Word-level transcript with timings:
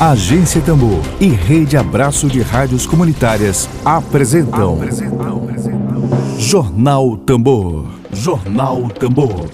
Agência 0.00 0.60
Tambor 0.60 1.02
e 1.20 1.26
Rede 1.26 1.76
Abraço 1.76 2.28
de 2.28 2.40
Rádios 2.40 2.86
Comunitárias 2.86 3.68
apresentam, 3.84 4.74
apresentam, 4.74 5.42
apresentam. 5.42 6.38
Jornal 6.38 7.16
Tambor. 7.16 7.84
Jornal 8.12 8.88
Tambor. 8.90 9.50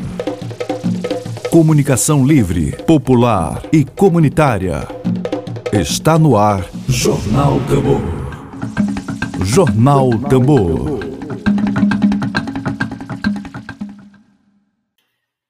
Comunicação 1.51 2.27
livre, 2.27 2.73
popular 2.85 3.63
e 3.73 3.87
comunitária. 3.87 4.87
Está 5.73 6.19
no 6.19 6.37
ar 6.37 6.69
Jornal 6.91 7.59
Tambor. 7.61 8.03
Jornal 9.47 10.11
Tambor. 10.29 11.01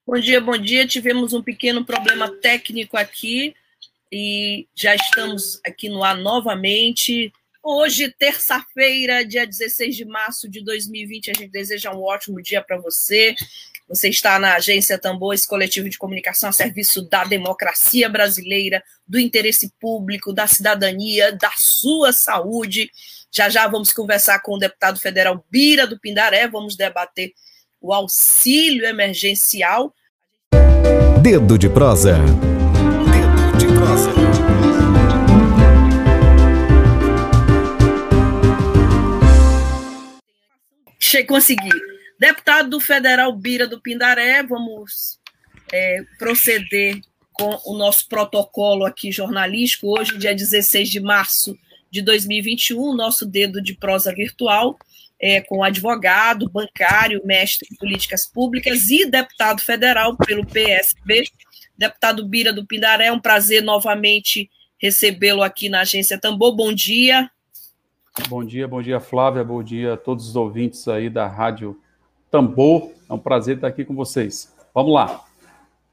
Bom 0.07 0.19
dia, 0.21 0.39
bom 0.39 0.57
dia. 0.57 0.87
Tivemos 0.87 1.33
um 1.33 1.41
pequeno 1.41 1.83
problema 1.83 2.29
técnico 2.29 2.95
aqui 2.95 3.53
e 4.11 4.67
já 4.75 4.95
estamos 4.95 5.59
aqui 5.65 5.89
no 5.89 6.03
ar 6.03 6.17
novamente. 6.17 7.31
Hoje, 7.63 8.13
terça-feira, 8.17 9.25
dia 9.25 9.45
16 9.45 9.95
de 9.95 10.05
março 10.05 10.49
de 10.49 10.63
2020, 10.63 11.31
a 11.31 11.33
gente 11.33 11.51
deseja 11.51 11.91
um 11.91 12.03
ótimo 12.03 12.41
dia 12.41 12.61
para 12.61 12.77
você. 12.77 13.35
Você 13.87 14.09
está 14.09 14.39
na 14.39 14.55
Agência 14.55 14.97
Tambor, 14.97 15.33
esse 15.33 15.47
coletivo 15.47 15.89
de 15.89 15.97
comunicação 15.97 16.49
a 16.49 16.53
serviço 16.53 17.01
da 17.07 17.23
democracia 17.23 18.09
brasileira, 18.09 18.83
do 19.07 19.19
interesse 19.19 19.71
público, 19.79 20.33
da 20.33 20.47
cidadania, 20.47 21.31
da 21.31 21.51
sua 21.55 22.11
saúde. 22.11 22.89
Já 23.31 23.49
já 23.49 23.67
vamos 23.67 23.91
conversar 23.93 24.39
com 24.39 24.53
o 24.53 24.59
deputado 24.59 24.99
federal 24.99 25.43
Bira 25.51 25.85
do 25.85 25.99
Pindaré, 25.99 26.47
vamos 26.47 26.75
debater 26.75 27.31
o 27.81 27.93
auxílio 27.93 28.85
emergencial. 28.85 29.93
Dedo 31.21 31.57
de 31.57 31.69
prosa. 31.69 32.17
Consegui. 41.35 41.69
Deputado 42.17 42.79
federal 42.79 43.31
Bira 43.33 43.67
do 43.67 43.81
Pindaré, 43.81 44.41
vamos 44.41 45.19
é, 45.71 46.01
proceder 46.17 47.01
com 47.33 47.59
o 47.65 47.77
nosso 47.77 48.07
protocolo 48.07 48.85
aqui 48.85 49.11
jornalístico. 49.11 49.99
Hoje, 49.99 50.17
dia 50.17 50.33
16 50.33 50.89
de 50.89 51.01
março 51.01 51.57
de 51.91 52.01
2021, 52.01 52.95
nosso 52.95 53.25
dedo 53.25 53.61
de 53.61 53.75
prosa 53.75 54.15
virtual 54.15 54.77
é, 55.21 55.41
com 55.41 55.63
advogado, 55.63 56.49
bancário, 56.49 57.21
mestre 57.25 57.67
em 57.71 57.75
políticas 57.75 58.25
públicas 58.25 58.89
e 58.89 59.05
deputado 59.05 59.61
federal 59.61 60.15
pelo 60.15 60.45
PSB, 60.45 61.29
Deputado 61.77 62.25
Bira 62.25 62.53
do 62.53 62.65
Pindaré, 62.65 63.07
é 63.07 63.11
um 63.11 63.19
prazer 63.19 63.61
novamente 63.61 64.49
recebê-lo 64.77 65.43
aqui 65.43 65.69
na 65.69 65.81
Agência 65.81 66.19
Tambor. 66.19 66.55
Bom 66.55 66.73
dia. 66.73 67.29
Bom 68.29 68.43
dia, 68.43 68.67
bom 68.67 68.81
dia, 68.81 68.99
Flávia. 68.99 69.43
Bom 69.43 69.61
dia 69.61 69.93
a 69.93 69.97
todos 69.97 70.29
os 70.29 70.35
ouvintes 70.35 70.87
aí 70.87 71.09
da 71.09 71.27
Rádio 71.27 71.79
Tambor. 72.31 72.91
É 73.09 73.13
um 73.13 73.19
prazer 73.19 73.55
estar 73.55 73.67
aqui 73.67 73.83
com 73.83 73.93
vocês. 73.93 74.53
Vamos 74.73 74.93
lá. 74.93 75.25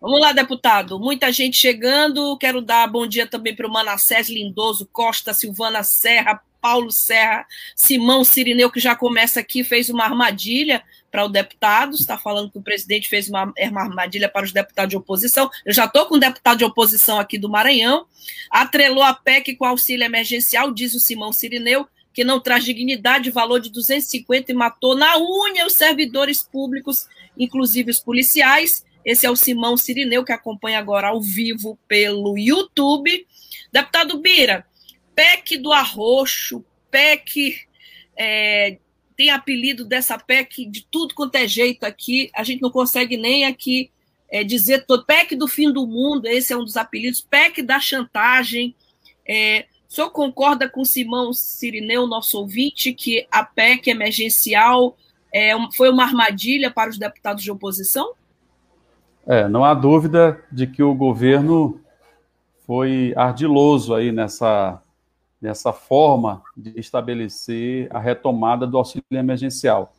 Vamos 0.00 0.20
lá, 0.20 0.32
deputado. 0.32 0.98
Muita 0.98 1.30
gente 1.30 1.56
chegando. 1.56 2.36
Quero 2.38 2.60
dar 2.60 2.88
bom 2.88 3.06
dia 3.06 3.26
também 3.26 3.54
para 3.54 3.66
o 3.66 3.72
Manassés 3.72 4.28
Lindoso 4.28 4.88
Costa, 4.92 5.32
Silvana 5.32 5.82
Serra, 5.82 6.40
Paulo 6.62 6.92
Serra, 6.92 7.44
Simão 7.74 8.22
Sirineu, 8.22 8.70
que 8.70 8.78
já 8.78 8.94
começa 8.94 9.40
aqui, 9.40 9.64
fez 9.64 9.90
uma 9.90 10.04
armadilha 10.04 10.80
para 11.10 11.24
o 11.24 11.28
deputado, 11.28 11.96
está 11.96 12.16
falando 12.16 12.52
que 12.52 12.56
o 12.56 12.62
presidente 12.62 13.08
fez 13.08 13.28
uma, 13.28 13.52
uma 13.70 13.80
armadilha 13.82 14.28
para 14.28 14.46
os 14.46 14.52
deputados 14.52 14.90
de 14.90 14.96
oposição. 14.96 15.50
Eu 15.66 15.74
já 15.74 15.86
estou 15.86 16.06
com 16.06 16.14
um 16.14 16.20
deputado 16.20 16.58
de 16.58 16.64
oposição 16.64 17.18
aqui 17.18 17.36
do 17.36 17.50
Maranhão. 17.50 18.06
Atrelou 18.48 19.02
a 19.02 19.12
PEC 19.12 19.56
com 19.56 19.64
auxílio 19.64 20.04
emergencial, 20.04 20.72
diz 20.72 20.94
o 20.94 21.00
Simão 21.00 21.32
Sirineu, 21.32 21.86
que 22.14 22.22
não 22.22 22.40
traz 22.40 22.64
dignidade, 22.64 23.30
valor 23.30 23.58
de 23.58 23.68
250 23.68 24.52
e 24.52 24.54
matou 24.54 24.96
na 24.96 25.18
unha 25.18 25.66
os 25.66 25.72
servidores 25.72 26.44
públicos, 26.44 27.08
inclusive 27.36 27.90
os 27.90 27.98
policiais. 27.98 28.84
Esse 29.04 29.26
é 29.26 29.30
o 29.30 29.34
Simão 29.36 29.76
Sirineu, 29.76 30.24
que 30.24 30.32
acompanha 30.32 30.78
agora 30.78 31.08
ao 31.08 31.20
vivo 31.20 31.76
pelo 31.88 32.38
YouTube. 32.38 33.26
Deputado 33.72 34.18
Bira, 34.18 34.64
PEC 35.14 35.58
do 35.58 35.72
arroxo, 35.72 36.64
PEC. 36.90 37.66
É, 38.16 38.78
tem 39.16 39.30
apelido 39.30 39.84
dessa 39.84 40.18
PEC 40.18 40.66
de 40.66 40.86
tudo 40.90 41.14
quanto 41.14 41.36
é 41.36 41.46
jeito 41.46 41.84
aqui, 41.84 42.30
a 42.34 42.42
gente 42.42 42.62
não 42.62 42.70
consegue 42.70 43.16
nem 43.16 43.44
aqui 43.44 43.90
é, 44.30 44.42
dizer 44.42 44.86
todo. 44.86 45.04
PEC 45.04 45.36
do 45.36 45.46
fim 45.46 45.72
do 45.72 45.86
mundo, 45.86 46.26
esse 46.26 46.52
é 46.52 46.56
um 46.56 46.64
dos 46.64 46.76
apelidos, 46.76 47.20
PEC 47.20 47.62
da 47.62 47.78
chantagem. 47.78 48.74
É, 49.28 49.66
o 49.88 49.92
senhor 49.92 50.10
concorda 50.10 50.68
com 50.68 50.84
Simão 50.84 51.32
Sirineu, 51.32 52.06
nosso 52.06 52.38
ouvinte, 52.38 52.94
que 52.94 53.26
a 53.30 53.44
PEC 53.44 53.90
emergencial 53.90 54.96
é, 55.32 55.52
foi 55.76 55.90
uma 55.90 56.02
armadilha 56.02 56.70
para 56.70 56.90
os 56.90 56.98
deputados 56.98 57.44
de 57.44 57.50
oposição? 57.50 58.14
É, 59.26 59.46
não 59.48 59.64
há 59.64 59.72
dúvida 59.72 60.42
de 60.50 60.66
que 60.66 60.82
o 60.82 60.94
governo 60.94 61.80
foi 62.66 63.12
ardiloso 63.16 63.94
aí 63.94 64.10
nessa 64.10 64.81
nessa 65.42 65.72
forma 65.72 66.40
de 66.56 66.78
estabelecer 66.78 67.88
a 67.90 67.98
retomada 67.98 68.64
do 68.64 68.78
auxílio 68.78 69.04
emergencial. 69.10 69.92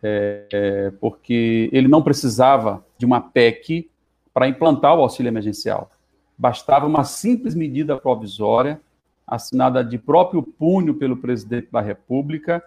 É, 0.00 0.46
é, 0.52 0.90
porque 1.00 1.68
ele 1.72 1.88
não 1.88 2.02
precisava 2.02 2.84
de 2.96 3.04
uma 3.04 3.20
PEC 3.20 3.90
para 4.32 4.48
implantar 4.48 4.96
o 4.96 5.02
auxílio 5.02 5.28
emergencial. 5.28 5.90
Bastava 6.38 6.86
uma 6.86 7.04
simples 7.04 7.54
medida 7.54 7.96
provisória, 7.96 8.80
assinada 9.26 9.84
de 9.84 9.98
próprio 9.98 10.42
punho 10.42 10.94
pelo 10.94 11.16
presidente 11.16 11.68
da 11.70 11.80
República, 11.80 12.62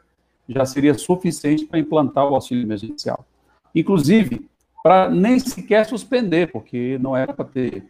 já 0.48 0.66
seria 0.66 0.94
suficiente 0.94 1.66
para 1.66 1.80
implantar 1.80 2.30
o 2.30 2.36
auxílio 2.36 2.64
emergencial. 2.64 3.26
Inclusive, 3.74 4.48
para 4.84 5.10
nem 5.10 5.40
sequer 5.40 5.86
suspender, 5.86 6.52
porque 6.52 6.98
não 7.00 7.18
era 7.18 7.34
para 7.34 7.46
ter 7.46 7.84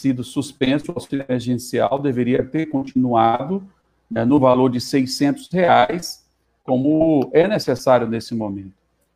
sido 0.00 0.24
suspenso, 0.24 0.90
o 0.90 0.94
auxílio 0.94 1.24
emergencial 1.28 1.98
deveria 1.98 2.44
ter 2.44 2.66
continuado 2.66 3.62
né, 4.10 4.24
no 4.24 4.40
valor 4.40 4.70
de 4.70 4.80
600 4.80 5.48
reais, 5.52 6.26
como 6.64 7.30
é 7.32 7.46
necessário 7.46 8.08
nesse 8.08 8.34
momento. 8.34 8.72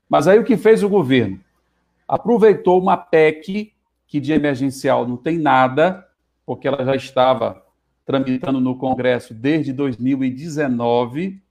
Mas 0.09 0.29
aí 0.29 0.39
o 0.39 0.45
que 0.45 0.57
fez 0.57 0.83
o 0.83 0.89
governo? 0.89 1.41
Aproveitou 2.07 2.81
uma 2.81 2.97
PEC, 2.97 3.73
que 4.07 4.21
de 4.21 4.33
emergencial 4.33 5.09
não 5.09 5.17
tem 5.17 5.39
nada, 5.39 6.07
porque 6.45 6.69
ela 6.69 6.85
já 6.85 6.95
estava 6.95 7.63
tramitando 8.05 8.61
no 8.61 8.77
Congresso 8.77 9.33
desde 9.33 9.73
2019, 9.73 11.43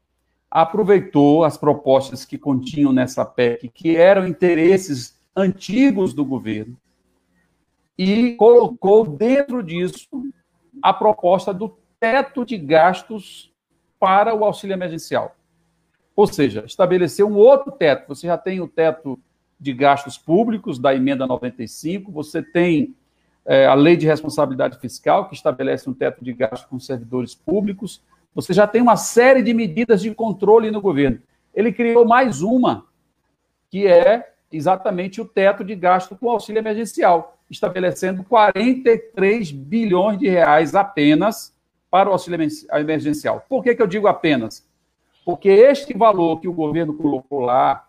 aproveitou 0.50 1.44
as 1.44 1.58
propostas 1.58 2.24
que 2.24 2.38
continham 2.38 2.94
nessa 2.94 3.26
PEC, 3.26 3.70
que 3.70 3.96
eram 3.96 4.28
interesses 4.28 5.18
antigos 5.36 6.14
do 6.14 6.24
governo, 6.24 6.78
e 7.98 8.36
colocou 8.36 9.06
dentro 9.06 9.62
disso 9.62 10.08
a 10.82 10.94
proposta 10.94 11.54
do 11.54 11.78
teto 12.00 12.46
de 12.46 12.58
gastos 12.58 13.54
para 14.00 14.36
o 14.36 14.44
auxílio 14.44 14.74
emergencial. 14.74 15.36
Ou 16.16 16.28
seja, 16.28 16.64
estabeleceu 16.66 17.28
um 17.28 17.36
outro 17.36 17.72
teto. 17.72 18.08
Você 18.08 18.28
já 18.28 18.38
tem 18.38 18.60
o 18.60 18.68
teto 18.68 19.20
de 19.60 19.74
gastos 19.74 20.18
públicos 20.18 20.78
da 20.78 20.94
emenda 20.94 21.26
95, 21.26 22.12
você 22.12 22.42
tem 22.42 22.96
é, 23.46 23.66
a 23.66 23.74
lei 23.74 23.96
de 23.96 24.06
responsabilidade 24.06 24.78
fiscal, 24.80 25.30
que 25.30 25.36
estabelece 25.36 25.90
um 25.90 25.94
teto 25.94 26.24
de 26.24 26.34
gastos 26.34 26.66
com 26.66 26.80
servidores 26.80 27.34
públicos, 27.34 28.02
você 28.36 28.52
já 28.54 28.68
tem 28.68 28.82
uma 28.82 28.98
série 28.98 29.42
de 29.42 29.54
medidas 29.54 30.02
de 30.02 30.14
controle 30.14 30.72
no 30.72 30.82
governo. 30.82 31.20
Ele 31.54 31.72
criou 31.72 32.06
mais 32.06 32.42
uma, 32.42 32.86
que 33.70 33.88
é 33.88 34.34
exatamente 34.52 35.22
o 35.22 35.26
teto 35.26 35.64
de 35.64 35.76
gasto 35.76 36.16
com 36.16 36.30
auxílio 36.30 36.60
emergencial 36.60 37.38
estabelecendo 37.54 38.24
43 38.24 39.52
bilhões 39.52 40.20
de 40.20 40.28
reais 40.28 40.76
apenas 40.76 41.56
para 41.90 42.10
o 42.10 42.14
auxílio 42.14 42.40
emergencial. 42.74 43.46
Por 43.48 43.64
que, 43.64 43.76
que 43.76 43.82
eu 43.82 43.88
digo 43.88 44.08
apenas? 44.08 44.68
Porque 45.24 45.50
este 45.50 45.96
valor 45.96 46.40
que 46.42 46.48
o 46.48 46.54
governo 46.54 46.96
colocou 46.96 47.40
lá 47.40 47.88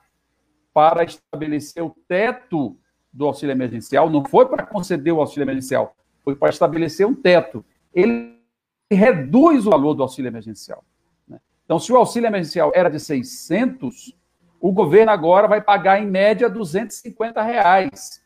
para 0.73 1.05
estabelecer 1.05 1.83
o 1.83 1.97
teto 2.07 2.77
do 3.13 3.27
auxílio 3.27 3.53
emergencial 3.53 4.11
não 4.11 4.25
foi 4.25 4.47
para 4.47 4.67
conceder 4.67 5.13
o 5.13 5.21
auxílio 5.21 5.45
emergencial, 5.45 5.97
foi 6.23 6.37
para 6.37 6.51
estabelecer 6.51 7.07
um 7.07 7.15
teto. 7.15 7.65
Ele 7.93 8.39
reduz 8.91 9.67
o 9.67 9.71
valor 9.71 9.95
do 9.95 10.03
auxílio 10.03 10.29
emergencial. 10.29 10.85
Né? 11.27 11.41
Então, 11.65 11.79
se 11.79 11.93
o 11.93 11.97
auxílio 11.97 12.27
emergencial 12.27 12.73
era 12.75 12.91
de 12.91 13.01
600, 13.01 14.15
o 14.61 14.73
governo 14.73 15.11
agora 15.13 15.49
vai 15.49 15.61
pagar 15.61 16.01
em 16.01 16.07
média 16.07 16.49
250 16.49 17.43
reais 17.43 18.24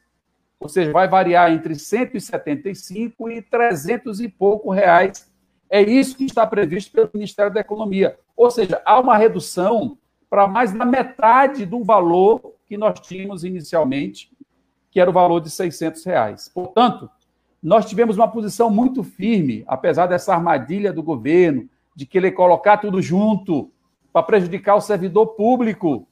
ou 0.60 0.68
seja, 0.68 0.90
vai 0.90 1.08
variar 1.08 1.52
entre 1.52 1.74
175 1.74 3.30
e 3.30 3.40
300 3.42 4.20
e 4.20 4.28
pouco 4.28 4.70
reais. 4.70 5.30
É 5.70 5.80
isso 5.80 6.16
que 6.16 6.24
está 6.24 6.46
previsto 6.46 6.90
pelo 6.90 7.10
Ministério 7.14 7.52
da 7.52 7.60
Economia. 7.60 8.18
Ou 8.36 8.50
seja, 8.50 8.82
há 8.84 8.98
uma 8.98 9.16
redução 9.16 9.96
para 10.28 10.48
mais 10.48 10.72
da 10.72 10.84
metade 10.84 11.64
do 11.64 11.84
valor 11.84 12.54
que 12.66 12.76
nós 12.76 12.98
tínhamos 13.00 13.44
inicialmente, 13.44 14.30
que 14.90 15.00
era 15.00 15.08
o 15.08 15.12
valor 15.12 15.40
de 15.40 15.50
600 15.50 16.04
reais. 16.04 16.48
Portanto, 16.52 17.08
nós 17.62 17.86
tivemos 17.86 18.16
uma 18.16 18.28
posição 18.28 18.70
muito 18.70 19.02
firme, 19.02 19.64
apesar 19.66 20.06
dessa 20.06 20.34
armadilha 20.34 20.92
do 20.92 21.02
governo, 21.02 21.68
de 21.94 22.04
querer 22.04 22.32
colocar 22.32 22.78
tudo 22.78 23.00
junto 23.00 23.70
para 24.12 24.22
prejudicar 24.22 24.74
o 24.74 24.80
servidor 24.80 25.28
público 25.28 26.07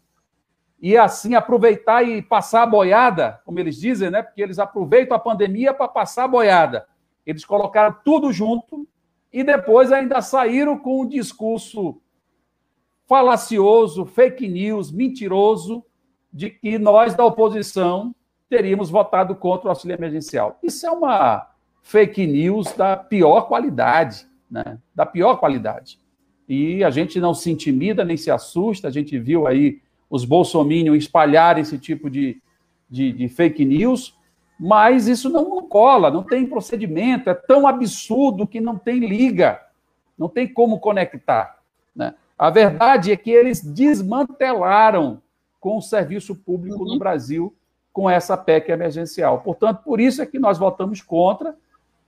e 0.81 0.97
assim 0.97 1.35
aproveitar 1.35 2.03
e 2.03 2.21
passar 2.21 2.63
a 2.63 2.67
boiada, 2.67 3.41
como 3.45 3.59
eles 3.59 3.77
dizem, 3.77 4.11
né? 4.11 4.23
Porque 4.23 4.43
eles 4.43 4.59
aproveitam 4.59 5.17
a 5.17 5.21
pandemia 5.21 5.73
para 5.73 5.89
passar 5.89 6.25
a 6.25 6.29
boiada. 6.29 6.87
Eles 7.25 7.45
colocaram 7.45 7.97
tudo 8.05 8.33
junto 8.33 8.87
e 9.33 9.43
depois 9.43 9.91
ainda 9.91 10.21
saíram 10.21 10.79
com 10.79 11.03
um 11.03 11.09
discurso 11.09 12.01
falacioso, 13.07 14.05
fake 14.05 14.47
news, 14.49 14.93
mentiroso, 14.93 15.85
de 16.33 16.51
que 16.51 16.79
nós 16.79 17.15
da 17.15 17.25
oposição 17.25 18.15
teríamos 18.49 18.91
votado 18.91 19.35
contra 19.35 19.67
o 19.67 19.71
auxílio 19.71 19.97
emergencial. 19.97 20.59
Isso 20.63 20.87
é 20.87 20.91
uma 20.91 21.51
fake 21.83 22.27
news 22.27 22.73
da 22.73 22.97
pior 22.97 23.43
qualidade, 23.43 24.27
né? 24.51 24.79
Da 24.95 25.07
pior 25.07 25.37
qualidade. 25.37 25.99
E 26.49 26.85
a 26.85 26.91
gente 26.91 27.19
não 27.19 27.35
se 27.35 27.51
intimida 27.51 28.05
nem 28.05 28.17
se 28.17 28.31
assusta, 28.31 28.87
a 28.87 28.91
gente 28.91 29.19
viu 29.19 29.47
aí 29.47 29.81
os 30.09 30.25
bolsominions 30.25 30.99
espalharem 30.99 31.63
esse 31.63 31.79
tipo 31.79 32.09
de, 32.09 32.41
de, 32.89 33.13
de 33.13 33.29
fake 33.29 33.65
news, 33.65 34.17
mas 34.59 35.07
isso 35.07 35.29
não 35.29 35.63
cola, 35.69 36.11
não 36.11 36.23
tem 36.23 36.47
procedimento, 36.47 37.29
é 37.29 37.35
tão 37.35 37.67
absurdo 37.67 38.47
que 38.47 38.61
não 38.61 38.79
tem 38.79 39.01
liga, 39.01 39.61
não 40.17 40.29
tem 40.29 40.49
como 40.49 40.81
conectar. 40.81 41.59
Né? 41.95 42.15
A 42.39 42.51
verdade 42.51 43.13
é 43.13 43.17
que 43.17 43.31
eles 43.31 43.63
desmantelaram 43.63 45.21
com 45.61 45.77
o 45.77 45.83
serviço 45.83 46.35
público 46.35 46.85
uhum. 46.85 46.95
no 46.95 46.99
Brasil 46.99 47.55
com 47.93 48.09
essa 48.09 48.37
PEC 48.37 48.71
emergencial. 48.71 49.41
Portanto, 49.41 49.83
por 49.83 50.01
isso 50.01 50.23
é 50.23 50.27
que 50.27 50.39
nós 50.39 50.59
votamos 50.59 51.01
contra 51.01 51.57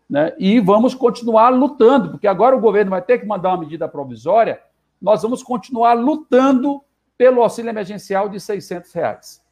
né, 0.08 0.34
e 0.38 0.60
vamos 0.60 0.94
continuar 0.94 1.50
lutando, 1.50 2.10
porque 2.10 2.26
agora 2.26 2.56
o 2.56 2.60
governo 2.60 2.90
vai 2.90 3.02
ter 3.02 3.18
que 3.18 3.26
mandar 3.26 3.50
uma 3.50 3.58
medida 3.58 3.88
provisória, 3.88 4.60
nós 5.00 5.22
vamos 5.22 5.42
continuar 5.42 5.94
lutando 5.94 6.82
pelo 7.18 7.42
auxílio 7.42 7.68
emergencial 7.68 8.28
de 8.28 8.38
600 8.38 8.92
reais. 8.92 9.42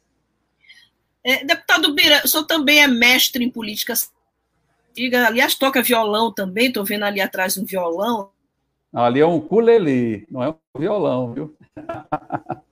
É, 1.23 1.43
deputado 1.43 1.93
Bira, 1.93 2.21
o 2.23 2.27
senhor 2.27 2.45
também 2.45 2.81
é 2.81 2.87
mestre 2.87 3.43
em 3.43 3.49
política. 3.49 3.93
Aliás, 5.27 5.53
toca 5.53 5.83
violão 5.83 6.33
também, 6.33 6.67
estou 6.67 6.85
vendo 6.85 7.03
ali 7.03 7.19
atrás 7.19 7.57
um 7.57 7.65
violão. 7.65 8.31
Ali 8.93 9.19
é 9.19 9.27
um 9.27 9.41
culelê, 9.41 10.25
não 10.31 10.41
é 10.41 10.49
um 10.49 10.79
violão, 10.79 11.33
viu? 11.33 11.57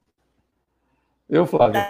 Eu, 1.29 1.45
Flávio. 1.45 1.83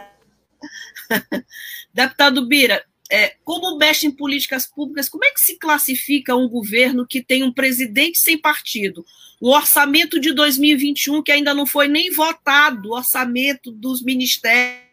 Deputado 1.94 2.46
Bira, 2.48 2.84
é, 3.12 3.36
como 3.44 3.78
mestre 3.78 4.08
em 4.08 4.12
políticas 4.12 4.66
públicas, 4.66 5.08
como 5.08 5.24
é 5.24 5.32
que 5.32 5.40
se 5.40 5.60
classifica 5.60 6.36
um 6.36 6.50
governo 6.50 7.06
que 7.06 7.22
tem 7.22 7.44
um 7.44 7.54
presidente 7.54 8.18
sem 8.18 8.38
partido? 8.38 9.06
O 9.40 9.52
orçamento 9.52 10.20
de 10.20 10.34
2021, 10.34 11.22
que 11.22 11.32
ainda 11.32 11.54
não 11.54 11.66
foi 11.66 11.88
nem 11.88 12.12
votado, 12.12 12.90
o 12.90 12.96
orçamento 12.96 13.72
dos 13.72 14.02
ministérios, 14.02 14.86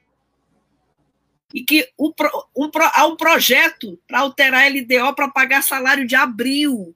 e 1.54 1.62
que 1.62 1.88
um, 1.98 2.12
um, 2.56 2.70
há 2.94 3.06
um 3.06 3.16
projeto 3.16 3.98
para 4.06 4.20
alterar 4.20 4.64
a 4.64 4.68
LDO 4.68 5.14
para 5.14 5.28
pagar 5.28 5.62
salário 5.62 6.06
de 6.06 6.16
abril, 6.16 6.94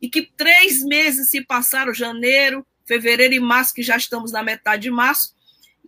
e 0.00 0.08
que 0.08 0.22
três 0.22 0.82
meses 0.84 1.30
se 1.30 1.44
passaram, 1.44 1.92
janeiro, 1.92 2.66
fevereiro 2.86 3.34
e 3.34 3.40
março, 3.40 3.74
que 3.74 3.82
já 3.82 3.96
estamos 3.96 4.32
na 4.32 4.42
metade 4.42 4.84
de 4.84 4.90
março, 4.90 5.34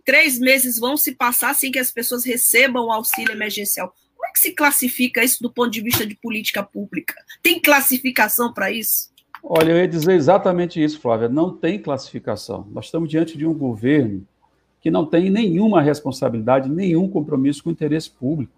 três 0.03 0.39
meses 0.39 0.77
vão 0.77 0.97
se 0.97 1.13
passar 1.13 1.55
sem 1.55 1.71
que 1.71 1.79
as 1.79 1.91
pessoas 1.91 2.25
recebam 2.25 2.85
o 2.85 2.91
auxílio 2.91 3.31
emergencial. 3.31 3.95
Como 4.15 4.27
é 4.27 4.31
que 4.33 4.41
se 4.41 4.51
classifica 4.51 5.23
isso 5.23 5.41
do 5.41 5.51
ponto 5.51 5.71
de 5.71 5.81
vista 5.81 6.05
de 6.05 6.15
política 6.15 6.61
pública? 6.61 7.15
Tem 7.41 7.61
classificação 7.61 8.53
para 8.53 8.71
isso? 8.71 9.08
Olha, 9.43 9.71
eu 9.71 9.77
ia 9.77 9.87
dizer 9.87 10.13
exatamente 10.13 10.83
isso, 10.83 10.99
Flávia. 10.99 11.29
Não 11.29 11.55
tem 11.55 11.79
classificação. 11.79 12.67
Nós 12.71 12.85
estamos 12.85 13.09
diante 13.09 13.37
de 13.37 13.45
um 13.45 13.53
governo 13.53 14.25
que 14.81 14.91
não 14.91 15.05
tem 15.05 15.29
nenhuma 15.29 15.81
responsabilidade, 15.81 16.69
nenhum 16.69 17.09
compromisso 17.09 17.63
com 17.63 17.69
o 17.69 17.73
interesse 17.73 18.09
público. 18.09 18.53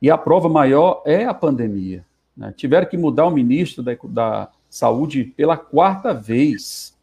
E 0.00 0.10
a 0.10 0.18
prova 0.18 0.48
maior 0.48 1.02
é 1.04 1.24
a 1.24 1.34
pandemia. 1.34 2.04
Né? 2.36 2.52
Tiveram 2.56 2.86
que 2.86 2.96
mudar 2.96 3.26
o 3.26 3.30
ministro 3.30 3.82
da, 3.82 3.96
da 4.04 4.50
Saúde 4.68 5.24
pela 5.36 5.56
quarta 5.56 6.12
vez. 6.12 6.94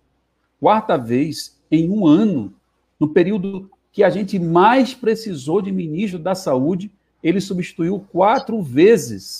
Quarta 0.60 0.98
vez 0.98 1.60
em 1.72 1.90
um 1.90 2.06
ano, 2.06 2.54
no 3.00 3.10
período 3.10 3.70
que 3.92 4.04
a 4.04 4.10
gente 4.10 4.40
mais 4.40 4.94
precisou 4.94 5.62
de 5.62 5.72
ministro 5.72 6.20
da 6.20 6.36
Saúde, 6.36 6.92
ele 7.22 7.40
substituiu 7.40 8.06
quatro 8.12 8.62
vezes, 8.62 9.40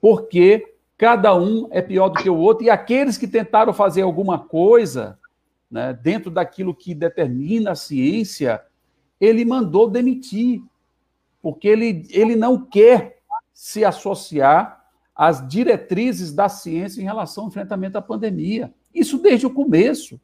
porque 0.00 0.71
cada 1.02 1.34
um 1.34 1.66
é 1.72 1.82
pior 1.82 2.10
do 2.10 2.22
que 2.22 2.30
o 2.30 2.36
outro, 2.36 2.64
e 2.64 2.70
aqueles 2.70 3.18
que 3.18 3.26
tentaram 3.26 3.72
fazer 3.72 4.02
alguma 4.02 4.38
coisa 4.38 5.18
né, 5.68 5.92
dentro 5.92 6.30
daquilo 6.30 6.72
que 6.72 6.94
determina 6.94 7.72
a 7.72 7.74
ciência, 7.74 8.62
ele 9.20 9.44
mandou 9.44 9.90
demitir, 9.90 10.62
porque 11.42 11.66
ele, 11.66 12.06
ele 12.10 12.36
não 12.36 12.64
quer 12.64 13.18
se 13.52 13.84
associar 13.84 14.80
às 15.12 15.44
diretrizes 15.48 16.32
da 16.32 16.48
ciência 16.48 17.00
em 17.00 17.04
relação 17.04 17.42
ao 17.42 17.50
enfrentamento 17.50 17.98
à 17.98 18.00
pandemia. 18.00 18.72
Isso 18.94 19.18
desde 19.18 19.44
o 19.44 19.50
começo. 19.50 20.20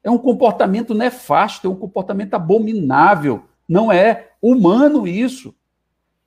É 0.00 0.08
um 0.08 0.18
comportamento 0.18 0.94
nefasto, 0.94 1.66
é 1.66 1.70
um 1.70 1.74
comportamento 1.74 2.34
abominável. 2.34 3.42
Não 3.68 3.90
é 3.90 4.30
humano 4.40 5.08
isso. 5.08 5.52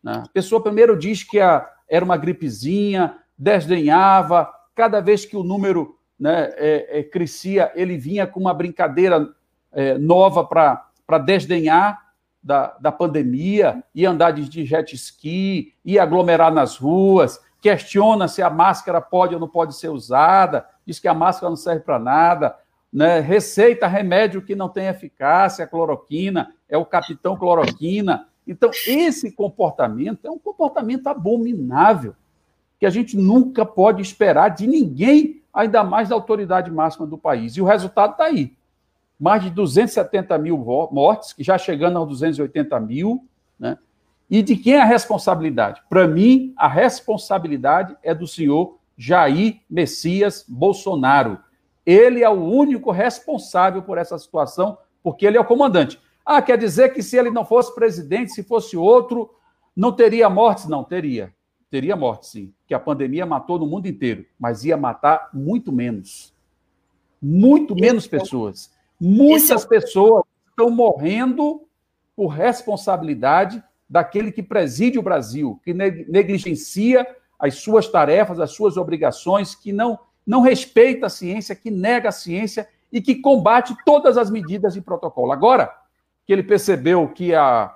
Né? 0.03 0.23
A 0.25 0.27
pessoa 0.27 0.61
primeiro 0.61 0.99
diz 0.99 1.23
que 1.23 1.39
a, 1.39 1.65
era 1.87 2.03
uma 2.03 2.17
gripezinha, 2.17 3.15
desdenhava, 3.37 4.51
cada 4.73 4.99
vez 4.99 5.25
que 5.25 5.37
o 5.37 5.43
número 5.43 5.97
né, 6.19 6.51
é, 6.55 6.99
é, 6.99 7.03
crescia, 7.03 7.71
ele 7.75 7.97
vinha 7.97 8.25
com 8.25 8.39
uma 8.39 8.53
brincadeira 8.53 9.29
é, 9.71 9.97
nova 9.97 10.43
para 10.43 11.17
desdenhar 11.19 12.07
da, 12.41 12.77
da 12.79 12.91
pandemia, 12.91 13.83
e 13.93 14.05
andar 14.05 14.31
de 14.31 14.65
jet 14.65 14.95
ski, 14.95 15.73
e 15.83 15.99
aglomerar 15.99 16.51
nas 16.51 16.77
ruas, 16.77 17.41
questiona 17.61 18.27
se 18.27 18.41
a 18.41 18.49
máscara 18.49 19.01
pode 19.01 19.33
ou 19.33 19.39
não 19.39 19.49
pode 19.49 19.75
ser 19.75 19.89
usada, 19.89 20.65
diz 20.85 20.99
que 20.99 21.07
a 21.07 21.13
máscara 21.13 21.49
não 21.49 21.57
serve 21.57 21.81
para 21.81 21.99
nada, 21.99 22.55
né? 22.91 23.19
receita 23.19 23.87
remédio 23.87 24.41
que 24.41 24.55
não 24.55 24.69
tem 24.69 24.87
eficácia, 24.87 25.65
a 25.65 25.67
cloroquina, 25.67 26.53
é 26.69 26.77
o 26.77 26.85
capitão 26.85 27.35
cloroquina. 27.35 28.27
Então, 28.47 28.71
esse 28.87 29.31
comportamento 29.31 30.25
é 30.25 30.31
um 30.31 30.39
comportamento 30.39 31.07
abominável, 31.07 32.15
que 32.79 32.85
a 32.85 32.89
gente 32.89 33.17
nunca 33.17 33.65
pode 33.65 34.01
esperar 34.01 34.49
de 34.49 34.67
ninguém 34.67 35.41
ainda 35.53 35.83
mais 35.83 36.09
da 36.09 36.15
autoridade 36.15 36.71
máxima 36.71 37.07
do 37.07 37.17
país. 37.17 37.57
E 37.57 37.61
o 37.61 37.65
resultado 37.65 38.11
está 38.11 38.25
aí. 38.25 38.55
Mais 39.19 39.41
de 39.43 39.49
270 39.49 40.37
mil 40.37 40.57
mortes, 40.91 41.33
que 41.33 41.43
já 41.43 41.57
chegando 41.57 41.97
aos 41.97 42.07
280 42.09 42.79
mil, 42.79 43.25
né? 43.59 43.77
E 44.29 44.43
de 44.43 44.55
quem 44.55 44.73
é 44.73 44.81
a 44.81 44.85
responsabilidade? 44.85 45.81
Para 45.89 46.07
mim, 46.07 46.53
a 46.57 46.67
responsabilidade 46.67 47.95
é 48.03 48.13
do 48.13 48.27
senhor 48.27 48.77
Jair 48.97 49.61
Messias 49.69 50.45
Bolsonaro. 50.47 51.39
Ele 51.85 52.23
é 52.23 52.29
o 52.29 52.43
único 52.43 52.91
responsável 52.91 53.81
por 53.81 53.97
essa 53.97 54.19
situação, 54.19 54.77
porque 55.01 55.25
ele 55.25 55.37
é 55.37 55.39
o 55.39 55.45
comandante. 55.45 55.99
Ah, 56.25 56.41
quer 56.41 56.57
dizer 56.57 56.93
que 56.93 57.01
se 57.01 57.15
ele 57.17 57.31
não 57.31 57.45
fosse 57.45 57.73
presidente, 57.73 58.33
se 58.33 58.43
fosse 58.43 58.75
outro, 58.75 59.33
não 59.73 59.93
teria 59.93 60.29
mortes? 60.29 60.67
Não, 60.67 60.83
teria. 60.83 61.33
Teria 61.69 61.95
morte, 61.95 62.27
sim, 62.27 62.53
que 62.65 62.73
a 62.73 62.79
pandemia 62.79 63.25
matou 63.25 63.59
no 63.59 63.67
mundo 63.67 63.87
inteiro, 63.87 64.25
mas 64.39 64.63
ia 64.63 64.77
matar 64.77 65.29
muito 65.33 65.71
menos. 65.71 66.33
Muito 67.21 67.75
menos 67.75 68.05
é 68.05 68.09
pessoas. 68.09 68.71
Muitas 68.99 69.65
é 69.65 69.67
pessoas 69.67 70.23
estão 70.49 70.69
morrendo 70.69 71.67
por 72.15 72.27
responsabilidade 72.27 73.61
daquele 73.89 74.31
que 74.31 74.41
preside 74.41 74.97
o 74.97 75.03
Brasil, 75.03 75.59
que 75.63 75.73
negligencia 75.73 77.05
as 77.37 77.55
suas 77.55 77.87
tarefas, 77.87 78.39
as 78.39 78.51
suas 78.51 78.77
obrigações, 78.77 79.53
que 79.53 79.71
não, 79.71 79.99
não 80.25 80.41
respeita 80.41 81.05
a 81.05 81.09
ciência, 81.09 81.55
que 81.55 81.69
nega 81.69 82.09
a 82.09 82.13
ciência 82.13 82.67
e 82.91 83.01
que 83.01 83.15
combate 83.15 83.75
todas 83.85 84.17
as 84.17 84.29
medidas 84.29 84.73
de 84.73 84.81
protocolo. 84.81 85.31
Agora 85.31 85.71
que 86.25 86.33
ele 86.33 86.43
percebeu 86.43 87.07
que 87.07 87.33
a, 87.33 87.73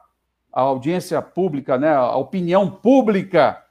a 0.51 0.61
audiência 0.61 1.21
pública, 1.21 1.77
né, 1.77 1.93
a 1.93 2.15
opinião 2.15 2.69
pública 2.69 3.61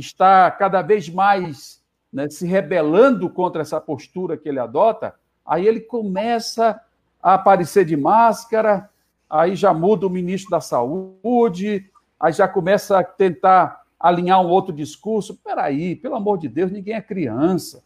está 0.00 0.50
cada 0.50 0.82
vez 0.82 1.08
mais 1.08 1.80
né, 2.12 2.28
se 2.28 2.46
rebelando 2.46 3.30
contra 3.30 3.62
essa 3.62 3.80
postura 3.80 4.36
que 4.36 4.48
ele 4.48 4.58
adota, 4.58 5.14
aí 5.46 5.66
ele 5.66 5.80
começa 5.80 6.80
a 7.22 7.34
aparecer 7.34 7.84
de 7.84 7.96
máscara, 7.96 8.90
aí 9.28 9.54
já 9.54 9.72
muda 9.72 10.06
o 10.06 10.10
ministro 10.10 10.50
da 10.50 10.60
Saúde, 10.60 11.88
aí 12.18 12.32
já 12.32 12.48
começa 12.48 12.98
a 12.98 13.04
tentar 13.04 13.82
alinhar 13.98 14.40
um 14.40 14.48
outro 14.48 14.74
discurso. 14.74 15.38
Peraí, 15.44 15.94
pelo 15.94 16.16
amor 16.16 16.38
de 16.38 16.48
Deus, 16.48 16.72
ninguém 16.72 16.94
é 16.94 17.02
criança. 17.02 17.84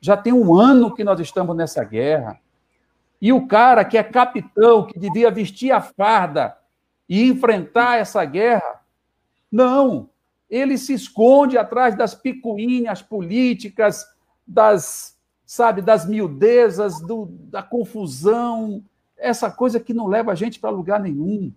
Já 0.00 0.16
tem 0.16 0.32
um 0.32 0.54
ano 0.54 0.94
que 0.94 1.04
nós 1.04 1.18
estamos 1.20 1.56
nessa 1.56 1.82
guerra. 1.82 2.38
E 3.20 3.32
o 3.32 3.46
cara 3.46 3.84
que 3.84 3.98
é 3.98 4.02
capitão, 4.02 4.86
que 4.86 4.98
devia 4.98 5.30
vestir 5.30 5.72
a 5.72 5.80
farda 5.80 6.56
e 7.08 7.24
enfrentar 7.24 7.98
essa 7.98 8.24
guerra, 8.24 8.80
não, 9.50 10.08
ele 10.48 10.78
se 10.78 10.92
esconde 10.92 11.58
atrás 11.58 11.96
das 11.96 12.14
picuinhas 12.14 13.02
políticas, 13.02 14.06
das, 14.46 15.16
sabe, 15.44 15.82
das 15.82 16.06
miudezas, 16.06 17.00
do, 17.00 17.26
da 17.50 17.62
confusão, 17.62 18.82
essa 19.16 19.50
coisa 19.50 19.80
que 19.80 19.94
não 19.94 20.06
leva 20.06 20.32
a 20.32 20.34
gente 20.34 20.60
para 20.60 20.70
lugar 20.70 21.00
nenhum. 21.00 21.52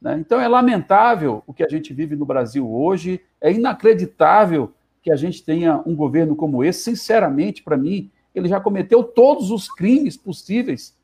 Né? 0.00 0.18
Então 0.18 0.40
é 0.40 0.48
lamentável 0.48 1.42
o 1.46 1.54
que 1.54 1.64
a 1.64 1.68
gente 1.68 1.94
vive 1.94 2.16
no 2.16 2.26
Brasil 2.26 2.70
hoje, 2.70 3.20
é 3.40 3.52
inacreditável 3.52 4.72
que 5.02 5.10
a 5.10 5.16
gente 5.16 5.42
tenha 5.42 5.80
um 5.86 5.94
governo 5.94 6.34
como 6.34 6.64
esse. 6.64 6.82
Sinceramente, 6.82 7.62
para 7.62 7.76
mim, 7.76 8.10
ele 8.34 8.48
já 8.48 8.60
cometeu 8.60 9.02
todos 9.02 9.50
os 9.50 9.72
crimes 9.72 10.16
possíveis 10.16 10.94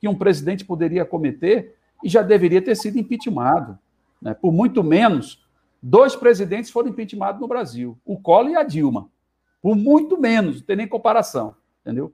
que 0.00 0.08
um 0.08 0.14
presidente 0.16 0.64
poderia 0.64 1.04
cometer 1.04 1.76
e 2.02 2.08
já 2.08 2.22
deveria 2.22 2.60
ter 2.60 2.74
sido 2.74 2.98
impeachmentado. 2.98 3.78
Né? 4.20 4.34
Por 4.34 4.52
muito 4.52 4.82
menos, 4.82 5.41
dois 5.82 6.14
presidentes 6.14 6.70
foram 6.70 6.88
impeachmentados 6.88 7.40
no 7.40 7.48
Brasil, 7.48 7.98
o 8.04 8.18
Collor 8.18 8.50
e 8.50 8.56
a 8.56 8.62
Dilma. 8.62 9.10
Por 9.60 9.76
muito 9.76 10.18
menos, 10.18 10.56
não 10.56 10.66
tem 10.66 10.76
nem 10.76 10.88
comparação, 10.88 11.54
entendeu? 11.80 12.12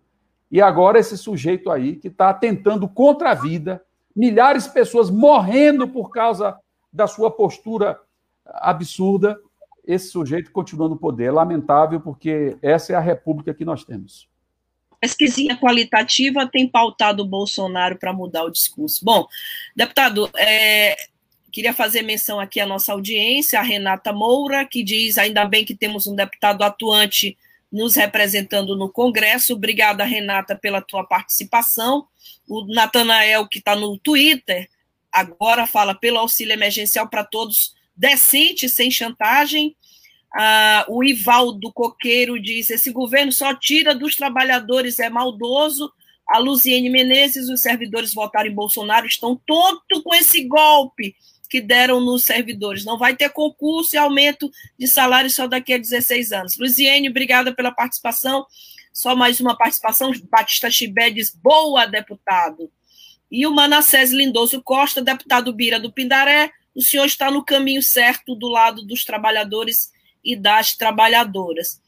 E 0.50 0.60
agora 0.62 0.98
esse 0.98 1.16
sujeito 1.18 1.70
aí 1.70 1.96
que 1.96 2.08
está 2.08 2.32
tentando 2.32 2.88
contra 2.88 3.30
a 3.30 3.34
vida, 3.34 3.82
milhares 4.16 4.64
de 4.64 4.72
pessoas 4.72 5.10
morrendo 5.10 5.86
por 5.88 6.10
causa 6.10 6.58
da 6.92 7.06
sua 7.06 7.30
postura 7.30 8.00
absurda, 8.46 9.38
esse 9.86 10.08
sujeito 10.08 10.50
continua 10.50 10.88
no 10.88 10.96
poder. 10.96 11.26
É 11.26 11.32
lamentável, 11.32 12.00
porque 12.00 12.56
essa 12.62 12.92
é 12.92 12.96
a 12.96 13.00
república 13.00 13.54
que 13.54 13.64
nós 13.64 13.84
temos 13.84 14.28
pesquisinha 15.00 15.56
qualitativa 15.56 16.46
tem 16.46 16.68
pautado 16.68 17.22
o 17.22 17.26
Bolsonaro 17.26 17.98
para 17.98 18.12
mudar 18.12 18.44
o 18.44 18.50
discurso. 18.50 19.04
Bom, 19.04 19.26
deputado, 19.74 20.30
é, 20.36 20.96
queria 21.58 21.74
fazer 21.74 22.02
menção 22.02 22.38
aqui 22.38 22.60
à 22.60 22.66
nossa 22.66 22.92
audiência, 22.92 23.58
a 23.58 23.62
Renata 23.62 24.12
Moura, 24.12 24.64
que 24.64 24.84
diz: 24.84 25.18
ainda 25.18 25.44
bem 25.44 25.64
que 25.64 25.74
temos 25.74 26.06
um 26.06 26.14
deputado 26.14 26.62
atuante 26.62 27.36
nos 27.70 27.96
representando 27.96 28.76
no 28.76 28.88
Congresso. 28.88 29.54
Obrigada, 29.54 30.04
Renata, 30.04 30.54
pela 30.54 30.80
tua 30.80 31.02
participação. 31.02 32.06
O 32.48 32.64
Natanael, 32.64 33.48
que 33.48 33.58
está 33.58 33.74
no 33.74 33.98
Twitter, 33.98 34.68
agora 35.10 35.66
fala 35.66 35.96
pelo 35.96 36.18
auxílio 36.18 36.52
emergencial 36.52 37.08
para 37.08 37.24
todos, 37.24 37.74
decente, 37.96 38.68
sem 38.68 38.88
chantagem. 38.88 39.74
Ah, 40.32 40.86
o 40.88 41.02
Ivaldo 41.02 41.72
Coqueiro 41.72 42.40
diz: 42.40 42.70
esse 42.70 42.92
governo 42.92 43.32
só 43.32 43.52
tira 43.52 43.96
dos 43.96 44.14
trabalhadores, 44.14 45.00
é 45.00 45.10
maldoso. 45.10 45.92
A 46.24 46.38
Luziene 46.38 46.88
Menezes, 46.88 47.48
os 47.48 47.60
servidores 47.62 48.14
votaram 48.14 48.48
em 48.48 48.54
Bolsonaro, 48.54 49.08
estão 49.08 49.34
tontos 49.44 50.02
com 50.04 50.14
esse 50.14 50.44
golpe 50.44 51.16
que 51.48 51.60
deram 51.60 52.00
nos 52.00 52.24
servidores. 52.24 52.84
Não 52.84 52.98
vai 52.98 53.16
ter 53.16 53.30
concurso 53.30 53.96
e 53.96 53.98
aumento 53.98 54.50
de 54.78 54.86
salário 54.86 55.30
só 55.30 55.46
daqui 55.46 55.72
a 55.72 55.78
16 55.78 56.32
anos. 56.32 56.58
Luziene, 56.58 57.08
obrigada 57.08 57.54
pela 57.54 57.72
participação. 57.72 58.46
Só 58.92 59.14
mais 59.14 59.40
uma 59.40 59.56
participação. 59.56 60.12
Batista 60.30 60.70
Chibé 60.70 61.10
diz: 61.10 61.34
boa, 61.34 61.86
deputado. 61.86 62.70
E 63.30 63.46
o 63.46 63.54
Manassés 63.54 64.10
Lindoso 64.10 64.62
Costa, 64.62 65.02
deputado 65.02 65.52
Bira 65.52 65.78
do 65.78 65.92
Pindaré, 65.92 66.50
o 66.74 66.82
senhor 66.82 67.04
está 67.04 67.30
no 67.30 67.44
caminho 67.44 67.82
certo 67.82 68.34
do 68.34 68.48
lado 68.48 68.82
dos 68.86 69.04
trabalhadores 69.04 69.90
e 70.24 70.34
das 70.34 70.74
trabalhadoras. 70.74 71.80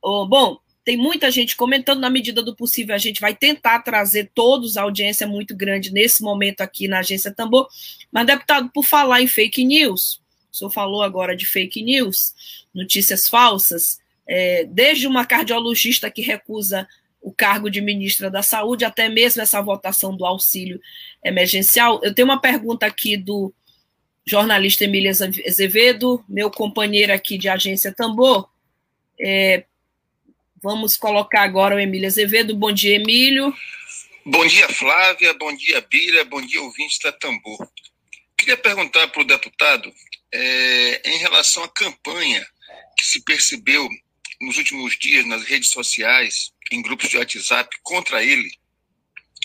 Oh, 0.00 0.26
bom, 0.26 0.58
tem 0.86 0.96
muita 0.96 1.32
gente 1.32 1.56
comentando, 1.56 1.98
na 1.98 2.08
medida 2.08 2.40
do 2.40 2.54
possível, 2.54 2.94
a 2.94 2.98
gente 2.98 3.20
vai 3.20 3.34
tentar 3.34 3.80
trazer 3.80 4.30
todos, 4.32 4.76
a 4.76 4.82
audiência 4.82 5.24
é 5.24 5.26
muito 5.26 5.52
grande 5.54 5.92
nesse 5.92 6.22
momento 6.22 6.60
aqui 6.60 6.86
na 6.86 7.00
Agência 7.00 7.34
Tambor. 7.34 7.68
Mas, 8.08 8.24
deputado, 8.24 8.70
por 8.72 8.84
falar 8.84 9.20
em 9.20 9.26
fake 9.26 9.64
news, 9.64 10.22
o 10.52 10.56
senhor 10.56 10.70
falou 10.70 11.02
agora 11.02 11.36
de 11.36 11.44
fake 11.44 11.82
news, 11.82 12.32
notícias 12.72 13.28
falsas, 13.28 13.98
é, 14.28 14.62
desde 14.62 15.08
uma 15.08 15.26
cardiologista 15.26 16.08
que 16.08 16.22
recusa 16.22 16.86
o 17.20 17.32
cargo 17.32 17.68
de 17.68 17.80
ministra 17.80 18.30
da 18.30 18.40
Saúde, 18.40 18.84
até 18.84 19.08
mesmo 19.08 19.42
essa 19.42 19.60
votação 19.60 20.16
do 20.16 20.24
auxílio 20.24 20.80
emergencial. 21.24 21.98
Eu 22.04 22.14
tenho 22.14 22.28
uma 22.28 22.40
pergunta 22.40 22.86
aqui 22.86 23.16
do 23.16 23.52
jornalista 24.24 24.84
Emília 24.84 25.10
Azevedo, 25.10 26.24
meu 26.28 26.48
companheiro 26.48 27.12
aqui 27.12 27.36
de 27.36 27.48
agência 27.48 27.92
Tambor. 27.92 28.48
É, 29.20 29.64
vamos 30.66 30.96
colocar 30.96 31.42
agora 31.42 31.76
o 31.76 31.80
Emílio 31.80 32.08
Azevedo. 32.08 32.56
Bom 32.56 32.72
dia, 32.72 32.96
Emílio. 32.96 33.54
Bom 34.24 34.44
dia, 34.44 34.68
Flávia. 34.68 35.32
Bom 35.34 35.54
dia, 35.54 35.80
Bira. 35.80 36.24
Bom 36.24 36.40
dia, 36.40 36.60
ouvintes 36.60 36.98
da 36.98 37.12
Tambor. 37.12 37.68
Queria 38.36 38.56
perguntar 38.56 39.06
para 39.08 39.22
o 39.22 39.24
deputado 39.24 39.92
é, 40.32 41.02
em 41.08 41.18
relação 41.18 41.62
à 41.62 41.68
campanha 41.68 42.44
que 42.98 43.06
se 43.06 43.22
percebeu 43.22 43.88
nos 44.40 44.58
últimos 44.58 44.98
dias 44.98 45.24
nas 45.24 45.44
redes 45.44 45.70
sociais, 45.70 46.52
em 46.72 46.82
grupos 46.82 47.08
de 47.08 47.16
WhatsApp 47.16 47.70
contra 47.82 48.24
ele, 48.24 48.50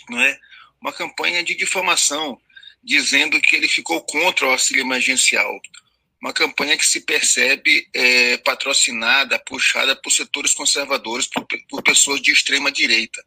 não 0.10 0.20
é? 0.20 0.38
Uma 0.82 0.92
campanha 0.92 1.44
de 1.44 1.54
difamação 1.54 2.42
dizendo 2.84 3.40
que 3.40 3.56
ele 3.56 3.68
ficou 3.68 4.02
contra 4.02 4.48
o 4.48 4.52
auxílio 4.52 4.82
emergencial. 4.82 5.62
Uma 6.22 6.34
campanha 6.34 6.78
que 6.78 6.86
se 6.86 7.02
percebe 7.02 7.88
é, 7.94 8.38
patrocinada, 8.38 9.40
puxada 9.40 9.96
por 9.96 10.12
setores 10.12 10.54
conservadores, 10.54 11.28
por, 11.28 11.46
por 11.68 11.82
pessoas 11.82 12.22
de 12.22 12.32
extrema 12.32 12.72
direita. 12.72 13.24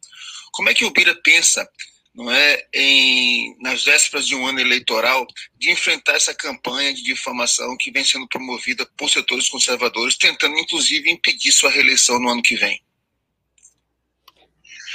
Como 0.51 0.69
é 0.69 0.73
que 0.73 0.85
o 0.85 0.91
Bira 0.91 1.13
pensa 1.21 1.69
não 2.15 2.31
é, 2.31 2.65
em, 2.73 3.57
nas 3.59 3.83
vésperas 3.83 4.25
de 4.25 4.35
um 4.35 4.47
ano 4.47 4.61
eleitoral, 4.61 5.27
de 5.57 5.69
enfrentar 5.69 6.15
essa 6.15 6.33
campanha 6.33 6.93
de 6.93 7.03
difamação 7.03 7.75
que 7.77 7.91
vem 7.91 8.05
sendo 8.05 8.27
promovida 8.29 8.85
por 8.97 9.09
setores 9.09 9.49
conservadores, 9.49 10.15
tentando 10.17 10.57
inclusive 10.57 11.11
impedir 11.11 11.51
sua 11.51 11.69
reeleição 11.69 12.17
no 12.17 12.29
ano 12.29 12.41
que 12.41 12.55
vem? 12.55 12.81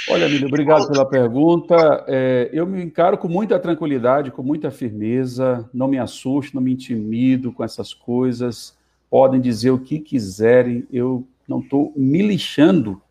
Olha, 0.09 0.25
Emílio, 0.25 0.47
obrigado 0.47 0.87
pela 0.87 1.05
pergunta. 1.05 2.03
É, 2.07 2.49
eu 2.51 2.65
me 2.65 2.83
encaro 2.83 3.17
com 3.17 3.27
muita 3.27 3.59
tranquilidade, 3.59 4.31
com 4.31 4.41
muita 4.41 4.71
firmeza, 4.71 5.69
não 5.73 5.87
me 5.87 5.99
assusto, 5.99 6.55
não 6.55 6.61
me 6.61 6.73
intimido 6.73 7.51
com 7.51 7.63
essas 7.63 7.93
coisas. 7.93 8.75
Podem 9.09 9.39
dizer 9.39 9.71
o 9.71 9.79
que 9.79 9.99
quiserem, 9.99 10.87
eu 10.91 11.27
não 11.47 11.59
estou 11.59 11.93
me 11.95 12.21
lixando 12.21 13.01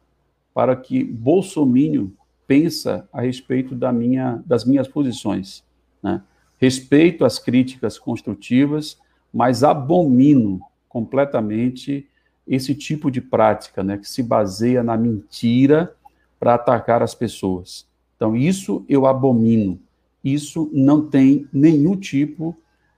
para 0.52 0.74
que 0.74 1.04
Bolsonaro 1.04 2.12
pensa 2.46 3.08
a 3.12 3.20
respeito 3.20 3.74
da 3.74 3.92
minha, 3.92 4.42
das 4.44 4.64
minhas 4.64 4.88
posições. 4.88 5.62
Né? 6.02 6.20
Respeito 6.58 7.24
as 7.24 7.38
críticas 7.38 7.98
construtivas, 7.98 8.98
mas 9.32 9.62
abomino 9.62 10.60
completamente 10.88 12.08
esse 12.46 12.74
tipo 12.74 13.10
de 13.10 13.20
prática, 13.20 13.84
né, 13.84 13.96
que 13.96 14.08
se 14.08 14.24
baseia 14.24 14.82
na 14.82 14.96
mentira 14.96 15.94
para 16.40 16.54
atacar 16.54 17.02
as 17.02 17.14
pessoas. 17.14 17.86
Então, 18.16 18.34
isso 18.34 18.84
eu 18.88 19.06
abomino. 19.06 19.78
Isso 20.24 20.70
não 20.72 21.06
tem 21.06 21.46
nenhum 21.52 21.94
tipo 21.94 22.56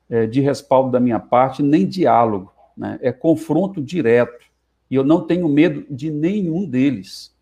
é, 0.09 0.27
de 0.27 0.41
respaldo 0.41 0.93
da 0.93 1.01
minha 1.01 1.19
parte, 1.19 1.63
nem 1.63 1.87
diálogo. 1.87 2.53
Né? 2.77 2.99
É 3.03 3.13
confronto 3.13 3.83
direto. 3.83 4.47
E 4.89 4.95
eu 4.95 5.05
não 5.05 5.23
tenho 5.27 5.49
medo 5.49 5.85
de 5.91 6.11
nenhum 6.11 6.65
deles, 6.65 7.35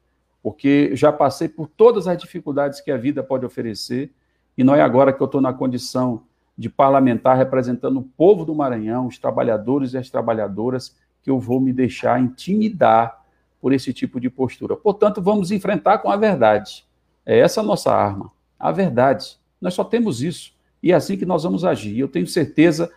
porque 0.42 0.95
já 0.95 1.12
passei 1.12 1.49
por 1.49 1.69
todas 1.69 2.07
as 2.07 2.16
dificuldades 2.16 2.80
que 2.80 2.90
a 2.90 2.97
vida 2.97 3.23
pode 3.23 3.45
oferecer, 3.45 4.12
e 4.57 4.64
não 4.64 4.75
é 4.75 4.83
agora 4.83 5.12
que 5.12 5.21
eu 5.21 5.26
estou 5.26 5.40
na 5.40 5.52
condição 5.52 6.23
de 6.57 6.69
parlamentar 6.69 7.37
representando 7.37 7.99
o 7.99 8.02
povo 8.02 8.45
do 8.45 8.54
Maranhão, 8.54 9.07
os 9.07 9.19
trabalhadores 9.19 9.95
e 9.95 9.99
as 9.99 10.11
trabalhadoras, 10.11 10.95
que 11.23 11.30
eu 11.30 11.38
vou 11.38 11.61
me 11.61 11.73
deixar 11.73 12.21
intimidar 12.21 13.20
por 13.61 13.73
esse 13.73 13.93
tipo 13.93 14.21
de 14.21 14.31
postura. 14.31 14.76
Portanto, 14.76 15.21
vamos 15.21 15.50
enfrentar 15.50 15.99
com 15.99 16.11
a 16.11 16.17
verdade. 16.17 16.85
É 17.26 17.38
essa 17.38 17.61
a 17.61 17.64
nossa 17.64 17.93
arma, 17.93 18.31
a 18.59 18.73
verdade. 18.73 19.38
Nós 19.61 19.75
só 19.75 19.85
temos 19.85 20.23
isso. 20.23 20.52
E 20.83 20.93
é 20.93 20.95
assim 20.95 21.17
que 21.17 21.26
nós 21.26 21.43
vamos 21.43 21.64
agir. 21.64 21.99
Eu 21.99 22.09
tenho 22.09 22.26
certeza 22.26 22.90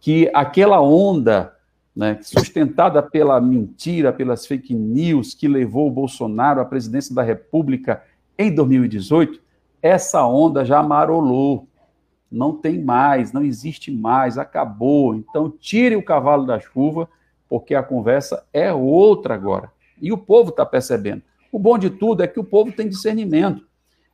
que 0.00 0.30
aquela 0.34 0.80
onda 0.80 1.54
né, 1.94 2.18
sustentada 2.22 3.02
pela 3.02 3.40
mentira, 3.40 4.12
pelas 4.12 4.46
fake 4.46 4.74
news 4.74 5.34
que 5.34 5.48
levou 5.48 5.88
o 5.88 5.90
Bolsonaro 5.90 6.60
à 6.60 6.64
presidência 6.64 7.14
da 7.14 7.22
República 7.22 8.02
em 8.36 8.54
2018, 8.54 9.40
essa 9.82 10.24
onda 10.24 10.64
já 10.64 10.82
marolou. 10.82 11.66
Não 12.30 12.52
tem 12.52 12.80
mais, 12.80 13.32
não 13.32 13.42
existe 13.42 13.90
mais, 13.90 14.38
acabou. 14.38 15.14
Então, 15.14 15.50
tire 15.50 15.96
o 15.96 16.02
cavalo 16.02 16.46
da 16.46 16.60
chuva, 16.60 17.08
porque 17.48 17.74
a 17.74 17.82
conversa 17.82 18.44
é 18.52 18.72
outra 18.72 19.34
agora. 19.34 19.72
E 20.00 20.12
o 20.12 20.18
povo 20.18 20.50
está 20.50 20.64
percebendo. 20.64 21.22
O 21.50 21.58
bom 21.58 21.78
de 21.78 21.90
tudo 21.90 22.22
é 22.22 22.26
que 22.26 22.40
o 22.40 22.44
povo 22.44 22.72
tem 22.72 22.88
discernimento. 22.88 23.66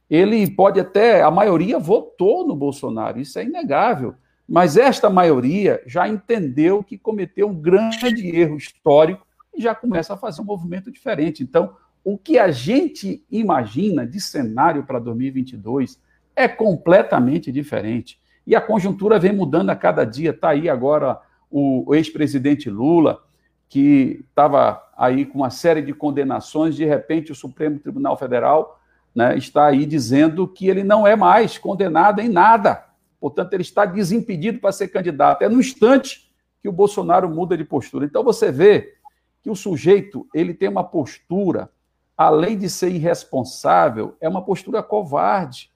Ele 0.09 0.49
pode 0.51 0.79
até, 0.79 1.23
a 1.23 1.31
maioria 1.31 1.79
votou 1.79 2.47
no 2.47 2.55
Bolsonaro, 2.55 3.19
isso 3.19 3.39
é 3.39 3.45
inegável. 3.45 4.15
Mas 4.47 4.77
esta 4.77 5.09
maioria 5.09 5.83
já 5.87 6.07
entendeu 6.07 6.83
que 6.85 6.99
cometeu 6.99 7.49
um 7.49 7.55
grande 7.55 8.37
erro 8.37 8.57
histórico 8.57 9.27
e 9.55 9.63
já 9.63 9.75
começa 9.75 10.15
a 10.15 10.17
fazer 10.17 10.43
um 10.43 10.45
movimento 10.45 10.91
diferente. 10.91 11.43
Então, 11.43 11.75
o 12.05 12.19
que 12.19 12.39
a 12.39 12.51
gente 12.51 13.25
imagina 13.31 14.07
de 14.07 14.21
cenário 14.21 14.85
para 14.85 14.99
2022 14.99 15.99
é 16.37 16.47
completamente 16.47 17.51
diferente. 17.51 18.21
E 18.47 18.55
a 18.55 18.61
conjuntura 18.61 19.19
vem 19.19 19.33
mudando 19.33 19.71
a 19.71 19.77
cada 19.77 20.05
dia. 20.05 20.31
Está 20.31 20.51
aí 20.51 20.69
agora 20.69 21.19
o 21.51 21.95
ex-presidente 21.95 22.69
Lula, 22.69 23.23
que 23.69 24.25
estava 24.29 24.83
aí 24.97 25.27
com 25.27 25.39
uma 25.39 25.51
série 25.51 25.83
de 25.83 25.93
condenações, 25.93 26.77
de 26.77 26.85
repente 26.85 27.33
o 27.33 27.35
Supremo 27.35 27.79
Tribunal 27.79 28.17
Federal 28.17 28.81
né, 29.15 29.37
está 29.37 29.67
aí 29.67 29.87
dizendo 29.87 30.47
que 30.49 30.69
ele 30.69 30.83
não 30.83 31.07
é 31.07 31.15
mais 31.15 31.57
condenado 31.57 32.21
em 32.21 32.29
nada. 32.29 32.85
Portanto, 33.21 33.55
ele 33.55 33.63
está 33.63 33.87
desimpedido 33.87 34.59
para 34.59 34.73
ser 34.73 34.89
candidato. 34.89 35.43
É 35.43 35.49
no 35.49 35.61
instante 35.61 36.31
que 36.63 36.69
o 36.69 36.73
Bolsonaro 36.73 37.29
muda 37.29 37.57
de 37.57 37.65
postura. 37.65 38.05
Então 38.05 38.23
você 38.23 38.51
vê 38.51 38.95
que 39.43 39.51
o 39.51 39.55
sujeito 39.55 40.27
ele 40.35 40.55
tem 40.55 40.69
uma 40.69 40.85
postura, 40.85 41.71
além 42.17 42.57
de 42.59 42.69
ser 42.69 42.91
irresponsável, 42.91 44.17
é 44.21 44.29
uma 44.29 44.43
postura 44.43 44.83
covarde. 44.83 45.71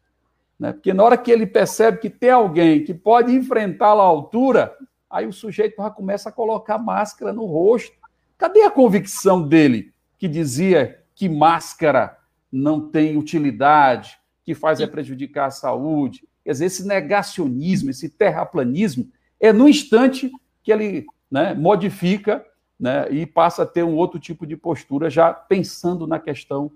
Né? 0.58 0.72
Porque 0.72 0.92
na 0.92 1.04
hora 1.04 1.16
que 1.16 1.30
ele 1.30 1.46
percebe 1.46 1.98
que 1.98 2.10
tem 2.10 2.30
alguém 2.30 2.82
que 2.82 2.92
pode 2.92 3.32
enfrentá-lo 3.34 4.00
à 4.00 4.04
altura, 4.04 4.74
Aí 5.10 5.26
o 5.26 5.32
sujeito 5.32 5.76
já 5.76 5.90
começa 5.90 6.28
a 6.28 6.32
colocar 6.32 6.78
máscara 6.78 7.32
no 7.32 7.46
rosto. 7.46 7.96
Cadê 8.36 8.62
a 8.62 8.70
convicção 8.70 9.46
dele 9.46 9.92
que 10.18 10.28
dizia 10.28 11.02
que 11.14 11.28
máscara 11.28 12.18
não 12.50 12.88
tem 12.88 13.16
utilidade, 13.16 14.18
que 14.44 14.54
faz 14.54 14.80
é 14.80 14.86
prejudicar 14.86 15.46
a 15.46 15.50
saúde? 15.50 16.26
Quer 16.44 16.52
dizer, 16.52 16.66
esse 16.66 16.86
negacionismo, 16.86 17.90
esse 17.90 18.08
terraplanismo, 18.08 19.10
é 19.40 19.52
no 19.52 19.68
instante 19.68 20.30
que 20.62 20.72
ele 20.72 21.06
né, 21.30 21.54
modifica 21.54 22.44
né, 22.78 23.06
e 23.10 23.26
passa 23.26 23.62
a 23.62 23.66
ter 23.66 23.82
um 23.82 23.96
outro 23.96 24.18
tipo 24.18 24.46
de 24.46 24.56
postura, 24.56 25.10
já 25.10 25.32
pensando 25.32 26.06
na 26.06 26.18
questão 26.18 26.70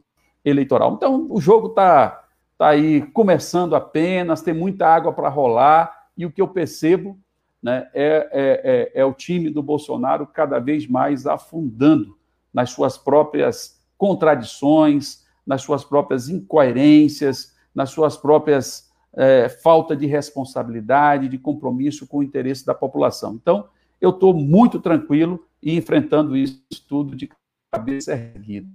eleitoral. 0.45 0.95
Então, 0.95 1.27
o 1.31 1.41
jogo 1.41 1.69
está 1.69 2.25
tá 2.59 2.69
aí 2.69 3.03
começando 3.13 3.75
apenas, 3.75 4.43
tem 4.43 4.53
muita 4.53 4.87
água 4.87 5.13
para 5.13 5.29
rolar, 5.29 6.09
e 6.17 6.27
o 6.27 6.31
que 6.31 6.43
eu 6.43 6.49
percebo 6.49 7.19
né, 7.63 7.89
é, 7.95 8.29
é, 8.33 8.93
é, 8.95 9.01
é 9.01 9.05
o 9.05 9.15
time 9.15 9.49
do 9.49 9.63
Bolsonaro 9.63 10.27
cada 10.27 10.59
vez 10.59 10.87
mais 10.87 11.27
afundando 11.27 12.19
nas 12.53 12.71
suas 12.71 12.99
próprias 12.99 13.81
contradições, 13.97 15.25
nas 15.47 15.63
suas 15.63 15.85
próprias 15.85 16.29
incoerências, 16.29 17.55
nas 17.75 17.91
suas 17.91 18.17
próprias 18.17 18.91
é, 19.15 19.49
falta 19.49 19.95
de 19.95 20.07
responsabilidade, 20.07 21.29
de 21.29 21.39
compromisso 21.39 22.07
com 22.07 22.19
o 22.19 22.23
interesse 22.23 22.67
da 22.67 22.75
população. 22.75 23.35
Então, 23.35 23.69
eu 24.01 24.11
estou 24.11 24.35
muito 24.35 24.81
tranquilo 24.81 25.47
e 25.63 25.77
enfrentando 25.77 26.37
isso 26.37 26.61
tudo 26.89 27.15
de 27.15 27.31
cabeça 27.71 28.13
erguida. 28.13 28.69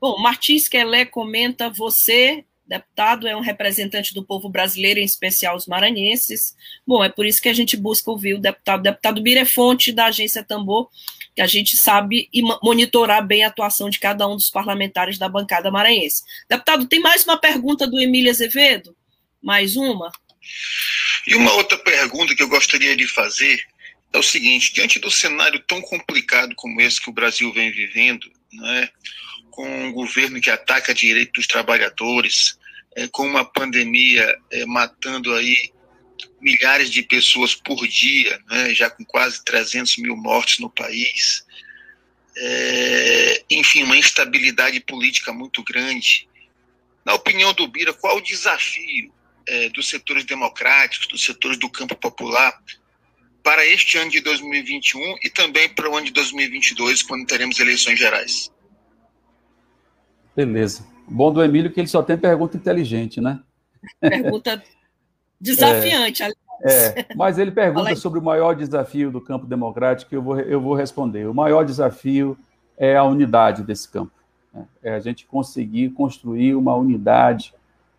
Bom, 0.00 0.20
Martins 0.20 0.68
Kelé 0.68 1.04
comenta: 1.04 1.70
você 1.70 2.44
deputado 2.68 3.26
é 3.26 3.34
um 3.34 3.40
representante 3.40 4.12
do 4.12 4.24
povo 4.24 4.48
brasileiro, 4.48 5.00
em 5.00 5.04
especial 5.04 5.56
os 5.56 5.66
maranhenses. 5.66 6.54
Bom, 6.86 7.02
é 7.02 7.08
por 7.08 7.24
isso 7.24 7.40
que 7.40 7.48
a 7.48 7.54
gente 7.54 7.76
busca 7.76 8.10
ouvir 8.10 8.34
o 8.34 8.38
deputado. 8.38 8.80
O 8.80 8.82
deputado 8.82 9.22
Bira 9.22 9.40
é 9.40 9.92
da 9.92 10.06
agência 10.06 10.44
Tambor, 10.44 10.88
que 11.34 11.40
a 11.40 11.46
gente 11.46 11.76
sabe 11.76 12.28
e 12.32 12.42
monitorar 12.62 13.26
bem 13.26 13.42
a 13.42 13.48
atuação 13.48 13.88
de 13.88 13.98
cada 13.98 14.28
um 14.28 14.36
dos 14.36 14.50
parlamentares 14.50 15.18
da 15.18 15.28
bancada 15.28 15.70
maranhense. 15.70 16.22
Deputado, 16.48 16.86
tem 16.86 17.00
mais 17.00 17.24
uma 17.24 17.38
pergunta 17.38 17.86
do 17.86 17.98
Emílio 17.98 18.30
Azevedo? 18.30 18.94
Mais 19.42 19.74
uma? 19.74 20.12
E 21.26 21.34
uma 21.34 21.52
outra 21.54 21.78
pergunta 21.78 22.34
que 22.34 22.42
eu 22.42 22.48
gostaria 22.48 22.96
de 22.96 23.06
fazer 23.06 23.62
é 24.12 24.18
o 24.18 24.22
seguinte: 24.22 24.72
diante 24.74 24.98
do 24.98 25.10
cenário 25.10 25.62
tão 25.66 25.80
complicado 25.80 26.54
como 26.54 26.80
esse 26.80 27.00
que 27.00 27.08
o 27.08 27.14
Brasil 27.14 27.52
vem 27.52 27.70
vivendo, 27.70 28.30
né, 28.52 28.88
com 29.58 29.88
um 29.88 29.92
governo 29.92 30.40
que 30.40 30.50
ataca 30.50 30.94
direito 30.94 31.32
dos 31.32 31.48
trabalhadores, 31.48 32.56
é, 32.94 33.08
com 33.08 33.26
uma 33.26 33.44
pandemia 33.44 34.38
é, 34.52 34.64
matando 34.64 35.34
aí 35.34 35.72
milhares 36.40 36.88
de 36.88 37.02
pessoas 37.02 37.56
por 37.56 37.84
dia, 37.88 38.40
né, 38.48 38.72
já 38.72 38.88
com 38.88 39.04
quase 39.04 39.44
300 39.44 39.96
mil 39.96 40.16
mortes 40.16 40.60
no 40.60 40.70
país, 40.70 41.44
é, 42.36 43.42
enfim, 43.50 43.82
uma 43.82 43.96
instabilidade 43.96 44.78
política 44.78 45.32
muito 45.32 45.64
grande. 45.64 46.28
Na 47.04 47.14
opinião 47.14 47.52
do 47.52 47.66
Bira, 47.66 47.92
qual 47.92 48.18
o 48.18 48.22
desafio 48.22 49.12
é, 49.44 49.68
dos 49.70 49.88
setores 49.88 50.24
democráticos, 50.24 51.08
dos 51.08 51.24
setores 51.24 51.58
do 51.58 51.68
campo 51.68 51.96
popular, 51.96 52.56
para 53.42 53.66
este 53.66 53.98
ano 53.98 54.12
de 54.12 54.20
2021 54.20 55.16
e 55.24 55.28
também 55.30 55.68
para 55.68 55.90
o 55.90 55.96
ano 55.96 56.06
de 56.06 56.12
2022, 56.12 57.02
quando 57.02 57.26
teremos 57.26 57.58
eleições 57.58 57.98
gerais? 57.98 58.52
Beleza. 60.38 60.86
Bom 61.08 61.32
do 61.32 61.42
Emílio 61.42 61.72
que 61.72 61.80
ele 61.80 61.88
só 61.88 62.00
tem 62.00 62.16
pergunta 62.16 62.56
inteligente, 62.56 63.20
né? 63.20 63.40
Pergunta 64.00 64.62
desafiante, 65.40 66.22
é, 66.22 66.30
é, 66.62 67.06
mas 67.16 67.38
ele 67.38 67.50
pergunta 67.50 67.96
sobre 67.96 68.20
o 68.20 68.22
maior 68.22 68.54
desafio 68.54 69.10
do 69.10 69.20
campo 69.20 69.46
democrático, 69.46 70.14
eu 70.14 70.22
vou, 70.22 70.38
eu 70.38 70.60
vou 70.60 70.74
responder. 70.74 71.26
O 71.26 71.34
maior 71.34 71.64
desafio 71.64 72.38
é 72.76 72.96
a 72.96 73.02
unidade 73.02 73.64
desse 73.64 73.88
campo. 73.88 74.12
Né? 74.54 74.64
É 74.80 74.94
a 74.94 75.00
gente 75.00 75.26
conseguir 75.26 75.90
construir 75.90 76.54
uma 76.54 76.76
unidade, 76.76 77.52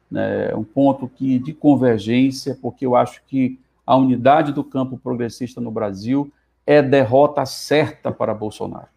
né? 0.10 0.56
um 0.56 0.64
ponto 0.64 1.10
que, 1.10 1.40
de 1.40 1.52
convergência, 1.52 2.58
porque 2.62 2.86
eu 2.86 2.96
acho 2.96 3.22
que 3.28 3.60
a 3.86 3.98
unidade 3.98 4.54
do 4.54 4.64
campo 4.64 4.98
progressista 4.98 5.60
no 5.60 5.72
Brasil 5.72 6.32
é 6.66 6.82
derrota 6.82 7.46
certa 7.46 8.14
para 8.14 8.34
Bolsonaro. 8.34 8.88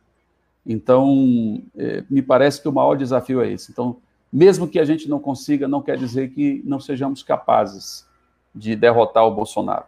Então, 0.64 1.62
é, 1.76 2.04
me 2.08 2.22
parece 2.22 2.62
que 2.62 2.68
o 2.68 2.72
maior 2.72 2.96
desafio 2.96 3.40
é 3.40 3.50
esse. 3.50 3.72
Então, 3.72 3.96
mesmo 4.32 4.66
que 4.66 4.78
a 4.78 4.84
gente 4.84 5.08
não 5.08 5.18
consiga, 5.18 5.68
não 5.68 5.82
quer 5.82 5.98
dizer 5.98 6.30
que 6.30 6.62
não 6.64 6.80
sejamos 6.80 7.22
capazes 7.22 8.06
de 8.54 8.76
derrotar 8.76 9.26
o 9.26 9.34
Bolsonaro. 9.34 9.84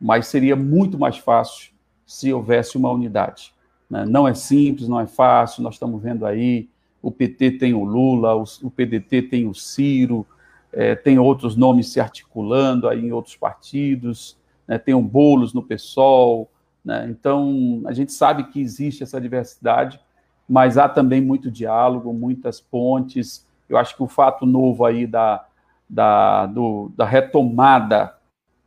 Mas 0.00 0.26
seria 0.26 0.56
muito 0.56 0.98
mais 0.98 1.16
fácil 1.18 1.70
se 2.04 2.32
houvesse 2.32 2.76
uma 2.76 2.90
unidade. 2.90 3.54
Né? 3.88 4.04
Não 4.04 4.26
é 4.26 4.34
simples, 4.34 4.88
não 4.88 5.00
é 5.00 5.06
fácil, 5.06 5.62
nós 5.62 5.74
estamos 5.74 6.02
vendo 6.02 6.26
aí, 6.26 6.68
o 7.00 7.10
PT 7.10 7.52
tem 7.52 7.72
o 7.72 7.84
Lula, 7.84 8.34
o 8.34 8.70
PDT 8.70 9.22
tem 9.22 9.46
o 9.46 9.54
Ciro, 9.54 10.26
é, 10.72 10.94
tem 10.94 11.18
outros 11.18 11.56
nomes 11.56 11.88
se 11.88 12.00
articulando 12.00 12.88
aí 12.88 13.06
em 13.06 13.12
outros 13.12 13.36
partidos, 13.36 14.36
né? 14.66 14.76
tem 14.76 14.94
o 14.94 15.00
Boulos 15.00 15.54
no 15.54 15.62
PSOL, 15.62 16.49
né? 16.84 17.06
Então, 17.10 17.82
a 17.86 17.92
gente 17.92 18.12
sabe 18.12 18.44
que 18.44 18.60
existe 18.60 19.02
essa 19.02 19.20
diversidade, 19.20 20.00
mas 20.48 20.78
há 20.78 20.88
também 20.88 21.20
muito 21.20 21.50
diálogo, 21.50 22.12
muitas 22.12 22.60
pontes. 22.60 23.46
Eu 23.68 23.76
acho 23.76 23.96
que 23.96 24.02
o 24.02 24.08
fato 24.08 24.44
novo 24.46 24.84
aí 24.84 25.06
da, 25.06 25.46
da, 25.88 26.46
do, 26.46 26.90
da 26.96 27.04
retomada 27.04 28.14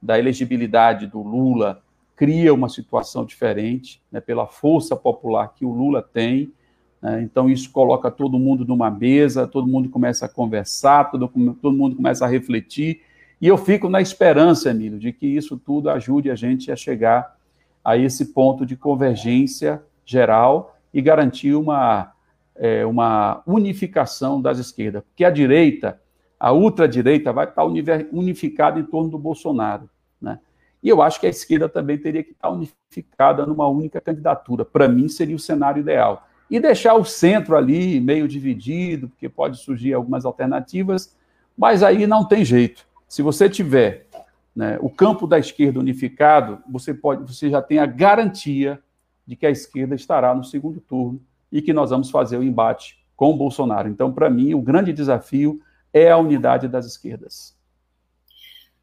da 0.02 0.20
elegibilidade 0.20 1.08
do 1.08 1.22
Lula 1.22 1.82
cria 2.16 2.54
uma 2.54 2.70
situação 2.70 3.26
diferente, 3.26 4.02
né, 4.12 4.22
pela 4.22 4.48
força 4.48 4.96
popular 4.96 5.54
que 5.56 5.66
o 5.66 5.72
Lula 5.72 6.02
tem. 6.02 6.54
Né, 7.02 7.22
então, 7.24 7.50
isso 7.50 7.72
coloca 7.72 8.12
todo 8.12 8.40
mundo 8.40 8.64
numa 8.64 8.92
mesa, 8.92 9.48
todo 9.48 9.68
mundo 9.68 9.90
começa 9.90 10.26
a 10.26 10.30
conversar, 10.30 11.10
todo, 11.10 11.28
todo 11.62 11.76
mundo 11.76 11.96
começa 11.96 12.26
a 12.26 12.30
refletir. 12.30 13.02
E 13.42 13.48
eu 13.48 13.58
fico 13.58 13.90
na 13.90 14.00
esperança, 14.00 14.70
Emílio, 14.70 15.00
de 15.00 15.12
que 15.12 15.26
isso 15.26 15.58
tudo 15.58 15.90
ajude 15.90 16.30
a 16.30 16.36
gente 16.36 16.72
a 16.72 16.76
chegar 16.76 17.36
a 17.84 17.98
esse 17.98 18.34
ponto 18.34 18.66
de 18.66 18.78
convergência 18.78 19.84
geral 20.06 20.76
e 20.94 21.02
garantir 21.02 21.54
uma, 21.54 22.14
é, 22.56 22.86
uma 22.86 23.42
unificação 23.46 24.42
das 24.42 24.60
esquerdas. 24.60 25.04
Porque 25.04 25.26
a 25.26 25.30
direita, 25.30 26.00
a 26.40 26.52
ultradireita, 26.54 27.34
vai 27.34 27.46
estar 27.46 27.66
unificada 27.66 28.80
em 28.80 28.84
torno 28.84 29.10
do 29.10 29.18
Bolsonaro. 29.18 29.90
Né? 30.22 30.40
E 30.82 30.90
eu 30.90 31.02
acho 31.02 31.20
que 31.20 31.26
a 31.26 31.30
esquerda 31.30 31.68
também 31.68 31.98
teria 31.98 32.24
que 32.24 32.32
estar 32.32 32.50
unificada 32.50 33.46
numa 33.46 33.68
única 33.68 34.00
candidatura. 34.00 34.64
Para 34.64 34.88
mim, 34.88 35.08
seria 35.10 35.36
o 35.36 35.40
cenário 35.40 35.82
ideal. 35.82 36.28
E 36.50 36.60
deixar 36.60 36.94
o 36.94 37.04
centro 37.04 37.58
ali 37.58 38.00
meio 38.00 38.28
dividido, 38.28 39.10
porque 39.10 39.28
pode 39.28 39.58
surgir 39.58 39.94
algumas 39.94 40.26
alternativas, 40.26 41.16
mas 41.58 41.82
aí 41.82 42.06
não 42.06 42.28
tem 42.28 42.46
jeito. 42.46 42.86
Se 43.08 43.22
você 43.22 43.50
tiver 43.50 44.08
né, 44.56 44.78
o 44.82 44.90
campo 44.90 45.26
da 45.26 45.40
esquerda 45.40 45.80
unificado, 45.80 46.62
você, 46.70 46.94
pode, 46.94 47.32
você 47.32 47.50
já 47.50 47.62
tem 47.62 47.80
a 47.80 47.86
garantia 47.86 48.82
de 49.26 49.36
que 49.36 49.46
a 49.46 49.52
esquerda 49.52 49.96
estará 49.96 50.36
no 50.36 50.44
segundo 50.44 50.80
turno 50.80 51.22
e 51.52 51.62
que 51.62 51.74
nós 51.74 51.90
vamos 51.90 52.10
fazer 52.10 52.38
o 52.38 52.44
embate 52.44 52.98
com 53.16 53.32
o 53.32 53.38
Bolsonaro. 53.38 53.90
Então, 53.90 54.12
para 54.12 54.30
mim, 54.30 54.54
o 54.54 54.62
grande 54.62 54.92
desafio 54.92 55.62
é 55.94 56.10
a 56.10 56.18
unidade 56.18 56.68
das 56.68 56.86
esquerdas. 56.86 57.56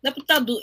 Deputado, 0.03 0.59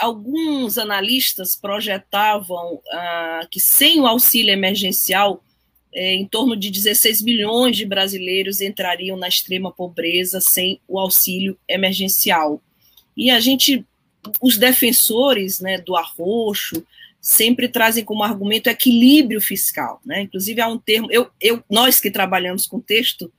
alguns 0.00 0.76
analistas 0.76 1.54
projetavam 1.54 2.80
ah, 2.92 3.46
que 3.48 3.60
sem 3.60 4.00
o 4.00 4.06
auxílio 4.06 4.52
emergencial, 4.52 5.44
é, 5.92 6.14
em 6.14 6.26
torno 6.26 6.56
de 6.56 6.70
16 6.70 7.22
milhões 7.22 7.76
de 7.76 7.84
brasileiros 7.84 8.60
entrariam 8.60 9.16
na 9.16 9.28
extrema 9.28 9.72
pobreza 9.72 10.40
sem 10.40 10.80
o 10.88 10.98
auxílio 10.98 11.56
emergencial. 11.68 12.60
E 13.16 13.30
a 13.30 13.38
gente 13.38 13.84
os 14.40 14.56
defensores 14.56 15.60
né, 15.60 15.78
do 15.78 15.96
arroxo 15.96 16.84
sempre 17.20 17.68
trazem 17.68 18.04
como 18.04 18.22
argumento 18.22 18.68
equilíbrio 18.68 19.40
fiscal. 19.40 20.00
Né? 20.04 20.20
Inclusive, 20.22 20.60
há 20.60 20.68
um 20.68 20.78
termo, 20.78 21.08
eu, 21.10 21.28
eu, 21.40 21.64
nós 21.70 22.00
que 22.00 22.10
trabalhamos 22.10 22.66
com 22.66 22.80
texto, 22.80 23.32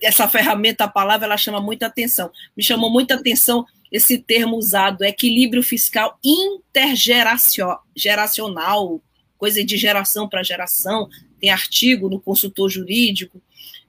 essa 0.00 0.28
ferramenta, 0.28 0.84
a 0.84 0.88
palavra, 0.88 1.26
ela 1.26 1.36
chama 1.36 1.60
muita 1.60 1.86
atenção. 1.86 2.30
Me 2.56 2.62
chamou 2.62 2.88
muita 2.90 3.14
atenção 3.14 3.66
esse 3.90 4.16
termo 4.18 4.56
usado, 4.56 5.02
equilíbrio 5.02 5.62
fiscal 5.62 6.18
intergeracional, 6.24 9.00
coisa 9.36 9.64
de 9.64 9.76
geração 9.76 10.28
para 10.28 10.42
geração, 10.42 11.08
tem 11.40 11.50
artigo 11.50 12.08
no 12.08 12.20
consultor 12.20 12.70
jurídico, 12.70 13.42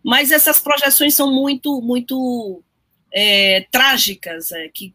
mas 0.04 0.32
essas 0.32 0.60
projeções 0.60 1.14
são 1.14 1.32
muito, 1.32 1.80
muito 1.82 2.64
é, 3.14 3.68
trágicas, 3.72 4.52
é, 4.52 4.68
que 4.68 4.94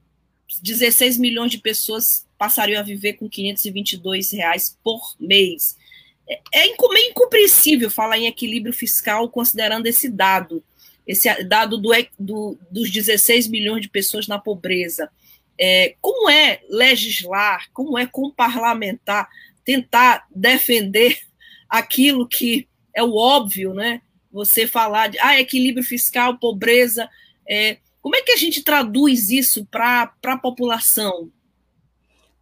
16 0.61 1.19
milhões 1.19 1.51
de 1.51 1.59
pessoas 1.59 2.27
passariam 2.37 2.81
a 2.81 2.85
viver 2.85 3.15
com 3.15 3.29
522 3.29 4.33
reais 4.33 4.79
por 4.83 5.15
mês. 5.19 5.77
É, 6.29 6.41
é 6.53 6.67
meio 6.67 7.11
incompreensível 7.11 7.91
falar 7.91 8.19
em 8.19 8.27
equilíbrio 8.27 8.73
fiscal 8.73 9.29
considerando 9.29 9.87
esse 9.87 10.09
dado, 10.09 10.63
esse 11.07 11.43
dado 11.45 11.79
do, 11.79 11.91
do, 12.19 12.59
dos 12.71 12.91
16 12.91 13.49
milhões 13.49 13.83
de 13.83 13.89
pessoas 13.89 14.27
na 14.27 14.39
pobreza. 14.39 15.11
É, 15.61 15.97
como 16.01 16.31
é 16.31 16.61
legislar, 16.69 17.69
como 17.73 17.99
é 17.99 18.07
com 18.07 18.31
parlamentar 18.31 19.29
tentar 19.65 20.27
defender 20.35 21.19
aquilo 21.69 22.27
que 22.27 22.69
é 22.95 23.03
o 23.03 23.15
óbvio, 23.15 23.75
né? 23.75 24.01
Você 24.33 24.67
falar 24.67 25.09
de 25.09 25.19
ah, 25.19 25.39
equilíbrio 25.39 25.85
fiscal, 25.85 26.39
pobreza. 26.39 27.09
É, 27.49 27.79
como 28.09 28.17
é 28.17 28.23
que 28.23 28.33
a 28.33 28.37
gente 28.37 28.63
traduz 28.63 29.29
isso 29.29 29.67
para 29.67 30.11
a 30.25 30.39
população? 30.39 31.29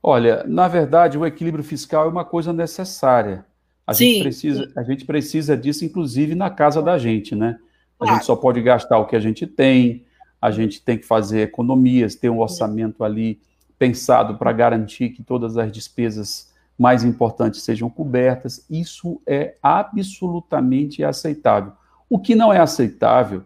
Olha, 0.00 0.44
na 0.46 0.68
verdade, 0.68 1.18
o 1.18 1.26
equilíbrio 1.26 1.64
fiscal 1.64 2.07
é 2.07 2.09
uma 2.09 2.24
coisa 2.24 2.52
necessária. 2.52 3.44
A, 3.85 3.92
sim, 3.92 4.12
gente, 4.12 4.22
precisa, 4.22 4.72
a 4.76 4.85
gente 4.85 5.05
precisa 5.05 5.57
disso, 5.57 5.85
inclusive, 5.85 6.37
na 6.37 6.50
casa 6.50 6.81
da 6.81 6.96
gente, 6.96 7.35
né? 7.35 7.59
A 7.98 8.05
claro. 8.05 8.14
gente 8.14 8.26
só 8.26 8.37
pode 8.37 8.62
gastar 8.62 8.96
o 8.98 9.07
que 9.07 9.16
a 9.16 9.18
gente 9.18 9.44
tem, 9.44 10.07
a 10.40 10.52
gente 10.52 10.81
tem 10.81 10.96
que 10.96 11.05
fazer 11.05 11.40
economias, 11.40 12.14
ter 12.14 12.31
um 12.31 12.38
orçamento 12.38 13.02
ali 13.02 13.40
pensado 13.76 14.38
para 14.38 14.52
garantir 14.52 15.09
que 15.09 15.22
todas 15.24 15.59
as 15.59 15.72
despesas 15.72 16.55
mais 16.79 17.02
importantes 17.02 17.64
sejam 17.64 17.90
cobertas. 17.90 18.64
Isso 18.70 19.20
é 19.26 19.57
absolutamente 19.61 21.02
aceitável. 21.02 21.72
O 22.09 22.20
que 22.20 22.37
não 22.37 22.52
é 22.52 22.61
aceitável 22.61 23.42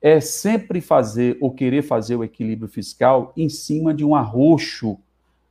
é 0.00 0.20
sempre 0.20 0.80
fazer 0.80 1.36
ou 1.40 1.52
querer 1.52 1.82
fazer 1.82 2.16
o 2.16 2.24
equilíbrio 2.24 2.68
fiscal 2.68 3.32
em 3.36 3.48
cima 3.48 3.92
de 3.92 4.04
um 4.04 4.14
arroxo 4.14 4.98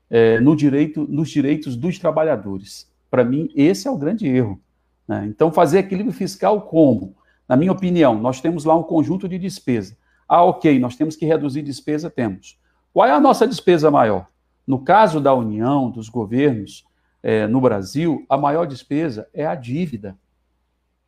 é, 0.10 0.40
no 0.40 0.56
direito, 0.56 1.06
nos 1.10 1.30
direitos 1.30 1.76
dos 1.76 2.00
trabalhadores. 2.00 2.90
Para 3.10 3.24
mim, 3.24 3.50
esse 3.56 3.88
é 3.88 3.92
o 3.92 3.98
grande 3.98 4.28
erro. 4.28 4.60
Né? 5.08 5.26
Então, 5.28 5.52
fazer 5.52 5.80
equilíbrio 5.80 6.14
fiscal 6.14 6.62
como? 6.62 7.16
Na 7.48 7.56
minha 7.56 7.72
opinião, 7.72 8.20
nós 8.20 8.42
temos 8.42 8.66
lá 8.66 8.76
um 8.76 8.84
conjunto 8.84 9.28
de 9.28 9.38
despesa. 9.38 9.98
Ah, 10.28 10.44
ok, 10.44 10.78
nós 10.80 10.96
temos 10.96 11.16
que 11.16 11.26
reduzir 11.26 11.62
despesa, 11.62 12.10
temos. 12.10 12.58
Qual 12.94 13.08
é 13.08 13.12
a 13.12 13.20
nossa 13.20 13.48
despesa 13.48 13.90
maior? 13.90 14.28
No 14.66 14.80
caso 14.80 15.22
da 15.22 15.34
União, 15.34 15.90
dos 15.90 16.10
governos, 16.10 16.86
é, 17.24 17.48
no 17.48 17.62
Brasil, 17.62 18.26
a 18.28 18.38
maior 18.38 18.66
despesa 18.66 19.28
é 19.34 19.46
a 19.46 19.56
dívida. 19.56 20.18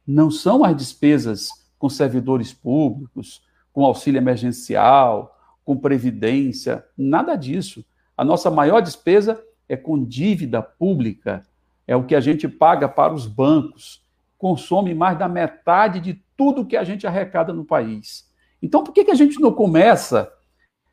Não 0.07 0.31
são 0.31 0.63
as 0.63 0.75
despesas 0.75 1.49
com 1.79 1.89
servidores 1.89 2.53
públicos, 2.53 3.41
com 3.73 3.85
auxílio 3.85 4.19
emergencial, 4.19 5.35
com 5.63 5.77
previdência, 5.77 6.85
nada 6.97 7.35
disso. 7.35 7.83
A 8.17 8.25
nossa 8.25 8.51
maior 8.51 8.81
despesa 8.81 9.41
é 9.67 9.77
com 9.77 10.03
dívida 10.03 10.61
pública, 10.61 11.45
é 11.87 11.95
o 11.95 12.03
que 12.03 12.15
a 12.15 12.19
gente 12.19 12.47
paga 12.47 12.89
para 12.89 13.13
os 13.13 13.25
bancos, 13.25 14.03
consome 14.37 14.93
mais 14.93 15.17
da 15.17 15.27
metade 15.27 15.99
de 15.99 16.21
tudo 16.35 16.65
que 16.65 16.75
a 16.75 16.83
gente 16.83 17.07
arrecada 17.07 17.53
no 17.53 17.63
país. 17.63 18.29
Então, 18.61 18.83
por 18.83 18.93
que, 18.93 19.05
que 19.05 19.11
a 19.11 19.15
gente 19.15 19.39
não 19.39 19.53
começa 19.53 20.31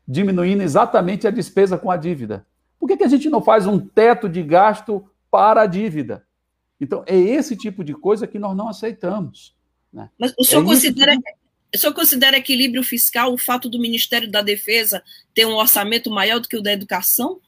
diminuindo 0.07 0.63
exatamente 0.63 1.27
a 1.27 1.31
despesa 1.31 1.77
com 1.77 1.91
a 1.91 1.97
dívida? 1.97 2.45
Por 2.79 2.87
que, 2.87 2.97
que 2.97 3.03
a 3.03 3.09
gente 3.09 3.29
não 3.29 3.41
faz 3.41 3.65
um 3.67 3.79
teto 3.79 4.29
de 4.29 4.41
gasto 4.43 5.05
para 5.29 5.63
a 5.63 5.65
dívida? 5.65 6.25
Então, 6.79 7.03
é 7.05 7.17
esse 7.17 7.55
tipo 7.55 7.83
de 7.83 7.93
coisa 7.93 8.27
que 8.27 8.37
nós 8.39 8.55
não 8.55 8.69
aceitamos. 8.69 9.56
Né? 9.97 10.09
Mas 10.19 10.33
o 10.37 10.43
senhor, 10.43 10.61
é 10.61 10.65
considera, 10.65 11.17
o 11.73 11.77
senhor 11.77 11.93
considera 11.93 12.37
equilíbrio 12.37 12.83
fiscal 12.83 13.33
o 13.33 13.37
fato 13.37 13.67
do 13.67 13.79
Ministério 13.79 14.29
da 14.29 14.43
Defesa 14.43 15.01
ter 15.33 15.45
um 15.47 15.55
orçamento 15.55 16.11
maior 16.11 16.39
do 16.39 16.47
que 16.47 16.55
o 16.55 16.61
da 16.61 16.71
educação? 16.71 17.39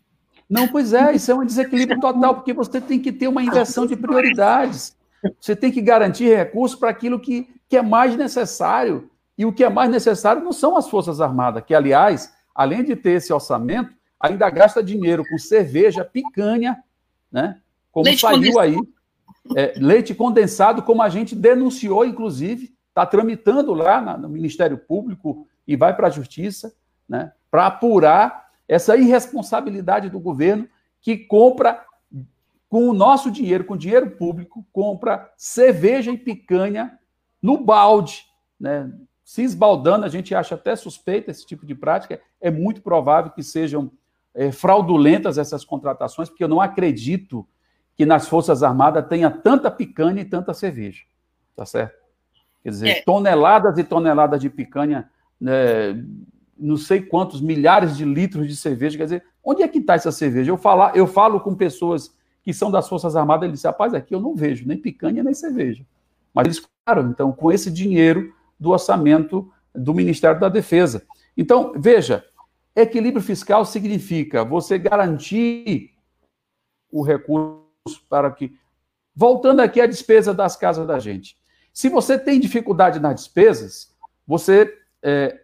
Não, 0.50 0.68
pois 0.68 0.94
é, 0.94 1.14
isso 1.14 1.30
é 1.30 1.36
um 1.36 1.46
desequilíbrio 1.46 2.00
total, 2.00 2.34
porque 2.34 2.54
você 2.54 2.82
tem 2.82 3.00
que 3.00 3.12
ter 3.12 3.28
uma 3.28 3.44
inversão 3.44 3.86
de 3.86 3.96
prioridades. 3.96 4.98
Você 5.40 5.56
tem 5.56 5.72
que 5.72 5.80
garantir 5.80 6.36
recursos 6.36 6.80
para 6.80 6.90
aquilo 6.90 7.20
que, 7.20 7.48
que 7.68 7.78
é 7.78 7.84
mais 7.84 8.16
necessário. 8.16 9.12
E 9.38 9.46
o 9.46 9.54
que 9.54 9.64
é 9.64 9.70
mais 9.70 9.92
necessário 9.92 10.44
não 10.44 10.52
são 10.52 10.76
as 10.76 10.90
Forças 10.90 11.22
Armadas, 11.22 11.64
que, 11.64 11.76
aliás, 11.76 12.34
além 12.56 12.84
de 12.84 12.96
ter 12.96 13.12
esse 13.12 13.32
orçamento, 13.32 13.94
ainda 14.20 14.50
gasta 14.50 14.82
dinheiro 14.82 15.24
com 15.30 15.38
cerveja, 15.38 16.04
picanha, 16.04 16.84
né? 17.32 17.60
Como 17.92 18.06
leite 18.06 18.22
saiu 18.22 18.60
aí. 18.60 18.76
É, 19.56 19.74
leite 19.78 20.14
condensado, 20.14 20.84
como 20.84 21.02
a 21.02 21.10
gente 21.10 21.36
denunciou, 21.36 22.06
inclusive, 22.06 22.76
está 22.90 23.06
tramitando 23.06 23.74
lá 23.74 24.00
na, 24.00 24.18
no 24.18 24.30
Ministério 24.30 24.78
Público 24.78 25.48
e 25.68 25.76
vai 25.76 25.96
para 25.96 26.08
a 26.08 26.12
Justiça, 26.12 26.74
né? 27.08 27.32
Para 27.50 27.68
apurar 27.68 28.50
essa 28.68 28.96
irresponsabilidade 28.96 30.10
do 30.10 30.20
governo 30.20 30.68
que 31.02 31.18
compra 31.18 31.84
com 32.70 32.88
o 32.88 32.94
nosso 32.94 33.32
dinheiro, 33.32 33.64
com 33.64 33.76
dinheiro 33.76 34.12
público, 34.12 34.64
compra 34.72 35.32
cerveja 35.36 36.12
e 36.12 36.18
picanha 36.18 37.00
no 37.42 37.58
balde, 37.58 38.26
né? 38.60 38.92
se 39.30 39.44
esbaldando, 39.44 40.06
a 40.06 40.10
gente 40.10 40.34
acha 40.34 40.56
até 40.56 40.76
suspeita 40.76 41.30
esse 41.30 41.46
tipo 41.46 41.64
de 41.64 41.76
prática, 41.76 42.20
é 42.42 42.50
muito 42.50 42.82
provável 42.82 43.32
que 43.32 43.44
sejam 43.44 43.92
é, 44.34 44.52
fraudulentas 44.52 45.38
essas 45.38 45.64
contratações, 45.64 46.30
porque 46.30 46.44
eu 46.44 46.48
não 46.48 46.60
acredito 46.60 47.48
que 48.00 48.06
nas 48.06 48.30
Forças 48.30 48.64
Armadas 48.64 49.06
tenha 49.10 49.30
tanta 49.30 49.70
picanha 49.70 50.22
e 50.22 50.26
tanta 50.26 50.54
cerveja, 50.54 51.02
tá 51.54 51.66
certo? 51.66 52.00
Quer 52.64 52.70
dizer, 52.70 52.88
é. 52.88 53.02
toneladas 53.02 53.78
e 53.78 53.84
toneladas 53.84 54.40
de 54.40 54.50
picanha, 54.50 55.10
né, 55.38 56.02
não 56.58 56.78
sei 56.78 57.02
quantos 57.02 57.42
milhares 57.42 57.98
de 57.98 58.06
litros 58.06 58.48
de 58.48 58.56
cerveja, 58.56 58.98
quer 58.98 59.04
dizer, 59.04 59.26
onde 59.44 59.64
é 59.64 59.68
que 59.68 59.80
está 59.80 59.96
essa 59.96 60.14
cerveja? 60.14 60.50
Eu, 60.50 60.56
falar, 60.56 60.96
eu 60.96 61.06
falo 61.06 61.42
com 61.42 61.54
pessoas 61.54 62.16
que 62.42 62.54
são 62.54 62.72
das 62.72 62.88
Forças 62.88 63.18
Armadas, 63.18 63.44
eles 63.44 63.58
dizem, 63.60 63.70
rapaz, 63.70 63.94
aqui 63.94 64.16
eu 64.16 64.22
não 64.22 64.34
vejo 64.34 64.66
nem 64.66 64.78
picanha 64.78 65.22
nem 65.22 65.34
cerveja. 65.34 65.86
Mas 66.34 66.46
eles, 66.46 66.66
claro, 66.86 67.10
então, 67.10 67.34
com 67.34 67.52
esse 67.52 67.70
dinheiro 67.70 68.34
do 68.58 68.70
orçamento 68.70 69.52
do 69.76 69.94
Ministério 69.94 70.40
da 70.40 70.48
Defesa. 70.48 71.04
Então, 71.36 71.74
veja, 71.76 72.24
equilíbrio 72.74 73.22
fiscal 73.22 73.66
significa 73.66 74.46
você 74.46 74.78
garantir 74.78 75.92
o 76.90 77.04
recurso 77.04 77.68
para 77.98 78.32
que. 78.32 78.54
Voltando 79.16 79.62
aqui 79.62 79.82
à 79.82 79.86
despesa 79.86 80.34
das 80.34 80.56
casas 80.56 80.88
da 80.88 81.00
gente. 81.00 81.38
Se 81.74 81.90
você 81.90 82.18
tem 82.18 82.40
dificuldade 82.40 83.00
nas 83.00 83.16
despesas, 83.16 83.94
você 84.26 84.74
é, 85.02 85.40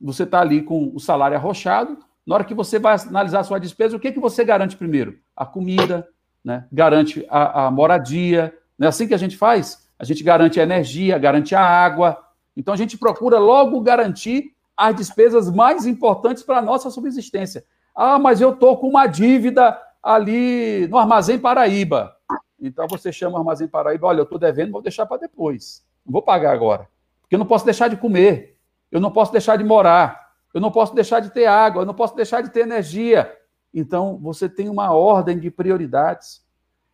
você 0.00 0.24
está 0.24 0.40
ali 0.40 0.62
com 0.62 0.90
o 0.94 0.98
salário 0.98 1.36
arrochado. 1.36 1.98
Na 2.26 2.34
hora 2.34 2.44
que 2.44 2.54
você 2.54 2.78
vai 2.78 2.96
analisar 3.06 3.40
a 3.40 3.44
sua 3.44 3.58
despesa, 3.58 3.96
o 3.96 4.00
que, 4.00 4.12
que 4.12 4.20
você 4.20 4.44
garante 4.44 4.76
primeiro? 4.76 5.18
A 5.36 5.46
comida, 5.46 6.08
né? 6.44 6.66
garante 6.72 7.24
a, 7.28 7.66
a 7.66 7.70
moradia. 7.70 8.52
Não 8.78 8.86
é 8.86 8.88
assim 8.88 9.06
que 9.06 9.14
a 9.14 9.18
gente 9.18 9.36
faz? 9.36 9.88
A 9.98 10.04
gente 10.04 10.22
garante 10.24 10.58
a 10.58 10.62
energia, 10.64 11.18
garante 11.18 11.54
a 11.54 11.62
água, 11.64 12.18
então 12.56 12.74
a 12.74 12.76
gente 12.76 12.98
procura 12.98 13.38
logo 13.38 13.80
garantir 13.80 14.52
as 14.76 14.96
despesas 14.96 15.50
mais 15.50 15.86
importantes 15.86 16.42
para 16.42 16.58
a 16.58 16.62
nossa 16.62 16.90
subsistência. 16.90 17.64
Ah, 17.94 18.18
mas 18.18 18.40
eu 18.40 18.52
estou 18.52 18.76
com 18.78 18.88
uma 18.88 19.06
dívida 19.06 19.78
ali 20.02 20.86
no 20.88 20.98
Armazém 20.98 21.38
Paraíba. 21.38 22.16
Então 22.60 22.86
você 22.88 23.12
chama 23.12 23.36
o 23.36 23.38
Armazém 23.38 23.68
Paraíba, 23.68 24.06
olha, 24.06 24.20
eu 24.20 24.24
estou 24.24 24.38
devendo, 24.38 24.72
vou 24.72 24.82
deixar 24.82 25.06
para 25.06 25.18
depois. 25.18 25.84
Não 26.04 26.12
vou 26.12 26.22
pagar 26.22 26.52
agora. 26.52 26.88
Porque 27.20 27.34
eu 27.34 27.38
não 27.38 27.46
posso 27.46 27.64
deixar 27.64 27.88
de 27.88 27.96
comer, 27.96 28.58
eu 28.90 29.00
não 29.00 29.10
posso 29.10 29.32
deixar 29.32 29.56
de 29.56 29.64
morar, 29.64 30.32
eu 30.52 30.60
não 30.60 30.70
posso 30.70 30.94
deixar 30.94 31.20
de 31.20 31.30
ter 31.30 31.46
água, 31.46 31.82
eu 31.82 31.86
não 31.86 31.94
posso 31.94 32.14
deixar 32.14 32.42
de 32.42 32.50
ter 32.50 32.60
energia. 32.60 33.32
Então 33.72 34.18
você 34.18 34.48
tem 34.48 34.68
uma 34.68 34.92
ordem 34.92 35.38
de 35.38 35.50
prioridades. 35.50 36.42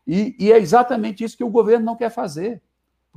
E, 0.07 0.35
e 0.38 0.53
é 0.53 0.59
exatamente 0.59 1.23
isso 1.25 1.37
que 1.37 1.44
o 1.44 1.51
governo 1.51 1.85
não 1.85 1.97
quer 1.97 2.11
fazer 2.11 2.62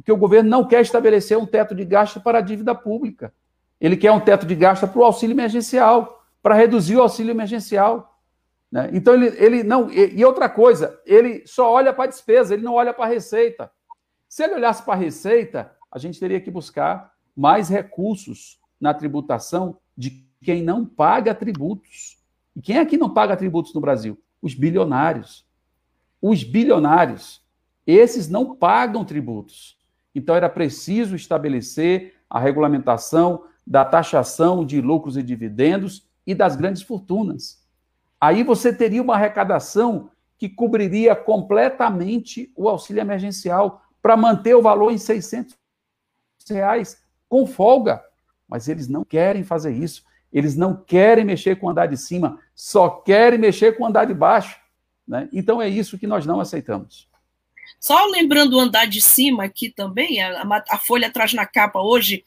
porque 0.02 0.12
o 0.12 0.18
governo 0.18 0.50
não 0.50 0.66
quer 0.66 0.82
estabelecer 0.82 1.38
um 1.38 1.46
teto 1.46 1.76
de 1.76 1.86
gasto 1.86 2.20
para 2.20 2.40
a 2.40 2.42
dívida 2.42 2.74
pública. 2.74 3.32
Ele 3.80 3.96
quer 3.96 4.12
um 4.12 4.20
teto 4.20 4.46
de 4.46 4.56
gasto 4.56 4.88
para 4.88 5.00
o 5.00 5.04
auxílio 5.04 5.34
emergencial, 5.34 6.24
para 6.42 6.56
reduzir 6.56 6.98
o 6.98 7.02
auxílio 7.02 7.32
emergencial. 7.32 8.11
Né? 8.72 8.90
Então, 8.94 9.14
ele, 9.14 9.28
ele 9.38 9.64
não. 9.64 9.92
E, 9.92 10.16
e 10.16 10.26
outra 10.26 10.48
coisa, 10.48 11.00
ele 11.06 11.46
só 11.46 11.72
olha 11.72 11.92
para 11.92 12.06
a 12.06 12.08
despesa, 12.08 12.54
ele 12.54 12.64
não 12.64 12.74
olha 12.74 12.94
para 12.94 13.06
a 13.06 13.10
receita. 13.10 13.72
Se 14.30 14.44
ele 14.44 14.56
olhasse 14.56 14.84
para 14.84 14.94
a 14.94 14.98
receita, 14.98 15.76
a 15.92 16.00
gente 16.00 16.20
teria 16.20 16.40
que 16.40 16.50
buscar 16.50 17.12
mais 17.36 17.68
recursos 17.68 18.60
na 18.80 18.94
tributação 18.94 19.78
de 19.98 20.26
quem 20.42 20.64
não 20.64 20.86
paga 20.86 21.36
tributos. 21.36 22.18
E 22.56 22.62
quem 22.62 22.78
é 22.78 22.86
que 22.86 22.98
não 22.98 23.14
paga 23.14 23.36
tributos 23.36 23.74
no 23.74 23.82
Brasil? 23.82 24.18
Os 24.42 24.54
bilionários. 24.54 25.46
Os 26.22 26.44
bilionários. 26.44 27.42
Esses 27.86 28.30
não 28.30 28.56
pagam 28.56 29.04
tributos. 29.04 29.78
Então, 30.16 30.36
era 30.36 30.50
preciso 30.50 31.16
estabelecer 31.16 32.16
a 32.30 32.40
regulamentação 32.40 33.46
da 33.68 33.84
taxação 33.84 34.66
de 34.66 34.82
lucros 34.82 35.18
e 35.18 35.24
dividendos 35.24 36.08
e 36.26 36.34
das 36.34 36.56
grandes 36.56 36.82
fortunas. 36.82 37.61
Aí 38.22 38.44
você 38.44 38.72
teria 38.72 39.02
uma 39.02 39.16
arrecadação 39.16 40.12
que 40.38 40.48
cobriria 40.48 41.16
completamente 41.16 42.52
o 42.56 42.70
auxílio 42.70 43.02
emergencial 43.02 43.82
para 44.00 44.16
manter 44.16 44.54
o 44.54 44.62
valor 44.62 44.92
em 44.92 44.98
600 45.00 45.58
reais 46.48 47.02
com 47.28 47.48
folga. 47.48 48.04
Mas 48.48 48.68
eles 48.68 48.88
não 48.88 49.04
querem 49.04 49.44
fazer 49.44 49.74
isso. 49.74 50.04
Eles 50.32 50.56
não 50.56 50.76
querem 50.76 51.26
mexer 51.26 51.58
com 51.58 51.66
o 51.66 51.70
andar 51.70 51.88
de 51.88 51.98
cima, 51.98 52.40
só 52.56 52.90
querem 52.90 53.40
mexer 53.40 53.76
com 53.76 53.84
o 53.84 53.88
andar 53.88 54.06
de 54.06 54.14
baixo. 54.14 54.58
Né? 55.08 55.28
Então 55.34 55.62
é 55.62 55.68
isso 55.68 55.98
que 55.98 56.08
nós 56.08 56.26
não 56.26 56.40
aceitamos. 56.40 57.10
Só 57.80 58.06
lembrando 58.06 58.56
o 58.56 58.60
andar 58.60 58.86
de 58.86 59.02
cima 59.02 59.46
aqui 59.46 59.70
também, 59.70 60.22
a, 60.22 60.64
a 60.70 60.78
Folha 60.78 61.12
traz 61.12 61.34
na 61.34 61.46
capa 61.46 61.82
hoje, 61.82 62.24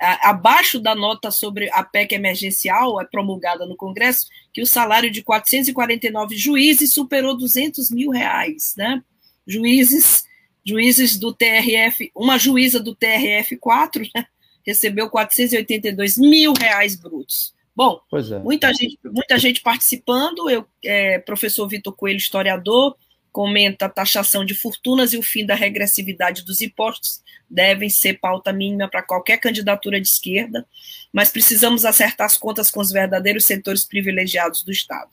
a, 0.00 0.30
abaixo 0.30 0.80
da 0.80 0.94
nota 0.94 1.30
sobre 1.30 1.70
a 1.72 1.82
PEC 1.82 2.14
emergencial, 2.14 3.00
é 3.00 3.04
promulgada 3.04 3.66
no 3.66 3.76
Congresso, 3.76 4.26
que 4.52 4.62
o 4.62 4.66
salário 4.66 5.10
de 5.10 5.22
449 5.22 6.36
juízes 6.36 6.92
superou 6.92 7.36
200 7.36 7.90
mil 7.90 8.10
reais, 8.10 8.74
né? 8.76 9.02
Juízes, 9.46 10.24
juízes 10.64 11.16
do 11.16 11.32
TRF, 11.32 12.10
uma 12.14 12.38
juíza 12.38 12.78
do 12.78 12.94
TRF 12.94 13.56
4, 13.56 14.02
né? 14.14 14.26
recebeu 14.68 15.08
482 15.08 16.18
mil 16.18 16.52
reais 16.52 16.94
brutos. 16.94 17.54
Bom, 17.74 18.00
é. 18.12 18.38
muita, 18.40 18.72
gente, 18.74 18.98
muita 19.02 19.38
gente 19.38 19.62
participando. 19.62 20.50
Eu, 20.50 20.66
é, 20.84 21.18
professor 21.20 21.66
Vitor 21.66 21.94
Coelho, 21.94 22.18
historiador, 22.18 22.94
comenta 23.32 23.86
a 23.86 23.88
taxação 23.88 24.44
de 24.44 24.54
fortunas 24.54 25.12
e 25.12 25.18
o 25.18 25.22
fim 25.22 25.44
da 25.44 25.54
regressividade 25.54 26.44
dos 26.44 26.60
impostos 26.60 27.22
devem 27.48 27.88
ser 27.88 28.18
pauta 28.20 28.52
mínima 28.52 28.88
para 28.88 29.02
qualquer 29.02 29.38
candidatura 29.38 30.00
de 30.00 30.08
esquerda, 30.08 30.66
mas 31.12 31.30
precisamos 31.30 31.84
acertar 31.84 32.26
as 32.26 32.36
contas 32.36 32.70
com 32.70 32.80
os 32.80 32.90
verdadeiros 32.90 33.44
setores 33.44 33.84
privilegiados 33.84 34.62
do 34.62 34.70
Estado. 34.70 35.10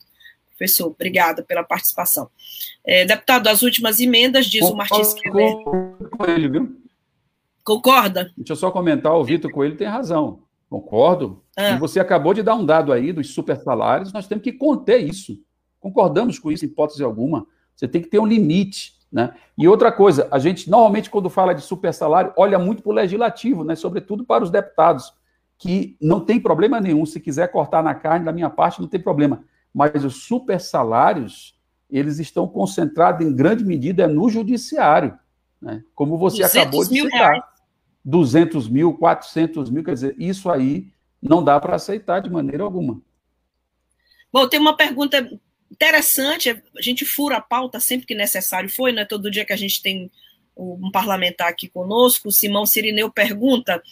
Professor, 0.50 0.86
obrigada 0.86 1.42
pela 1.42 1.62
participação. 1.62 2.30
É, 2.84 3.04
deputado, 3.04 3.46
as 3.48 3.62
últimas 3.62 4.00
emendas, 4.00 4.46
diz 4.46 4.62
o 4.62 4.74
Martins 4.74 5.14
viu? 6.50 6.80
Concorda? 7.62 8.32
Deixa 8.36 8.52
eu 8.52 8.56
só 8.56 8.70
comentar, 8.70 9.12
o 9.14 9.24
Vitor 9.24 9.50
Coelho 9.50 9.76
tem 9.76 9.86
razão. 9.86 10.42
Concordo. 10.68 11.42
Ah. 11.56 11.70
E 11.70 11.78
você 11.78 12.00
acabou 12.00 12.32
de 12.32 12.42
dar 12.42 12.54
um 12.54 12.64
dado 12.64 12.92
aí 12.92 13.12
dos 13.12 13.34
super 13.34 13.56
salários, 13.56 14.12
nós 14.12 14.26
temos 14.26 14.42
que 14.42 14.52
conter 14.52 14.98
isso. 14.98 15.38
Concordamos 15.78 16.38
com 16.38 16.50
isso, 16.50 16.64
em 16.64 16.68
hipótese 16.68 17.02
alguma. 17.02 17.46
Você 17.76 17.86
tem 17.86 18.00
que 18.00 18.08
ter 18.08 18.18
um 18.18 18.26
limite. 18.26 18.96
Né? 19.12 19.32
E 19.56 19.68
outra 19.68 19.92
coisa, 19.92 20.26
a 20.30 20.38
gente 20.38 20.68
normalmente, 20.68 21.10
quando 21.10 21.30
fala 21.30 21.54
de 21.54 21.60
super 21.60 21.92
salário, 21.92 22.32
olha 22.36 22.58
muito 22.58 22.82
para 22.82 22.90
o 22.90 22.94
legislativo, 22.94 23.62
né? 23.62 23.76
sobretudo 23.76 24.24
para 24.24 24.42
os 24.42 24.50
deputados, 24.50 25.12
que 25.58 25.96
não 26.00 26.20
tem 26.20 26.40
problema 26.40 26.80
nenhum. 26.80 27.06
Se 27.06 27.20
quiser 27.20 27.52
cortar 27.52 27.82
na 27.82 27.94
carne, 27.94 28.24
da 28.24 28.32
minha 28.32 28.50
parte, 28.50 28.80
não 28.80 28.88
tem 28.88 29.00
problema. 29.00 29.44
Mas 29.72 30.04
os 30.04 30.24
super 30.24 30.60
salários, 30.60 31.58
eles 31.90 32.18
estão 32.18 32.48
concentrados 32.48 33.24
em 33.24 33.34
grande 33.34 33.64
medida 33.64 34.08
no 34.08 34.28
judiciário, 34.28 35.16
né? 35.60 35.82
como 35.94 36.18
você 36.18 36.42
acabou 36.42 36.82
de 36.82 37.00
citar. 37.00 37.32
Reais. 37.32 37.44
200 38.04 38.68
mil, 38.68 38.94
400 38.94 39.68
mil, 39.68 39.82
quer 39.82 39.94
dizer, 39.94 40.14
isso 40.16 40.48
aí 40.48 40.92
não 41.20 41.42
dá 41.42 41.58
para 41.58 41.74
aceitar 41.74 42.20
de 42.20 42.30
maneira 42.30 42.62
alguma. 42.62 43.02
Bom, 44.32 44.48
tem 44.48 44.60
uma 44.60 44.76
pergunta 44.76 45.28
interessante, 45.70 46.50
a 46.50 46.82
gente 46.82 47.04
fura 47.04 47.36
a 47.36 47.40
pauta 47.40 47.80
sempre 47.80 48.06
que 48.06 48.14
necessário 48.14 48.68
foi, 48.68 48.92
não 48.92 49.02
é 49.02 49.04
todo 49.04 49.30
dia 49.30 49.44
que 49.44 49.52
a 49.52 49.56
gente 49.56 49.82
tem 49.82 50.10
um 50.56 50.90
parlamentar 50.90 51.48
aqui 51.48 51.68
conosco, 51.68 52.28
o 52.28 52.32
Simão 52.32 52.64
Sirineu 52.64 53.10
pergunta 53.10 53.82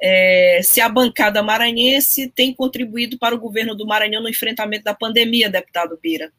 é, 0.00 0.60
se 0.62 0.80
a 0.80 0.88
bancada 0.88 1.42
maranhense 1.42 2.28
tem 2.28 2.54
contribuído 2.54 3.18
para 3.18 3.34
o 3.34 3.38
governo 3.38 3.74
do 3.74 3.86
Maranhão 3.86 4.22
no 4.22 4.28
enfrentamento 4.28 4.84
da 4.84 4.94
pandemia, 4.94 5.50
deputado 5.50 5.98
Bira. 6.00 6.32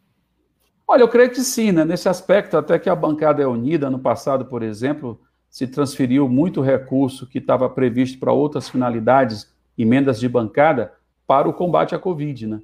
Olha, 0.87 1.01
eu 1.01 1.07
creio 1.07 1.29
que 1.29 1.41
sim, 1.41 1.71
né? 1.71 1.85
nesse 1.85 2.09
aspecto, 2.09 2.57
até 2.57 2.79
que 2.79 2.89
a 2.89 2.95
bancada 2.95 3.43
é 3.43 3.47
unida, 3.47 3.89
no 3.89 3.99
passado, 3.99 4.45
por 4.45 4.63
exemplo, 4.63 5.21
se 5.49 5.67
transferiu 5.67 6.27
muito 6.27 6.61
recurso 6.61 7.27
que 7.27 7.37
estava 7.37 7.69
previsto 7.69 8.17
para 8.17 8.31
outras 8.31 8.69
finalidades, 8.69 9.53
emendas 9.77 10.19
de 10.19 10.27
bancada, 10.27 10.93
para 11.27 11.47
o 11.47 11.53
combate 11.53 11.93
à 11.93 11.99
Covid, 11.99 12.47
né? 12.47 12.59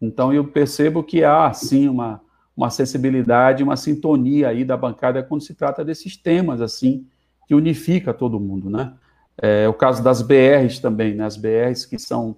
Então 0.00 0.32
eu 0.32 0.44
percebo 0.44 1.02
que 1.02 1.24
há, 1.24 1.52
sim, 1.52 1.88
uma, 1.88 2.20
uma 2.56 2.70
sensibilidade, 2.70 3.62
uma 3.62 3.76
sintonia 3.76 4.48
aí 4.48 4.64
da 4.64 4.76
bancada 4.76 5.22
quando 5.22 5.42
se 5.42 5.54
trata 5.54 5.84
desses 5.84 6.16
temas, 6.16 6.60
assim, 6.60 7.06
que 7.46 7.54
unifica 7.54 8.12
todo 8.12 8.40
mundo, 8.40 8.68
né? 8.68 8.94
É, 9.40 9.68
o 9.68 9.74
caso 9.74 10.02
das 10.02 10.20
BRs 10.20 10.80
também, 10.80 11.14
né? 11.14 11.24
As 11.24 11.36
BRs 11.36 11.86
que 11.86 11.98
são 11.98 12.36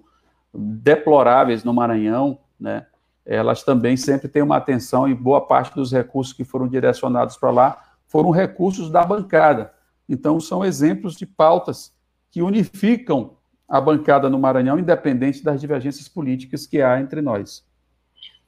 deploráveis 0.53 1.63
no 1.63 1.73
Maranhão, 1.73 2.39
né? 2.59 2.85
Elas 3.25 3.63
também 3.63 3.95
sempre 3.95 4.27
têm 4.27 4.41
uma 4.41 4.57
atenção 4.57 5.07
e 5.07 5.13
boa 5.13 5.41
parte 5.41 5.75
dos 5.75 5.91
recursos 5.91 6.33
que 6.33 6.43
foram 6.43 6.67
direcionados 6.67 7.37
para 7.37 7.51
lá 7.51 7.77
foram 8.07 8.29
recursos 8.29 8.91
da 8.91 9.05
bancada. 9.05 9.71
Então, 10.07 10.39
são 10.39 10.65
exemplos 10.65 11.15
de 11.15 11.25
pautas 11.25 11.93
que 12.29 12.41
unificam 12.41 13.37
a 13.71 13.79
bancada 13.79 14.29
no 14.29 14.37
Maranhão, 14.37 14.77
independente 14.77 15.41
das 15.41 15.61
divergências 15.61 16.09
políticas 16.09 16.67
que 16.67 16.81
há 16.81 16.99
entre 16.99 17.21
nós. 17.21 17.63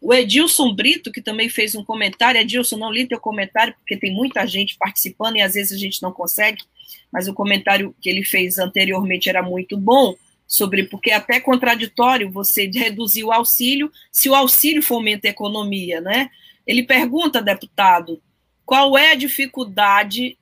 O 0.01 0.13
Edilson 0.13 0.75
Brito, 0.75 1.13
que 1.13 1.21
também 1.21 1.47
fez 1.47 1.75
um 1.75 1.83
comentário, 1.83 2.41
Edilson, 2.41 2.75
não 2.75 2.91
li 2.91 3.07
teu 3.07 3.21
comentário, 3.21 3.73
porque 3.75 3.95
tem 3.95 4.13
muita 4.13 4.45
gente 4.45 4.75
participando 4.77 5.37
e 5.37 5.41
às 5.41 5.53
vezes 5.53 5.71
a 5.71 5.79
gente 5.79 6.01
não 6.01 6.11
consegue, 6.11 6.61
mas 7.09 7.29
o 7.29 7.33
comentário 7.33 7.95
que 8.01 8.09
ele 8.09 8.21
fez 8.21 8.59
anteriormente 8.59 9.29
era 9.29 9.41
muito 9.41 9.77
bom, 9.77 10.13
sobre 10.45 10.83
porque 10.83 11.11
é 11.11 11.15
até 11.15 11.39
contraditório 11.39 12.29
você 12.29 12.67
reduzir 12.75 13.23
o 13.23 13.31
auxílio, 13.31 13.89
se 14.11 14.27
o 14.27 14.35
auxílio 14.35 14.83
fomenta 14.83 15.29
a 15.29 15.31
economia, 15.31 16.01
né? 16.01 16.29
Ele 16.67 16.83
pergunta, 16.83 17.41
deputado, 17.41 18.21
qual 18.65 18.97
é 18.97 19.13
a 19.13 19.15
dificuldade 19.15 20.37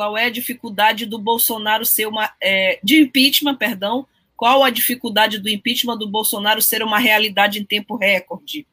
qual 0.00 0.16
é 0.16 0.24
a 0.24 0.30
dificuldade 0.30 1.04
do 1.04 1.18
Bolsonaro 1.18 1.84
ser 1.84 2.06
uma. 2.06 2.30
É, 2.42 2.80
de 2.82 3.02
impeachment, 3.02 3.56
perdão. 3.56 4.06
Qual 4.34 4.64
a 4.64 4.70
dificuldade 4.70 5.38
do 5.38 5.46
impeachment 5.46 5.98
do 5.98 6.08
Bolsonaro 6.08 6.62
ser 6.62 6.82
uma 6.82 6.98
realidade 6.98 7.60
em 7.60 7.66
tempo 7.66 7.96
recorde? 7.96 8.66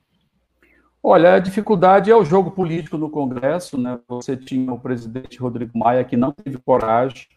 Olha, 1.03 1.33
a 1.33 1.39
dificuldade 1.39 2.09
é 2.09 2.15
o 2.15 2.23
jogo 2.23 2.51
político 2.51 2.97
no 2.97 3.09
Congresso, 3.09 3.77
né? 3.77 3.99
Você 4.07 4.37
tinha 4.37 4.71
o 4.71 4.79
presidente 4.79 5.37
Rodrigo 5.37 5.77
Maia 5.77 6.05
que 6.05 6.15
não 6.15 6.31
teve 6.31 6.57
coragem 6.59 7.27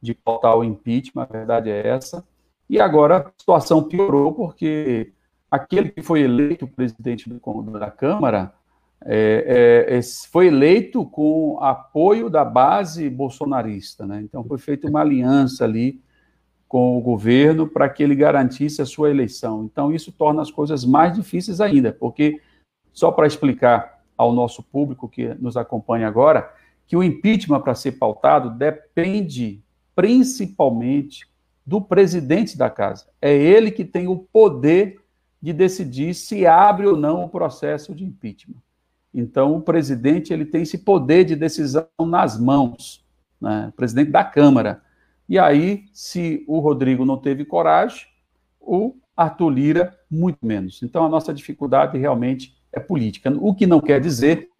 de 0.00 0.14
pautar 0.14 0.56
o 0.56 0.62
impeachment, 0.62 1.24
a 1.24 1.32
verdade 1.32 1.70
é 1.70 1.88
essa. 1.88 2.24
E 2.70 2.80
agora 2.80 3.16
a 3.16 3.32
situação 3.36 3.82
piorou 3.82 4.32
porque 4.32 5.12
aquele 5.50 5.88
que 5.88 6.02
foi 6.02 6.20
eleito 6.20 6.68
presidente 6.68 7.28
do, 7.28 7.40
da 7.80 7.90
Câmara 7.90 8.54
é, 9.06 9.86
é, 9.98 10.00
foi 10.30 10.46
eleito 10.46 11.04
com 11.04 11.58
apoio 11.60 12.30
da 12.30 12.44
base 12.44 13.10
bolsonarista, 13.10 14.06
né? 14.06 14.22
Então 14.22 14.42
foi 14.44 14.58
feita 14.58 14.88
uma 14.88 15.00
aliança 15.00 15.64
ali 15.64 16.00
com 16.66 16.96
o 16.96 17.00
governo 17.00 17.68
para 17.68 17.88
que 17.88 18.02
ele 18.02 18.14
garantisse 18.14 18.80
a 18.80 18.86
sua 18.86 19.10
eleição. 19.10 19.64
Então 19.64 19.92
isso 19.92 20.10
torna 20.10 20.40
as 20.40 20.50
coisas 20.50 20.84
mais 20.84 21.14
difíceis 21.14 21.60
ainda, 21.60 21.92
porque 21.92 22.40
só 22.92 23.12
para 23.12 23.26
explicar 23.26 24.02
ao 24.16 24.32
nosso 24.32 24.62
público 24.62 25.08
que 25.08 25.34
nos 25.34 25.56
acompanha 25.56 26.08
agora, 26.08 26.52
que 26.86 26.96
o 26.96 27.02
impeachment 27.02 27.60
para 27.60 27.74
ser 27.74 27.92
pautado 27.92 28.50
depende 28.50 29.62
principalmente 29.94 31.28
do 31.66 31.80
presidente 31.80 32.56
da 32.56 32.70
casa. 32.70 33.06
É 33.20 33.34
ele 33.34 33.70
que 33.70 33.84
tem 33.84 34.08
o 34.08 34.16
poder 34.16 35.00
de 35.40 35.52
decidir 35.52 36.14
se 36.14 36.46
abre 36.46 36.86
ou 36.86 36.96
não 36.96 37.24
o 37.24 37.28
processo 37.28 37.94
de 37.94 38.04
impeachment. 38.04 38.63
Então, 39.14 39.56
o 39.56 39.62
presidente 39.62 40.32
ele 40.32 40.44
tem 40.44 40.62
esse 40.62 40.78
poder 40.78 41.24
de 41.24 41.36
decisão 41.36 41.86
nas 42.00 42.38
mãos, 42.38 43.04
né? 43.40 43.72
presidente 43.76 44.10
da 44.10 44.24
Câmara. 44.24 44.82
E 45.28 45.38
aí, 45.38 45.84
se 45.92 46.44
o 46.48 46.58
Rodrigo 46.58 47.04
não 47.04 47.16
teve 47.16 47.44
coragem, 47.44 48.06
o 48.60 48.96
Arthur 49.16 49.50
Lira, 49.50 49.98
muito 50.10 50.44
menos. 50.44 50.82
Então, 50.82 51.06
a 51.06 51.08
nossa 51.08 51.32
dificuldade 51.32 51.96
realmente 51.96 52.56
é 52.72 52.80
política. 52.80 53.32
O 53.40 53.54
que 53.54 53.66
não 53.66 53.80
quer 53.80 54.00
dizer 54.00 54.50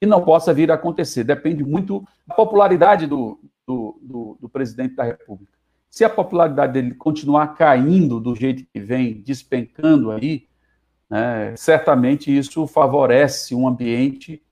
que 0.00 0.06
não 0.06 0.22
possa 0.22 0.52
vir 0.52 0.70
a 0.70 0.74
acontecer. 0.74 1.24
Depende 1.24 1.64
muito 1.64 2.06
da 2.26 2.34
popularidade 2.34 3.06
do, 3.06 3.38
do, 3.66 3.98
do, 4.02 4.38
do 4.40 4.48
presidente 4.48 4.94
da 4.94 5.04
República. 5.04 5.52
Se 5.88 6.04
a 6.04 6.10
popularidade 6.10 6.72
dele 6.72 6.94
continuar 6.94 7.48
caindo 7.54 8.20
do 8.20 8.34
jeito 8.34 8.66
que 8.72 8.80
vem, 8.80 9.22
despencando 9.22 10.10
aí, 10.10 10.46
né, 11.14 11.54
certamente 11.56 12.36
isso 12.36 12.66
favorece 12.66 13.54
um 13.54 13.68
ambiente 13.68 14.42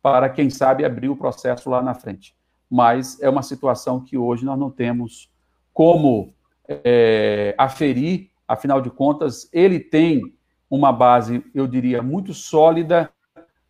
para, 0.00 0.28
quem 0.28 0.48
sabe, 0.48 0.84
abrir 0.84 1.08
o 1.08 1.16
processo 1.16 1.68
lá 1.68 1.82
na 1.82 1.92
frente. 1.92 2.36
Mas 2.70 3.20
é 3.20 3.28
uma 3.28 3.42
situação 3.42 3.98
que 3.98 4.16
hoje 4.16 4.44
nós 4.44 4.56
não 4.56 4.70
temos 4.70 5.28
como 5.72 6.32
é, 6.68 7.52
aferir, 7.58 8.30
afinal 8.46 8.80
de 8.80 8.90
contas, 8.90 9.48
ele 9.52 9.80
tem 9.80 10.22
uma 10.70 10.92
base, 10.92 11.44
eu 11.52 11.66
diria, 11.66 12.00
muito 12.00 12.32
sólida 12.32 13.10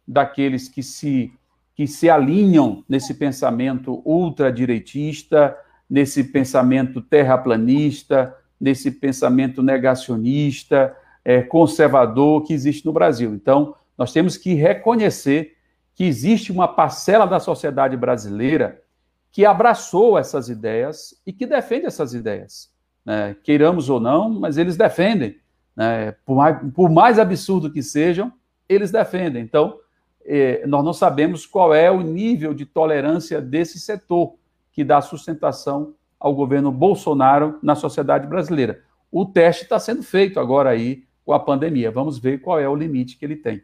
daqueles 0.07 0.69
que 0.69 0.83
se, 0.83 1.33
que 1.75 1.87
se 1.87 2.11
alinham 2.11 2.85
nesse 2.87 3.15
pensamento 3.15 4.03
ultradireitista, 4.05 5.57
nesse 5.89 6.23
pensamento 6.23 7.01
terraplanista, 7.01 8.37
nesse 8.61 8.91
pensamento 8.91 9.63
negacionista, 9.63 10.95
é, 11.25 11.43
conservador 11.43 12.43
que 12.43 12.53
existe 12.53 12.85
no 12.85 12.93
Brasil. 12.93 13.35
Então, 13.35 13.75
nós 13.97 14.13
temos 14.13 14.37
que 14.37 14.55
reconhecer 14.55 15.57
que 15.95 16.05
existe 16.05 16.53
uma 16.53 16.69
parcela 16.69 17.27
da 17.27 17.41
sociedade 17.41 17.97
brasileira 17.97 18.83
que 19.31 19.45
abraçou 19.45 20.19
essas 20.19 20.49
ideias 20.49 21.21
e 21.27 21.33
que 21.33 21.47
defende 21.47 21.87
essas 21.87 22.15
ideias. 22.15 22.71
Né? 23.05 23.37
Queiramos 23.43 23.89
ou 23.89 24.01
não, 24.01 24.29
mas 24.29 24.59
eles 24.59 24.77
defendem. 24.77 25.37
Né? 25.75 26.13
Por, 26.25 26.37
mais, 26.37 26.73
por, 26.73 26.91
mais, 26.91 27.19
absurdo 27.19 27.71
que 27.71 27.83
sejam, 27.83 28.33
eles 28.69 28.91
defendem. 28.91 29.43
Então, 29.43 29.79
eh, 30.25 30.65
nós 30.67 30.85
não 30.85 30.93
sabemos 30.93 31.47
qual 31.47 31.75
é 31.75 31.91
o 31.91 32.01
nível 32.01 32.55
de 32.55 32.65
tolerância 32.65 33.41
desse 33.41 33.79
setor 33.79 34.35
que 34.73 34.85
dá 34.85 35.01
sustentação 35.01 35.95
ao 36.19 36.35
governo 36.35 36.73
Bolsonaro 36.73 37.59
na 37.63 37.75
sociedade 37.75 38.27
brasileira. 38.27 38.83
O 39.11 39.25
teste 39.25 39.65
está 39.65 39.79
sendo 39.79 40.03
feito 40.03 40.41
agora 40.41 40.71
aí 40.71 41.04
com 41.25 41.33
a 41.33 41.41
pandemia. 41.41 41.91
Vamos 41.91 42.19
ver 42.19 42.41
qual 42.41 42.61
é 42.61 42.69
o 42.69 42.77
limite 42.77 43.17
que 43.17 43.25
ele 43.25 43.37
tem. 43.37 43.63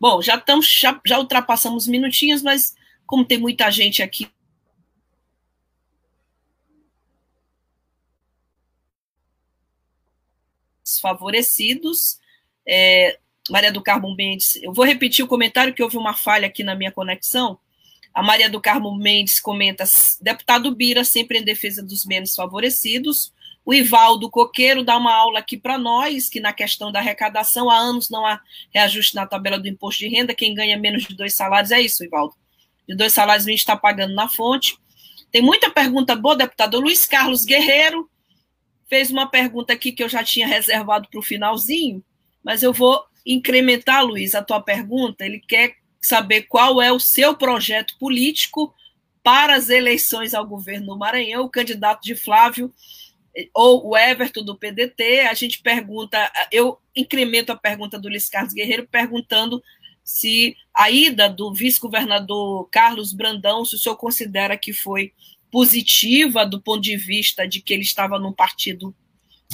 Bom, 0.00 0.22
já 0.22 0.36
estamos, 0.36 0.70
já, 0.70 1.00
já 1.04 1.18
ultrapassamos 1.18 1.86
minutinhos, 1.86 2.42
mas 2.42 2.76
como 3.06 3.24
tem 3.24 3.38
muita 3.38 3.70
gente 3.70 4.02
aqui. 4.02 4.28
Favorecidos. 11.00 12.18
É, 12.66 13.18
Maria 13.50 13.72
do 13.72 13.82
Carmo 13.82 14.14
Mendes, 14.14 14.56
eu 14.62 14.72
vou 14.72 14.84
repetir 14.84 15.24
o 15.24 15.28
comentário 15.28 15.72
que 15.72 15.82
houve 15.82 15.96
uma 15.96 16.14
falha 16.14 16.46
aqui 16.46 16.62
na 16.62 16.74
minha 16.74 16.92
conexão. 16.92 17.58
A 18.12 18.22
Maria 18.22 18.50
do 18.50 18.60
Carmo 18.60 18.96
Mendes 18.96 19.40
comenta: 19.40 19.84
deputado 20.20 20.74
Bira, 20.74 21.04
sempre 21.04 21.38
em 21.38 21.44
defesa 21.44 21.82
dos 21.82 22.04
menos 22.04 22.34
favorecidos. 22.34 23.32
O 23.68 23.74
Ivaldo 23.74 24.30
Coqueiro 24.30 24.82
dá 24.82 24.96
uma 24.96 25.14
aula 25.14 25.40
aqui 25.40 25.54
para 25.54 25.76
nós, 25.76 26.30
que 26.30 26.40
na 26.40 26.54
questão 26.54 26.90
da 26.90 27.00
arrecadação, 27.00 27.68
há 27.68 27.76
anos 27.76 28.08
não 28.08 28.24
há 28.24 28.40
reajuste 28.72 29.14
na 29.14 29.26
tabela 29.26 29.58
do 29.58 29.68
imposto 29.68 29.98
de 29.98 30.08
renda, 30.08 30.34
quem 30.34 30.54
ganha 30.54 30.78
menos 30.78 31.04
de 31.04 31.14
dois 31.14 31.36
salários, 31.36 31.70
é 31.70 31.78
isso, 31.78 32.02
Ivaldo. 32.02 32.34
De 32.88 32.96
dois 32.96 33.12
salários 33.12 33.46
a 33.46 33.50
gente 33.50 33.58
está 33.58 33.76
pagando 33.76 34.14
na 34.14 34.26
fonte. 34.26 34.74
Tem 35.30 35.42
muita 35.42 35.68
pergunta 35.68 36.16
boa, 36.16 36.34
deputado. 36.34 36.80
Luiz 36.80 37.04
Carlos 37.04 37.44
Guerreiro 37.44 38.08
fez 38.88 39.10
uma 39.10 39.26
pergunta 39.26 39.74
aqui 39.74 39.92
que 39.92 40.02
eu 40.02 40.08
já 40.08 40.24
tinha 40.24 40.46
reservado 40.46 41.06
para 41.10 41.20
o 41.20 41.22
finalzinho, 41.22 42.02
mas 42.42 42.62
eu 42.62 42.72
vou 42.72 43.04
incrementar, 43.26 44.02
Luiz, 44.02 44.34
a 44.34 44.42
tua 44.42 44.62
pergunta. 44.62 45.26
Ele 45.26 45.40
quer 45.40 45.74
saber 46.00 46.44
qual 46.44 46.80
é 46.80 46.90
o 46.90 46.98
seu 46.98 47.36
projeto 47.36 47.98
político 47.98 48.74
para 49.22 49.54
as 49.56 49.68
eleições 49.68 50.32
ao 50.32 50.46
governo 50.46 50.86
do 50.86 50.96
Maranhão, 50.96 51.44
o 51.44 51.50
candidato 51.50 52.02
de 52.02 52.14
Flávio 52.14 52.72
ou 53.54 53.88
o 53.88 53.96
Everton 53.96 54.42
do 54.42 54.56
PDT, 54.56 55.20
a 55.20 55.34
gente 55.34 55.60
pergunta, 55.60 56.30
eu 56.50 56.78
incremento 56.94 57.52
a 57.52 57.56
pergunta 57.56 57.98
do 57.98 58.08
Luiz 58.08 58.28
Carlos 58.28 58.52
Guerreiro 58.52 58.88
perguntando 58.88 59.62
se 60.02 60.56
a 60.74 60.90
ida 60.90 61.28
do 61.28 61.52
vice-governador 61.52 62.68
Carlos 62.70 63.12
Brandão, 63.12 63.64
se 63.64 63.74
o 63.74 63.78
senhor 63.78 63.96
considera 63.96 64.56
que 64.56 64.72
foi 64.72 65.12
positiva 65.50 66.46
do 66.46 66.60
ponto 66.60 66.80
de 66.80 66.96
vista 66.96 67.46
de 67.46 67.60
que 67.60 67.74
ele 67.74 67.82
estava 67.82 68.18
num 68.18 68.32
partido 68.32 68.94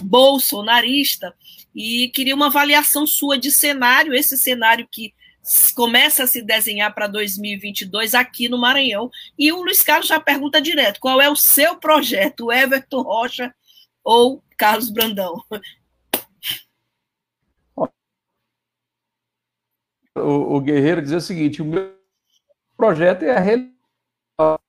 bolsonarista, 0.02 1.34
e 1.74 2.08
queria 2.08 2.34
uma 2.34 2.46
avaliação 2.46 3.06
sua 3.06 3.36
de 3.36 3.50
cenário, 3.50 4.14
esse 4.14 4.36
cenário 4.36 4.88
que 4.90 5.12
começa 5.74 6.24
a 6.24 6.26
se 6.26 6.40
desenhar 6.40 6.94
para 6.94 7.06
2022 7.06 8.14
aqui 8.14 8.48
no 8.48 8.58
Maranhão. 8.58 9.10
E 9.38 9.52
o 9.52 9.62
Luiz 9.62 9.82
Carlos 9.82 10.08
já 10.08 10.18
pergunta 10.18 10.60
direto: 10.60 11.00
qual 11.00 11.20
é 11.20 11.28
o 11.28 11.36
seu 11.36 11.76
projeto, 11.76 12.50
Everton 12.50 13.02
Rocha 13.02 13.54
ou 14.04 14.42
Carlos 14.56 14.90
Brandão? 14.90 15.42
O, 20.16 20.56
o 20.56 20.60
Guerreiro 20.60 21.02
diz 21.02 21.12
o 21.12 21.20
seguinte: 21.20 21.62
o 21.62 21.64
meu 21.64 21.92
projeto 22.76 23.24
é 23.24 23.36
a 23.36 23.40
reeleição. 23.40 23.74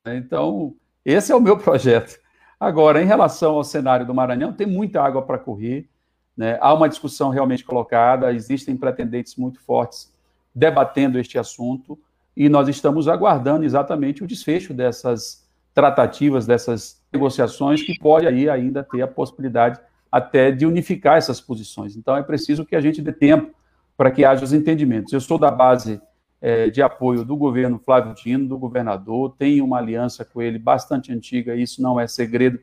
Né? 0.05 0.17
Então, 0.17 0.75
esse 1.03 1.31
é 1.31 1.35
o 1.35 1.41
meu 1.41 1.57
projeto. 1.57 2.19
Agora, 2.59 3.01
em 3.01 3.05
relação 3.05 3.55
ao 3.55 3.63
cenário 3.63 4.05
do 4.07 4.13
Maranhão, 4.13 4.53
tem 4.53 4.65
muita 4.65 5.03
água 5.03 5.21
para 5.21 5.37
correr. 5.37 5.87
Né? 6.35 6.57
Há 6.61 6.73
uma 6.73 6.89
discussão 6.89 7.29
realmente 7.29 7.63
colocada, 7.63 8.33
existem 8.33 8.75
pretendentes 8.75 9.35
muito 9.35 9.59
fortes 9.61 10.11
debatendo 10.53 11.19
este 11.19 11.37
assunto 11.37 11.99
e 12.35 12.49
nós 12.49 12.67
estamos 12.67 13.07
aguardando 13.07 13.63
exatamente 13.63 14.23
o 14.23 14.27
desfecho 14.27 14.73
dessas 14.73 15.44
tratativas, 15.75 16.47
dessas 16.47 17.03
negociações, 17.11 17.83
que 17.83 17.99
pode 17.99 18.25
aí 18.25 18.49
ainda 18.49 18.81
ter 18.81 19.01
a 19.01 19.07
possibilidade 19.07 19.77
até 20.09 20.49
de 20.49 20.65
unificar 20.65 21.17
essas 21.17 21.41
posições. 21.41 21.97
Então, 21.97 22.15
é 22.15 22.23
preciso 22.23 22.65
que 22.65 22.77
a 22.77 22.81
gente 22.81 23.01
dê 23.01 23.11
tempo 23.11 23.53
para 23.97 24.09
que 24.09 24.23
haja 24.23 24.45
os 24.45 24.53
entendimentos. 24.53 25.11
Eu 25.11 25.19
sou 25.19 25.37
da 25.37 25.51
base 25.51 26.01
é, 26.41 26.69
de 26.69 26.81
apoio 26.81 27.25
do 27.25 27.35
governo 27.35 27.77
Flávio 27.77 28.15
Dino, 28.15 28.47
do 28.47 28.57
governador, 28.57 29.35
tenho 29.37 29.65
uma 29.65 29.77
aliança 29.77 30.23
com 30.23 30.41
ele 30.41 30.57
bastante 30.57 31.11
antiga, 31.11 31.55
isso 31.55 31.81
não 31.81 31.99
é 31.99 32.07
segredo, 32.07 32.57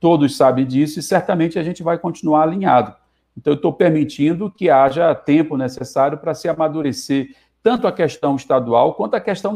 todos 0.00 0.36
sabem 0.36 0.66
disso, 0.66 0.98
e 0.98 1.02
certamente 1.02 1.60
a 1.60 1.62
gente 1.62 1.84
vai 1.84 1.96
continuar 1.98 2.42
alinhado. 2.42 2.94
Então, 3.36 3.52
eu 3.52 3.56
estou 3.56 3.72
permitindo 3.72 4.50
que 4.50 4.68
haja 4.68 5.14
tempo 5.14 5.56
necessário 5.56 6.18
para 6.18 6.34
se 6.34 6.48
amadurecer 6.48 7.36
tanto 7.62 7.86
a 7.86 7.92
questão 7.92 8.34
estadual 8.34 8.94
quanto 8.94 9.14
a 9.14 9.20
questão 9.20 9.54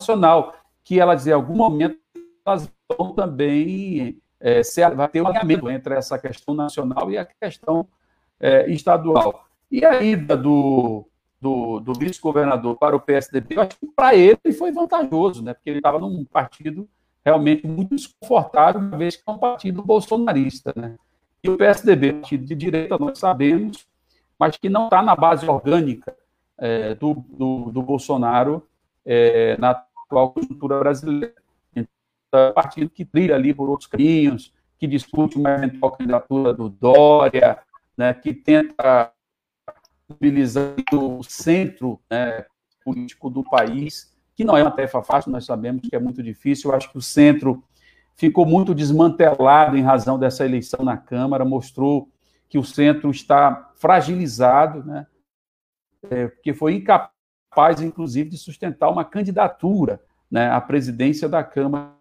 nacional, 0.00 0.54
que 0.82 0.98
ela 0.98 1.14
em 1.14 1.30
algum 1.30 1.54
momento, 1.54 1.96
elas 2.44 2.70
vão 2.96 3.12
também 3.14 4.20
é, 4.40 4.62
ser, 4.62 4.94
vai 4.94 5.08
ter 5.08 5.22
um 5.22 5.26
alinhamento 5.26 5.70
entre 5.70 5.94
essa 5.94 6.18
questão 6.18 6.54
nacional 6.54 7.10
e 7.10 7.18
a 7.18 7.24
questão 7.24 7.86
é, 8.38 8.70
estadual. 8.70 9.46
E 9.70 9.84
a 9.84 10.02
ida 10.02 10.36
do, 10.36 11.06
do, 11.40 11.80
do 11.80 11.92
vice-governador 11.94 12.76
para 12.76 12.94
o 12.94 13.00
PSDB, 13.00 13.56
eu 13.56 13.62
acho 13.62 13.78
que 13.78 13.86
para 13.86 14.14
ele 14.14 14.52
foi 14.56 14.70
vantajoso, 14.70 15.42
né? 15.42 15.54
porque 15.54 15.70
ele 15.70 15.78
estava 15.78 15.98
num 15.98 16.24
partido 16.24 16.88
realmente 17.24 17.66
muito 17.66 17.94
desconfortável, 17.94 18.80
uma 18.80 18.96
vez 18.96 19.16
que 19.16 19.22
é 19.26 19.32
um 19.32 19.38
partido 19.38 19.82
bolsonarista. 19.82 20.72
Né? 20.76 20.96
E 21.42 21.48
o 21.48 21.56
PSDB, 21.56 22.12
partido 22.14 22.44
de 22.44 22.54
direita, 22.54 22.98
nós 22.98 23.18
sabemos, 23.18 23.86
mas 24.38 24.56
que 24.56 24.68
não 24.68 24.84
está 24.84 25.02
na 25.02 25.16
base 25.16 25.48
orgânica 25.48 26.14
é, 26.58 26.94
do, 26.94 27.14
do, 27.14 27.70
do, 27.72 27.82
Bolsonaro 27.82 28.66
é, 29.04 29.56
na 29.58 29.70
atual 29.70 30.32
conjuntura 30.32 30.78
brasileira. 30.78 31.34
Um 32.34 32.52
partido 32.52 32.90
que 32.90 33.04
trilha 33.04 33.34
ali 33.34 33.54
por 33.54 33.68
outros 33.68 33.88
caminhos, 33.88 34.52
que 34.78 34.86
discute 34.86 35.36
uma 35.36 35.54
eventual 35.54 35.92
candidatura 35.92 36.52
do 36.52 36.68
Dória, 36.68 37.58
né, 37.96 38.12
que 38.12 38.34
tenta 38.34 39.12
mobilizar 40.08 40.74
o 40.92 41.22
centro 41.22 42.00
né, 42.10 42.44
político 42.84 43.30
do 43.30 43.42
país, 43.42 44.14
que 44.34 44.44
não 44.44 44.56
é 44.56 44.62
uma 44.62 44.70
tarefa 44.70 45.02
fácil, 45.02 45.30
nós 45.30 45.44
sabemos 45.44 45.88
que 45.88 45.94
é 45.94 45.98
muito 45.98 46.22
difícil. 46.22 46.70
Eu 46.70 46.76
acho 46.76 46.90
que 46.90 46.98
o 46.98 47.02
centro 47.02 47.62
ficou 48.16 48.44
muito 48.44 48.74
desmantelado 48.74 49.76
em 49.76 49.82
razão 49.82 50.18
dessa 50.18 50.44
eleição 50.44 50.84
na 50.84 50.96
Câmara, 50.96 51.44
mostrou 51.44 52.08
que 52.48 52.58
o 52.58 52.64
centro 52.64 53.10
está 53.10 53.70
fragilizado, 53.74 54.84
né? 54.84 55.06
É, 56.10 56.28
porque 56.28 56.52
foi 56.52 56.74
incapaz, 56.74 57.80
inclusive, 57.80 58.28
de 58.28 58.36
sustentar 58.36 58.90
uma 58.90 59.04
candidatura 59.04 60.00
né, 60.30 60.50
à 60.50 60.60
presidência 60.60 61.28
da 61.28 61.42
Câmara 61.42 61.94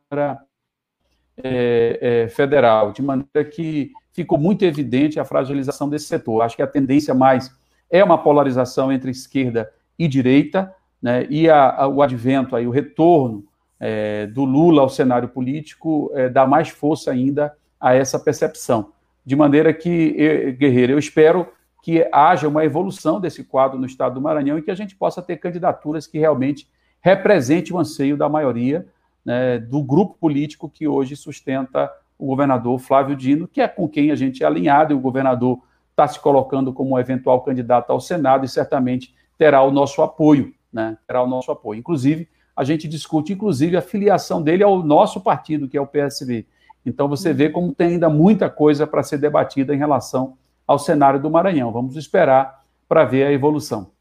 é, 1.38 2.00
é, 2.02 2.30
Federal, 2.30 2.92
de 2.92 3.02
maneira 3.02 3.44
que 3.44 3.92
ficou 4.12 4.38
muito 4.38 4.64
evidente 4.64 5.20
a 5.20 5.26
fragilização 5.26 5.90
desse 5.90 6.06
setor. 6.06 6.42
Acho 6.42 6.56
que 6.56 6.62
a 6.62 6.68
tendência 6.68 7.14
mais 7.14 7.52
é 7.90 8.04
uma 8.04 8.18
polarização 8.18 8.92
entre 8.92 9.12
esquerda 9.12 9.72
e 9.98 10.08
direita, 10.08 10.74
né, 11.02 11.26
e 11.30 11.50
a, 11.50 11.84
a, 11.84 11.88
o 11.88 12.02
advento, 12.02 12.56
aí, 12.56 12.66
o 12.66 12.72
retorno 12.72 13.44
é, 13.80 14.28
do 14.28 14.46
Lula 14.46 14.82
ao 14.82 14.90
cenário 14.90 15.28
político 15.28 16.12
é, 16.14 16.30
dá 16.30 16.48
mais 16.48 16.70
força 16.70 17.12
ainda 17.12 17.54
a 17.80 17.94
essa 17.94 18.18
percepção. 18.18 18.92
De 19.26 19.36
maneira 19.36 19.74
que, 19.74 20.56
Guerreiro, 20.58 20.94
eu 20.94 21.00
espero 21.00 21.48
que 21.82 22.08
haja 22.12 22.48
uma 22.48 22.64
evolução 22.64 23.20
desse 23.20 23.44
quadro 23.44 23.78
no 23.78 23.86
estado 23.86 24.16
do 24.16 24.22
Maranhão 24.22 24.58
e 24.58 24.62
que 24.62 24.72
a 24.72 24.76
gente 24.76 24.96
possa 24.96 25.22
ter 25.22 25.38
candidaturas 25.38 26.08
que 26.08 26.18
realmente 26.18 26.68
representem 27.02 27.74
o 27.74 27.80
anseio 27.80 28.16
da 28.16 28.30
maioria 28.30 28.86
né, 29.26 29.60
do 29.60 29.82
grupo 29.82 30.16
político 30.20 30.70
que 30.70 30.88
hoje 30.88 31.16
sustenta 31.16 31.92
o 32.18 32.26
governador 32.28 32.80
Flávio 32.80 33.16
Dino, 33.16 33.48
que 33.48 33.62
é 33.62 33.68
com 33.68 33.88
quem 33.88 34.12
a 34.12 34.16
gente 34.16 34.44
é 34.44 34.48
alinhado, 34.48 34.94
e 34.94 34.96
o 34.96 35.00
governador 35.00 35.60
está 35.92 36.08
se 36.08 36.20
colocando 36.20 36.74
como 36.74 36.98
eventual 37.00 37.42
candidato 37.42 37.92
ao 37.92 38.00
Senado 38.00 38.46
e 38.46 38.50
certamente 38.50 39.14
terá 39.38 39.62
o 39.62 39.72
nosso 39.72 40.02
apoio, 40.02 40.54
né? 40.72 40.98
Terá 41.08 41.22
o 41.22 41.28
nosso 41.28 41.52
apoio. 41.52 41.80
Inclusive, 41.80 42.28
a 42.56 42.64
gente 42.64 42.88
discute, 42.88 43.34
inclusive, 43.34 43.78
a 43.78 43.82
filiação 43.82 44.42
dele 44.42 44.64
ao 44.64 44.84
nosso 44.84 45.22
partido, 45.22 45.68
que 45.68 45.78
é 45.78 45.82
o 45.82 45.88
PSB. 45.88 46.46
Então, 46.86 47.08
você 47.08 47.34
vê 47.34 47.50
como 47.50 47.74
tem 47.74 47.94
ainda 47.94 48.10
muita 48.10 48.50
coisa 48.50 48.86
para 48.86 49.04
ser 49.04 49.18
debatida 49.18 49.74
em 49.74 49.78
relação 49.78 50.38
ao 50.68 50.78
cenário 50.78 51.20
do 51.20 51.30
Maranhão. 51.30 51.72
Vamos 51.72 51.96
esperar 51.96 52.64
para 52.88 53.06
ver 53.06 53.26
a 53.26 53.32
evolução. 53.32 53.93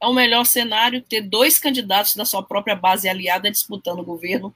É 0.00 0.06
o 0.06 0.12
melhor 0.12 0.44
cenário 0.44 1.02
ter 1.02 1.22
dois 1.22 1.58
candidatos 1.58 2.14
da 2.14 2.24
sua 2.24 2.42
própria 2.42 2.76
base 2.76 3.08
aliada 3.08 3.50
disputando 3.50 4.00
o 4.00 4.04
governo. 4.04 4.54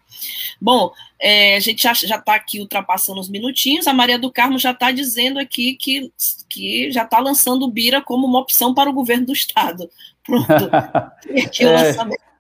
Bom, 0.61 0.93
é, 1.20 1.57
a 1.57 1.61
gente 1.61 1.82
já 1.82 1.93
está 1.93 2.34
aqui 2.34 2.61
ultrapassando 2.61 3.20
os 3.20 3.28
minutinhos. 3.28 3.86
A 3.86 3.95
Maria 3.95 4.18
do 4.18 4.30
Carmo 4.30 4.59
já 4.59 4.72
está 4.72 4.91
dizendo 4.91 5.39
aqui 5.39 5.74
que, 5.74 6.12
que 6.49 6.91
já 6.91 7.05
está 7.05 7.18
lançando 7.18 7.64
o 7.64 7.70
Bira 7.70 8.03
como 8.03 8.26
uma 8.26 8.41
opção 8.41 8.74
para 8.74 8.91
o 8.91 8.93
governo 8.93 9.26
do 9.26 9.32
Estado. 9.32 9.89
Pronto. 10.24 10.53
é, 11.62 11.97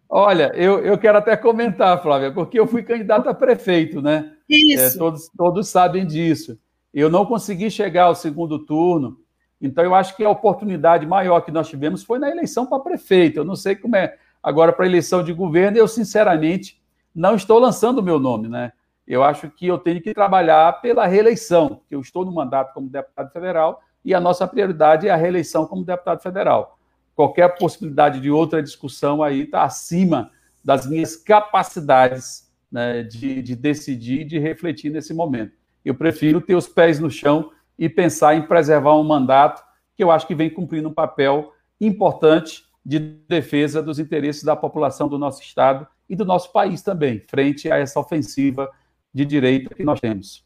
olha, 0.08 0.52
eu, 0.54 0.84
eu 0.84 0.98
quero 0.98 1.18
até 1.18 1.36
comentar, 1.36 2.02
Flávia, 2.02 2.32
porque 2.32 2.58
eu 2.58 2.66
fui 2.66 2.82
candidato 2.82 3.28
a 3.28 3.34
prefeito, 3.34 4.02
né? 4.02 4.32
Isso. 4.48 4.96
É, 4.96 4.98
todos, 4.98 5.30
todos 5.36 5.68
sabem 5.68 6.06
disso. 6.06 6.58
Eu 6.92 7.08
não 7.08 7.24
consegui 7.24 7.70
chegar 7.70 8.04
ao 8.04 8.14
segundo 8.14 8.58
turno 8.64 9.18
então, 9.60 9.82
eu 9.82 9.94
acho 9.94 10.16
que 10.16 10.24
a 10.24 10.30
oportunidade 10.30 11.06
maior 11.06 11.40
que 11.40 11.50
nós 11.50 11.68
tivemos 11.68 12.04
foi 12.04 12.18
na 12.18 12.30
eleição 12.30 12.64
para 12.64 12.78
prefeito. 12.78 13.38
Eu 13.38 13.44
não 13.44 13.56
sei 13.56 13.74
como 13.74 13.96
é 13.96 14.16
agora 14.42 14.72
para 14.72 14.86
eleição 14.86 15.22
de 15.22 15.32
governo, 15.32 15.76
eu, 15.76 15.88
sinceramente, 15.88 16.80
não 17.14 17.34
estou 17.34 17.58
lançando 17.58 17.98
o 17.98 18.02
meu 18.02 18.20
nome, 18.20 18.48
né? 18.48 18.72
Eu 19.06 19.24
acho 19.24 19.50
que 19.50 19.66
eu 19.66 19.78
tenho 19.78 20.00
que 20.00 20.14
trabalhar 20.14 20.80
pela 20.80 21.06
reeleição, 21.06 21.80
que 21.88 21.94
eu 21.94 22.00
estou 22.00 22.24
no 22.24 22.32
mandato 22.32 22.72
como 22.72 22.88
deputado 22.88 23.32
federal 23.32 23.82
e 24.04 24.14
a 24.14 24.20
nossa 24.20 24.46
prioridade 24.46 25.08
é 25.08 25.10
a 25.10 25.16
reeleição 25.16 25.66
como 25.66 25.84
deputado 25.84 26.22
federal. 26.22 26.78
Qualquer 27.16 27.56
possibilidade 27.56 28.20
de 28.20 28.30
outra 28.30 28.62
discussão 28.62 29.22
aí 29.22 29.42
está 29.42 29.64
acima 29.64 30.30
das 30.62 30.86
minhas 30.86 31.16
capacidades 31.16 32.48
né, 32.70 33.02
de, 33.02 33.42
de 33.42 33.56
decidir, 33.56 34.24
de 34.24 34.38
refletir 34.38 34.90
nesse 34.90 35.14
momento. 35.14 35.52
Eu 35.84 35.94
prefiro 35.94 36.40
ter 36.40 36.54
os 36.54 36.68
pés 36.68 37.00
no 37.00 37.10
chão 37.10 37.50
e 37.78 37.88
pensar 37.88 38.34
em 38.34 38.42
preservar 38.42 38.96
um 38.96 39.04
mandato 39.04 39.62
que 39.96 40.02
eu 40.02 40.10
acho 40.10 40.26
que 40.26 40.34
vem 40.34 40.50
cumprindo 40.50 40.88
um 40.88 40.94
papel 40.94 41.52
importante 41.80 42.64
de 42.84 42.98
defesa 42.98 43.82
dos 43.82 43.98
interesses 43.98 44.42
da 44.42 44.56
população 44.56 45.08
do 45.08 45.18
nosso 45.18 45.42
Estado 45.42 45.86
e 46.08 46.16
do 46.16 46.24
nosso 46.24 46.52
país 46.52 46.82
também, 46.82 47.22
frente 47.28 47.70
a 47.70 47.76
essa 47.76 48.00
ofensiva 48.00 48.70
de 49.12 49.24
direita 49.24 49.74
que 49.74 49.84
nós 49.84 50.00
temos. 50.00 50.44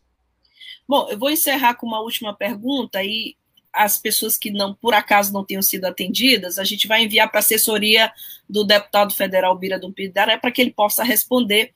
Bom, 0.88 1.08
eu 1.08 1.18
vou 1.18 1.30
encerrar 1.30 1.74
com 1.74 1.86
uma 1.86 2.00
última 2.00 2.34
pergunta 2.34 3.02
e 3.02 3.36
as 3.72 3.96
pessoas 3.96 4.36
que 4.36 4.50
não, 4.50 4.74
por 4.74 4.92
acaso, 4.92 5.32
não 5.32 5.44
tenham 5.44 5.62
sido 5.62 5.86
atendidas, 5.86 6.58
a 6.58 6.64
gente 6.64 6.86
vai 6.86 7.04
enviar 7.04 7.28
para 7.30 7.38
a 7.38 7.40
assessoria 7.40 8.12
do 8.48 8.64
deputado 8.64 9.14
federal 9.14 9.56
Bira 9.56 9.78
do 9.78 9.92
Pidaré 9.92 10.36
para 10.36 10.50
que 10.50 10.60
ele 10.60 10.72
possa 10.72 11.02
responder 11.02 11.72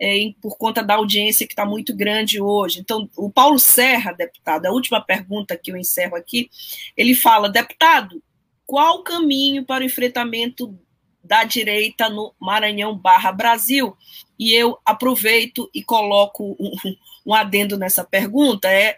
é, 0.00 0.32
por 0.40 0.56
conta 0.56 0.82
da 0.82 0.94
audiência 0.94 1.46
que 1.46 1.52
está 1.52 1.66
muito 1.66 1.94
grande 1.94 2.40
hoje. 2.40 2.80
Então, 2.80 3.08
o 3.16 3.30
Paulo 3.30 3.58
Serra, 3.58 4.12
deputado, 4.12 4.64
a 4.64 4.72
última 4.72 5.00
pergunta 5.00 5.56
que 5.58 5.70
eu 5.70 5.76
encerro 5.76 6.16
aqui, 6.16 6.50
ele 6.96 7.14
fala, 7.14 7.50
deputado, 7.50 8.22
qual 8.66 9.00
o 9.00 9.02
caminho 9.02 9.64
para 9.64 9.82
o 9.82 9.86
enfrentamento 9.86 10.74
da 11.22 11.44
direita 11.44 12.08
no 12.08 12.34
Maranhão 12.40 12.96
barra 12.96 13.30
Brasil? 13.30 13.94
E 14.38 14.54
eu 14.54 14.78
aproveito 14.86 15.68
e 15.74 15.82
coloco 15.82 16.56
um, 16.58 16.72
um 17.26 17.34
adendo 17.34 17.76
nessa 17.76 18.02
pergunta, 18.02 18.68
é 18.68 18.96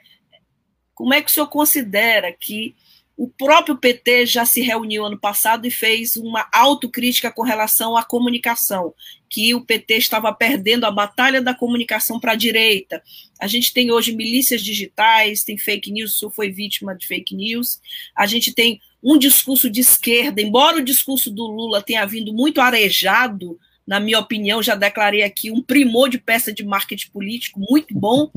como 0.94 1.14
é 1.14 1.20
que 1.20 1.30
o 1.30 1.34
senhor 1.34 1.48
considera 1.48 2.32
que 2.32 2.76
o 3.16 3.28
próprio 3.28 3.76
PT 3.76 4.26
já 4.26 4.44
se 4.44 4.60
reuniu 4.60 5.04
ano 5.04 5.18
passado 5.18 5.66
e 5.66 5.70
fez 5.70 6.16
uma 6.16 6.48
autocrítica 6.52 7.30
com 7.30 7.42
relação 7.42 7.96
à 7.96 8.02
comunicação, 8.02 8.94
que 9.28 9.54
o 9.54 9.64
PT 9.64 9.96
estava 9.96 10.32
perdendo 10.32 10.84
a 10.84 10.90
batalha 10.90 11.40
da 11.40 11.54
comunicação 11.54 12.18
para 12.18 12.32
a 12.32 12.36
direita. 12.36 13.02
A 13.40 13.46
gente 13.46 13.72
tem 13.72 13.90
hoje 13.90 14.14
milícias 14.14 14.62
digitais, 14.62 15.44
tem 15.44 15.58
fake 15.58 15.90
news, 15.90 16.14
o 16.14 16.18
senhor 16.18 16.30
foi 16.32 16.50
vítima 16.50 16.94
de 16.96 17.06
fake 17.06 17.34
news. 17.34 17.80
A 18.16 18.26
gente 18.26 18.52
tem 18.52 18.80
um 19.02 19.18
discurso 19.18 19.68
de 19.68 19.80
esquerda, 19.80 20.40
embora 20.40 20.78
o 20.78 20.84
discurso 20.84 21.30
do 21.30 21.46
Lula 21.46 21.82
tenha 21.82 22.06
vindo 22.06 22.32
muito 22.32 22.60
arejado, 22.60 23.58
na 23.86 23.98
minha 23.98 24.18
opinião, 24.18 24.62
já 24.62 24.74
declarei 24.74 25.22
aqui, 25.22 25.50
um 25.50 25.62
primor 25.62 26.08
de 26.08 26.18
peça 26.18 26.52
de 26.52 26.64
marketing 26.64 27.10
político 27.10 27.60
muito 27.60 27.94
bom. 27.94 28.30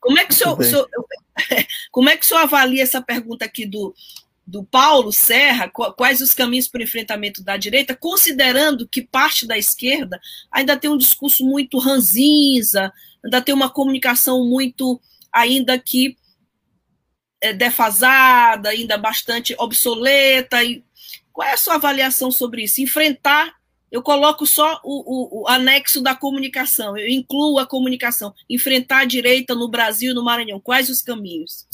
Como 0.00 0.18
é 0.18 0.24
que 0.24 0.32
o 0.32 0.36
senhor, 0.36 0.64
senhor 0.64 0.88
como 1.90 2.08
é 2.08 2.16
que 2.16 2.24
o 2.24 2.28
senhor 2.28 2.40
avalia 2.40 2.82
essa 2.82 3.02
pergunta 3.02 3.44
aqui 3.44 3.66
do, 3.66 3.94
do 4.46 4.62
Paulo 4.62 5.10
Serra, 5.10 5.68
quais 5.68 6.20
os 6.20 6.34
caminhos 6.34 6.68
para 6.68 6.80
o 6.80 6.84
enfrentamento 6.84 7.42
da 7.42 7.56
direita, 7.56 7.96
considerando 7.96 8.86
que 8.86 9.02
parte 9.02 9.46
da 9.46 9.56
esquerda 9.56 10.20
ainda 10.50 10.76
tem 10.76 10.90
um 10.90 10.98
discurso 10.98 11.44
muito 11.44 11.78
ranzinza, 11.78 12.92
ainda 13.24 13.40
tem 13.40 13.54
uma 13.54 13.70
comunicação 13.70 14.46
muito, 14.46 15.00
ainda 15.32 15.78
que 15.78 16.16
é, 17.40 17.52
defasada, 17.52 18.68
ainda 18.68 18.98
bastante 18.98 19.54
obsoleta. 19.58 20.62
E 20.62 20.84
qual 21.32 21.48
é 21.48 21.52
a 21.52 21.58
sua 21.58 21.74
avaliação 21.74 22.30
sobre 22.30 22.64
isso? 22.64 22.82
Enfrentar, 22.82 23.54
eu 23.94 24.02
coloco 24.02 24.44
só 24.44 24.80
o, 24.82 25.42
o, 25.42 25.42
o 25.42 25.48
anexo 25.48 26.02
da 26.02 26.16
comunicação, 26.16 26.98
eu 26.98 27.08
incluo 27.08 27.60
a 27.60 27.64
comunicação, 27.66 28.34
enfrentar 28.50 29.02
a 29.02 29.04
direita 29.04 29.54
no 29.54 29.68
Brasil 29.68 30.10
e 30.10 30.14
no 30.14 30.24
Maranhão, 30.24 30.58
quais 30.58 30.90
os 30.90 31.00
caminhos? 31.00 31.64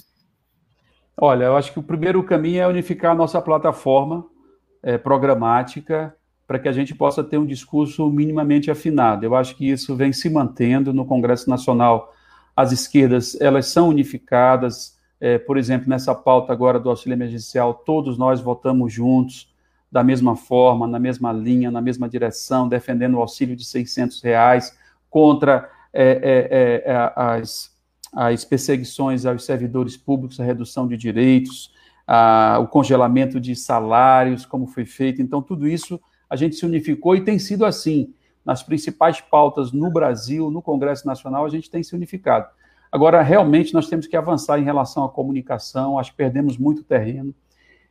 Olha, 1.16 1.44
eu 1.44 1.56
acho 1.56 1.72
que 1.72 1.78
o 1.78 1.82
primeiro 1.82 2.22
caminho 2.22 2.60
é 2.60 2.68
unificar 2.68 3.12
a 3.12 3.14
nossa 3.14 3.40
plataforma 3.40 4.26
é, 4.82 4.98
programática 4.98 6.14
para 6.46 6.58
que 6.58 6.68
a 6.68 6.72
gente 6.72 6.94
possa 6.94 7.24
ter 7.24 7.38
um 7.38 7.46
discurso 7.46 8.10
minimamente 8.10 8.70
afinado. 8.70 9.24
Eu 9.24 9.34
acho 9.34 9.56
que 9.56 9.70
isso 9.70 9.96
vem 9.96 10.12
se 10.12 10.28
mantendo 10.28 10.92
no 10.92 11.06
Congresso 11.06 11.48
Nacional. 11.48 12.14
As 12.54 12.70
esquerdas 12.70 13.34
elas 13.40 13.68
são 13.68 13.88
unificadas. 13.88 14.98
É, 15.18 15.38
por 15.38 15.56
exemplo, 15.56 15.88
nessa 15.88 16.14
pauta 16.14 16.52
agora 16.52 16.78
do 16.78 16.90
auxílio 16.90 17.14
emergencial, 17.14 17.72
todos 17.72 18.18
nós 18.18 18.42
votamos 18.42 18.92
juntos, 18.92 19.49
da 19.90 20.04
mesma 20.04 20.36
forma, 20.36 20.86
na 20.86 20.98
mesma 20.98 21.32
linha, 21.32 21.70
na 21.70 21.80
mesma 21.80 22.08
direção, 22.08 22.68
defendendo 22.68 23.14
o 23.14 23.20
auxílio 23.20 23.56
de 23.56 23.64
600 23.64 24.22
reais 24.22 24.76
contra 25.08 25.68
é, 25.92 26.82
é, 26.84 26.92
é 26.92 27.12
as 27.16 27.70
as 28.12 28.44
perseguições 28.44 29.24
aos 29.24 29.44
servidores 29.44 29.96
públicos, 29.96 30.40
a 30.40 30.44
redução 30.44 30.86
de 30.86 30.96
direitos, 30.96 31.72
a, 32.06 32.58
o 32.60 32.66
congelamento 32.66 33.40
de 33.40 33.54
salários, 33.54 34.44
como 34.44 34.66
foi 34.66 34.84
feito. 34.84 35.22
Então, 35.22 35.40
tudo 35.40 35.66
isso 35.66 36.00
a 36.28 36.36
gente 36.36 36.56
se 36.56 36.66
unificou 36.66 37.14
e 37.16 37.24
tem 37.24 37.38
sido 37.38 37.64
assim. 37.64 38.12
Nas 38.44 38.62
principais 38.62 39.20
pautas 39.20 39.70
no 39.70 39.90
Brasil, 39.90 40.50
no 40.50 40.62
Congresso 40.62 41.06
Nacional, 41.06 41.44
a 41.44 41.48
gente 41.48 41.70
tem 41.70 41.82
se 41.82 41.94
unificado. 41.94 42.48
Agora, 42.90 43.22
realmente, 43.22 43.72
nós 43.72 43.88
temos 43.88 44.06
que 44.06 44.16
avançar 44.16 44.58
em 44.58 44.64
relação 44.64 45.04
à 45.04 45.08
comunicação, 45.08 45.98
acho 45.98 46.10
que 46.10 46.16
perdemos 46.16 46.56
muito 46.56 46.82
terreno. 46.82 47.34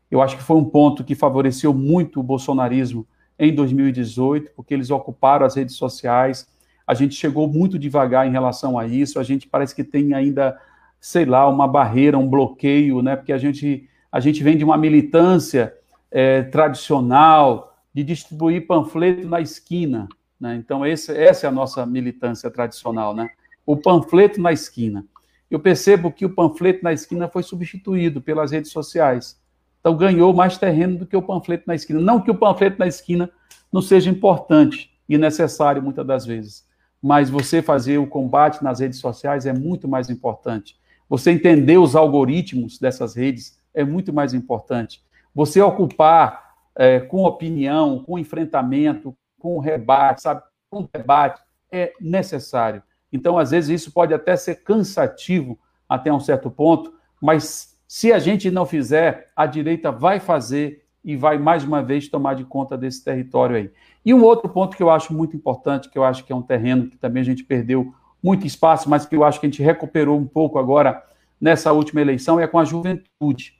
Eu 0.09 0.21
acho 0.21 0.37
que 0.37 0.43
foi 0.43 0.57
um 0.57 0.65
ponto 0.65 1.03
que 1.03 1.15
favoreceu 1.15 1.73
muito 1.73 2.19
o 2.19 2.23
bolsonarismo 2.23 3.07
em 3.37 3.53
2018, 3.53 4.51
porque 4.55 4.73
eles 4.73 4.89
ocuparam 4.89 5.45
as 5.45 5.55
redes 5.55 5.75
sociais, 5.75 6.47
a 6.85 6.93
gente 6.93 7.13
chegou 7.13 7.47
muito 7.47 7.77
devagar 7.77 8.27
em 8.27 8.31
relação 8.31 8.77
a 8.77 8.87
isso, 8.87 9.19
a 9.19 9.23
gente 9.23 9.47
parece 9.47 9.75
que 9.75 9.83
tem 9.83 10.13
ainda, 10.13 10.59
sei 10.99 11.23
lá, 11.23 11.47
uma 11.47 11.67
barreira, 11.67 12.17
um 12.17 12.27
bloqueio, 12.27 13.01
né? 13.01 13.15
Porque 13.15 13.31
a 13.31 13.37
gente, 13.37 13.87
a 14.11 14.19
gente 14.19 14.43
vem 14.43 14.57
de 14.57 14.63
uma 14.63 14.75
militância 14.75 15.73
é, 16.09 16.41
tradicional 16.41 17.77
de 17.93 18.03
distribuir 18.03 18.65
panfleto 18.65 19.27
na 19.27 19.39
esquina, 19.39 20.09
né? 20.39 20.55
Então, 20.55 20.83
esse, 20.85 21.15
essa 21.15 21.45
é 21.45 21.49
a 21.49 21.51
nossa 21.51 21.85
militância 21.85 22.49
tradicional, 22.49 23.13
né? 23.13 23.29
O 23.65 23.77
panfleto 23.77 24.41
na 24.41 24.51
esquina. 24.51 25.05
Eu 25.49 25.59
percebo 25.59 26.11
que 26.11 26.25
o 26.25 26.29
panfleto 26.33 26.83
na 26.83 26.91
esquina 26.91 27.27
foi 27.27 27.43
substituído 27.43 28.19
pelas 28.19 28.51
redes 28.51 28.71
sociais. 28.71 29.39
Então, 29.79 29.95
ganhou 29.95 30.33
mais 30.33 30.57
terreno 30.57 30.97
do 30.97 31.05
que 31.05 31.15
o 31.15 31.21
panfleto 31.21 31.63
na 31.67 31.75
esquina. 31.75 31.99
Não 31.99 32.21
que 32.21 32.31
o 32.31 32.35
panfleto 32.35 32.77
na 32.79 32.87
esquina 32.87 33.29
não 33.71 33.81
seja 33.81 34.09
importante 34.09 34.91
e 35.07 35.17
necessário 35.17 35.81
muitas 35.81 36.05
das 36.05 36.25
vezes, 36.25 36.67
mas 37.01 37.29
você 37.29 37.61
fazer 37.61 37.97
o 37.97 38.07
combate 38.07 38.63
nas 38.63 38.79
redes 38.79 38.99
sociais 38.99 39.45
é 39.45 39.53
muito 39.53 39.87
mais 39.87 40.09
importante. 40.09 40.77
Você 41.07 41.31
entender 41.31 41.77
os 41.77 41.95
algoritmos 41.95 42.77
dessas 42.77 43.15
redes 43.15 43.57
é 43.73 43.83
muito 43.83 44.13
mais 44.13 44.33
importante. 44.33 45.03
Você 45.33 45.61
ocupar 45.61 46.53
é, 46.75 46.99
com 46.99 47.23
opinião, 47.23 48.03
com 48.03 48.19
enfrentamento, 48.19 49.15
com 49.39 49.59
rebate, 49.59 50.21
sabe? 50.21 50.43
Com 50.69 50.87
debate 50.93 51.41
é 51.71 51.93
necessário. 51.99 52.83
Então, 53.11 53.37
às 53.37 53.51
vezes, 53.51 53.81
isso 53.81 53.91
pode 53.91 54.13
até 54.13 54.35
ser 54.35 54.63
cansativo 54.63 55.57
até 55.87 56.13
um 56.13 56.19
certo 56.19 56.51
ponto, 56.51 56.93
mas 57.19 57.68
se 57.89 58.13
a 58.13 58.19
gente 58.19 58.51
não 58.51 58.67
fizer, 58.67 59.31
a 59.35 59.47
direita 59.47 59.91
vai 59.91 60.19
fazer 60.19 60.85
e 61.03 61.15
vai 61.15 61.39
mais 61.39 61.63
uma 61.63 61.81
vez 61.81 62.07
tomar 62.07 62.35
de 62.35 62.45
conta 62.45 62.77
desse 62.77 63.03
território 63.03 63.55
aí. 63.55 63.71
E 64.05 64.13
um 64.13 64.23
outro 64.23 64.47
ponto 64.47 64.77
que 64.77 64.83
eu 64.83 64.91
acho 64.91 65.11
muito 65.11 65.35
importante, 65.35 65.89
que 65.89 65.97
eu 65.97 66.03
acho 66.03 66.23
que 66.23 66.31
é 66.31 66.35
um 66.35 66.41
terreno 66.43 66.87
que 66.87 66.97
também 66.97 67.21
a 67.21 67.25
gente 67.25 67.43
perdeu 67.43 67.91
muito 68.21 68.45
espaço, 68.45 68.87
mas 68.87 69.07
que 69.07 69.15
eu 69.15 69.23
acho 69.23 69.39
que 69.39 69.47
a 69.47 69.49
gente 69.49 69.63
recuperou 69.63 70.19
um 70.19 70.27
pouco 70.27 70.59
agora 70.59 71.03
nessa 71.41 71.73
última 71.73 71.99
eleição, 71.99 72.39
é 72.39 72.45
com 72.45 72.59
a 72.59 72.63
juventude. 72.63 73.55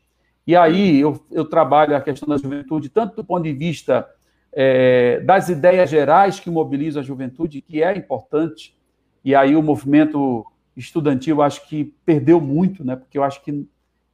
E 0.46 0.56
aí 0.56 1.00
eu, 1.00 1.20
eu 1.32 1.44
trabalho 1.44 1.96
a 1.96 2.02
questão 2.02 2.30
da 2.30 2.38
juventude, 2.38 2.88
tanto 2.88 3.16
do 3.16 3.24
ponto 3.24 3.42
de 3.42 3.54
vista 3.54 4.08
é, 4.54 5.22
das 5.22 5.50
ideias 5.50 5.90
gerais 5.90 6.40
que 6.40 6.52
mobilizam 6.52 7.02
a 7.02 7.04
juventude, 7.04 7.62
que 7.62 7.82
é 7.82 7.98
importante, 7.98 8.78
e 9.26 9.34
aí 9.34 9.56
o 9.56 9.64
movimento 9.64 10.46
estudantil 10.78 11.42
acho 11.42 11.68
que 11.68 11.96
perdeu 12.06 12.40
muito, 12.40 12.86
né, 12.86 12.96
porque 12.96 13.18
eu 13.18 13.24
acho 13.24 13.44
que 13.44 13.68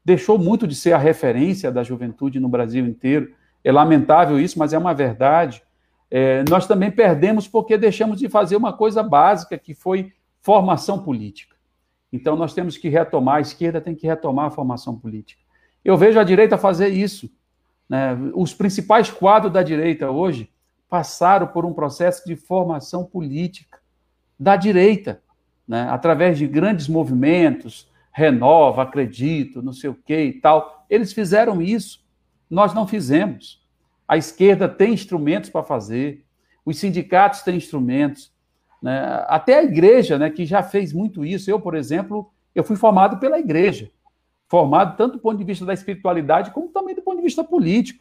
deixou 0.06 0.38
muito 0.38 0.68
de 0.68 0.76
ser 0.76 0.93
a 0.93 0.97
referência 0.99 1.72
da 1.72 1.82
juventude 1.82 2.39
no 2.39 2.47
Brasil 2.47 2.86
inteiro. 2.86 3.34
É 3.64 3.72
lamentável 3.72 4.39
isso, 4.39 4.60
mas 4.60 4.72
é 4.72 4.78
uma 4.78 4.93
verdade. 4.93 5.64
É, 6.12 6.45
nós 6.47 6.68
também 6.68 6.91
perdemos 6.91 7.47
porque 7.47 7.76
deixamos 7.76 8.20
de 8.20 8.30
fazer 8.30 8.56
uma 8.56 8.72
coisa 8.72 9.01
básica, 9.01 9.58
que 9.58 9.74
foi 9.74 10.14
formação 10.39 10.99
política. 10.99 11.56
Então, 12.14 12.36
nós 12.36 12.53
temos 12.53 12.78
que 12.78 12.88
retomar, 12.88 13.38
a 13.38 13.41
esquerda 13.41 13.82
tem 13.82 13.95
que 13.95 14.06
retomar 14.06 14.45
a 14.45 14.51
formação 14.51 14.95
política. 14.95 15.41
Eu 15.84 15.97
vejo 15.97 16.20
a 16.20 16.24
direita 16.24 16.58
fazer 16.58 16.89
isso. 16.89 17.30
Né? 17.89 18.16
Os 18.36 18.53
principais 18.53 19.10
quadros 19.10 19.51
da 19.51 19.64
direita 19.64 20.12
hoje 20.12 20.49
passaram 20.88 21.47
por 21.47 21.66
um 21.66 21.74
processo 21.74 22.24
de 22.26 22.36
formação 22.36 23.03
política 23.03 23.80
da 24.39 24.56
direita, 24.56 25.22
né? 25.68 25.88
através 25.89 26.38
de 26.38 26.45
grandes 26.47 26.88
movimentos, 26.88 27.89
renova, 28.18 28.84
acredito, 28.84 29.61
não 29.61 29.74
sei 29.74 29.89
o 29.89 29.93
que 29.93 30.18
e 30.18 30.34
tal. 30.39 30.86
Eles 30.89 31.11
fizeram 31.11 31.61
isso, 31.61 32.01
nós 32.49 32.74
não 32.74 32.88
fizemos. 32.88 33.61
A 34.07 34.16
esquerda 34.16 34.70
tem 34.70 34.93
instrumentos 34.93 35.49
para 35.49 35.66
fazer, 35.66 36.24
os 36.66 36.80
sindicatos 36.80 37.41
têm 37.41 37.57
instrumentos, 37.57 38.32
né? 38.82 39.26
até 39.28 39.59
a 39.59 39.63
igreja, 39.63 40.18
né, 40.18 40.30
que 40.30 40.45
já 40.45 40.63
fez 40.63 40.93
muito 40.93 41.26
isso. 41.26 41.51
Eu, 41.51 41.59
por 41.59 41.76
exemplo, 41.76 42.32
eu 42.55 42.63
fui 42.63 42.78
formado 42.78 43.18
pela 43.18 43.38
igreja, 43.38 43.91
formado 44.47 44.95
tanto 44.95 45.18
do 45.18 45.20
ponto 45.20 45.38
de 45.38 45.43
vista 45.43 45.66
da 45.66 45.74
espiritualidade 45.74 46.51
como 46.51 46.70
também 46.70 46.95
do 46.95 47.01
ponto 47.01 47.18
de 47.18 47.24
vista 47.24 47.43
político. 47.43 47.99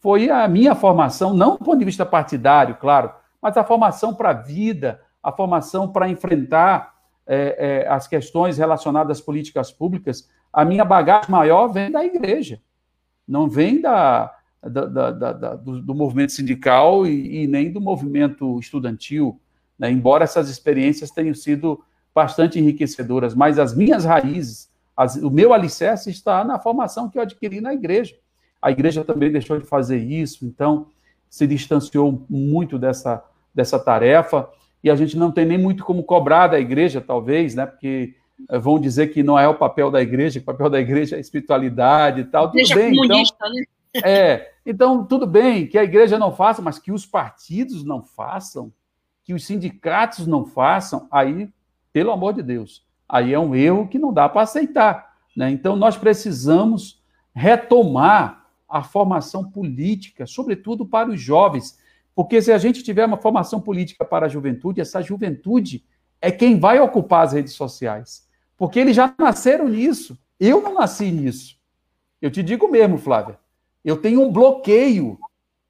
Foi 0.00 0.28
a 0.28 0.48
minha 0.48 0.74
formação, 0.74 1.32
não 1.32 1.52
do 1.52 1.64
ponto 1.64 1.78
de 1.78 1.84
vista 1.84 2.04
partidário, 2.04 2.74
claro, 2.80 3.12
mas 3.40 3.56
a 3.56 3.62
formação 3.62 4.12
para 4.12 4.30
a 4.30 4.34
vida, 4.34 5.00
a 5.22 5.30
formação 5.30 5.86
para 5.86 6.08
enfrentar 6.08 6.91
é, 7.26 7.84
é, 7.84 7.88
as 7.88 8.06
questões 8.06 8.58
relacionadas 8.58 9.18
às 9.18 9.24
políticas 9.24 9.70
públicas, 9.70 10.28
a 10.52 10.64
minha 10.64 10.84
bagagem 10.84 11.30
maior 11.30 11.68
vem 11.68 11.90
da 11.90 12.04
igreja, 12.04 12.60
não 13.26 13.48
vem 13.48 13.80
da, 13.80 14.34
da, 14.62 14.86
da, 14.86 15.32
da 15.32 15.54
do, 15.54 15.80
do, 15.80 15.94
movimento 15.94 16.32
sindical 16.32 17.06
e, 17.06 17.44
e, 17.44 17.46
nem 17.46 17.72
do 17.72 17.80
movimento 17.80 18.58
estudantil, 18.58 19.40
né? 19.78 19.90
embora 19.90 20.24
essas 20.24 20.48
experiências 20.48 21.10
tenham 21.10 21.34
sido 21.34 21.82
bastante 22.14 22.58
enriquecedoras, 22.58 23.34
mas 23.34 23.58
as 23.58 23.74
minhas 23.74 24.04
raízes, 24.04 24.70
as, 24.96 25.16
o 25.16 25.30
meu 25.30 25.54
alicerce 25.54 26.10
está 26.10 26.44
na 26.44 26.58
formação 26.58 27.08
que 27.08 27.16
eu 27.16 27.22
adquiri 27.22 27.60
na 27.60 27.72
igreja. 27.72 28.14
A 28.60 28.70
igreja 28.70 29.04
também 29.04 29.32
deixou 29.32 29.58
de 29.58 29.66
fazer 29.66 29.98
isso, 29.98 30.44
então 30.44 30.86
se 31.28 31.46
distanciou 31.46 32.24
muito 32.28 32.78
dessa, 32.78 33.24
dessa 33.54 33.78
tarefa 33.78 34.48
e 34.82 34.90
a 34.90 34.96
gente 34.96 35.16
não 35.16 35.30
tem 35.30 35.44
nem 35.44 35.58
muito 35.58 35.84
como 35.84 36.02
cobrar 36.02 36.48
da 36.48 36.58
igreja, 36.58 37.00
talvez, 37.00 37.54
né? 37.54 37.66
Porque 37.66 38.14
eh, 38.48 38.58
vão 38.58 38.78
dizer 38.78 39.08
que 39.08 39.22
não 39.22 39.38
é 39.38 39.46
o 39.46 39.54
papel 39.54 39.90
da 39.90 40.02
igreja, 40.02 40.40
que 40.40 40.44
o 40.44 40.52
papel 40.52 40.68
da 40.70 40.80
igreja 40.80 41.16
é 41.16 41.18
a 41.18 41.20
espiritualidade 41.20 42.22
e 42.22 42.24
tal. 42.24 42.50
Tudo 42.50 42.74
bem, 42.74 42.92
então, 42.92 43.18
né? 43.18 43.64
É, 43.94 44.52
então, 44.64 45.04
tudo 45.04 45.26
bem 45.26 45.66
que 45.66 45.76
a 45.76 45.84
igreja 45.84 46.18
não 46.18 46.34
faça, 46.34 46.62
mas 46.62 46.78
que 46.78 46.90
os 46.90 47.04
partidos 47.04 47.84
não 47.84 48.02
façam, 48.02 48.72
que 49.22 49.34
os 49.34 49.44
sindicatos 49.44 50.26
não 50.26 50.44
façam, 50.46 51.06
aí, 51.10 51.50
pelo 51.92 52.10
amor 52.10 52.32
de 52.32 52.42
Deus, 52.42 52.84
aí 53.08 53.34
é 53.34 53.38
um 53.38 53.54
erro 53.54 53.88
que 53.88 53.98
não 53.98 54.12
dá 54.12 54.28
para 54.28 54.42
aceitar. 54.42 55.12
Né? 55.36 55.50
Então, 55.50 55.76
nós 55.76 55.96
precisamos 55.96 57.02
retomar 57.34 58.46
a 58.68 58.82
formação 58.82 59.44
política, 59.44 60.26
sobretudo 60.26 60.86
para 60.86 61.10
os 61.10 61.20
jovens. 61.20 61.78
Porque 62.14 62.40
se 62.42 62.52
a 62.52 62.58
gente 62.58 62.82
tiver 62.82 63.06
uma 63.06 63.16
formação 63.16 63.60
política 63.60 64.04
para 64.04 64.26
a 64.26 64.28
juventude, 64.28 64.80
essa 64.80 65.00
juventude 65.00 65.84
é 66.20 66.30
quem 66.30 66.58
vai 66.58 66.78
ocupar 66.78 67.24
as 67.24 67.32
redes 67.32 67.54
sociais. 67.54 68.28
Porque 68.56 68.78
eles 68.78 68.94
já 68.94 69.12
nasceram 69.18 69.68
nisso. 69.68 70.18
Eu 70.38 70.60
não 70.60 70.74
nasci 70.74 71.10
nisso. 71.10 71.56
Eu 72.20 72.30
te 72.30 72.42
digo 72.42 72.68
mesmo, 72.68 72.98
Flávia. 72.98 73.38
Eu 73.84 73.96
tenho 73.96 74.22
um 74.22 74.30
bloqueio 74.30 75.18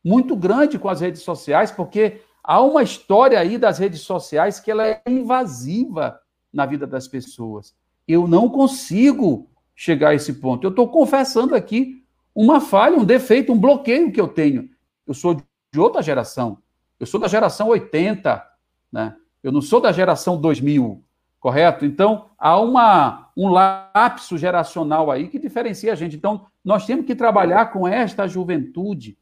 muito 0.05 0.37
grande 0.37 0.79
com 0.79 0.89
as 0.89 1.01
redes 1.01 1.23
sociais, 1.23 1.71
porque 1.71 2.21
há 2.43 2.61
uma 2.61 2.83
história 2.83 3.39
aí 3.39 3.57
das 3.57 3.79
redes 3.79 4.01
sociais 4.01 4.61
que 4.61 4.71
ela 4.71 4.87
é 4.87 5.01
invasiva 5.07 6.21
na 6.53 6.67
vida 6.67 6.87
das 6.87 7.09
pessoas. 7.09 7.75
Eu 8.07 8.27
não 8.27 8.49
consigo 8.49 9.49
chegar 9.75 10.11
a 10.11 10.15
esse 10.15 10.35
ponto. 10.35 10.65
Eu 10.65 10.71
estou 10.71 10.89
confessando 10.89 11.55
aqui 11.55 12.05
uma 12.35 12.61
falha, 12.61 12.99
um 12.99 13.05
defeito, 13.05 13.53
um 13.53 13.59
bloqueio 13.59 14.13
que 14.13 14.21
eu 14.21 14.29
tenho. 14.29 14.69
Eu 15.07 15.15
sou 15.15 15.41
de 15.73 15.81
outra 15.81 16.03
geração. 16.03 16.59
Eu 17.01 17.07
sou 17.07 17.19
da 17.19 17.27
geração 17.27 17.69
80, 17.69 18.47
né? 18.93 19.17
Eu 19.43 19.51
não 19.51 19.63
sou 19.63 19.81
da 19.81 19.91
geração 19.91 20.39
2000, 20.39 21.03
correto? 21.41 21.85
Então, 21.87 22.27
há 22.39 22.61
uma, 22.61 23.31
um 23.37 23.49
lapso 23.49 24.37
geracional 24.37 25.11
aí 25.11 25.29
que 25.29 25.39
diferencia 25.39 25.93
a 25.93 25.97
gente. 25.97 26.15
Então, 26.15 26.47
nós 26.63 26.85
temos 26.85 27.07
que 27.07 27.15
trabalhar 27.15 27.73
com 27.73 27.89
esta 27.89 28.29
juventude. 28.29 29.19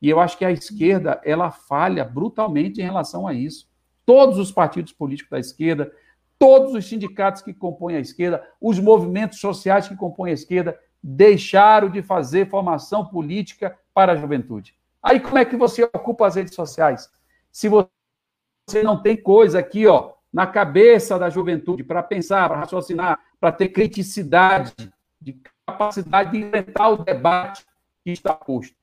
E 0.00 0.08
eu 0.08 0.20
acho 0.20 0.38
que 0.38 0.44
a 0.44 0.52
esquerda, 0.52 1.20
ela 1.24 1.50
falha 1.50 2.04
brutalmente 2.04 2.80
em 2.80 2.84
relação 2.84 3.26
a 3.26 3.34
isso. 3.34 3.68
Todos 4.06 4.38
os 4.38 4.52
partidos 4.52 4.92
políticos 4.92 5.32
da 5.32 5.40
esquerda, 5.40 5.92
todos 6.38 6.72
os 6.72 6.88
sindicatos 6.88 7.42
que 7.42 7.52
compõem 7.52 7.96
a 7.96 8.00
esquerda, 8.00 8.42
os 8.60 8.78
movimentos 8.78 9.40
sociais 9.40 9.88
que 9.88 9.96
compõem 9.96 10.30
a 10.30 10.34
esquerda, 10.34 10.78
deixaram 11.02 11.90
de 11.90 12.00
fazer 12.00 12.48
formação 12.48 13.04
política 13.04 13.76
para 13.92 14.12
a 14.12 14.16
juventude. 14.16 14.77
Aí 15.02 15.20
como 15.20 15.38
é 15.38 15.44
que 15.44 15.56
você 15.56 15.84
ocupa 15.84 16.26
as 16.26 16.34
redes 16.34 16.54
sociais? 16.54 17.10
Se 17.50 17.68
você 17.68 18.82
não 18.82 19.00
tem 19.00 19.16
coisa 19.16 19.58
aqui, 19.58 19.86
ó, 19.86 20.12
na 20.32 20.46
cabeça 20.46 21.18
da 21.18 21.30
juventude 21.30 21.82
para 21.82 22.02
pensar, 22.02 22.48
para 22.48 22.58
raciocinar, 22.58 23.18
para 23.40 23.52
ter 23.52 23.68
criticidade, 23.68 24.74
de 25.20 25.40
capacidade 25.66 26.32
de 26.32 26.38
enfrentar 26.38 26.88
o 26.88 26.96
debate 26.98 27.66
que 28.04 28.10
está 28.10 28.34
posto. 28.34 28.76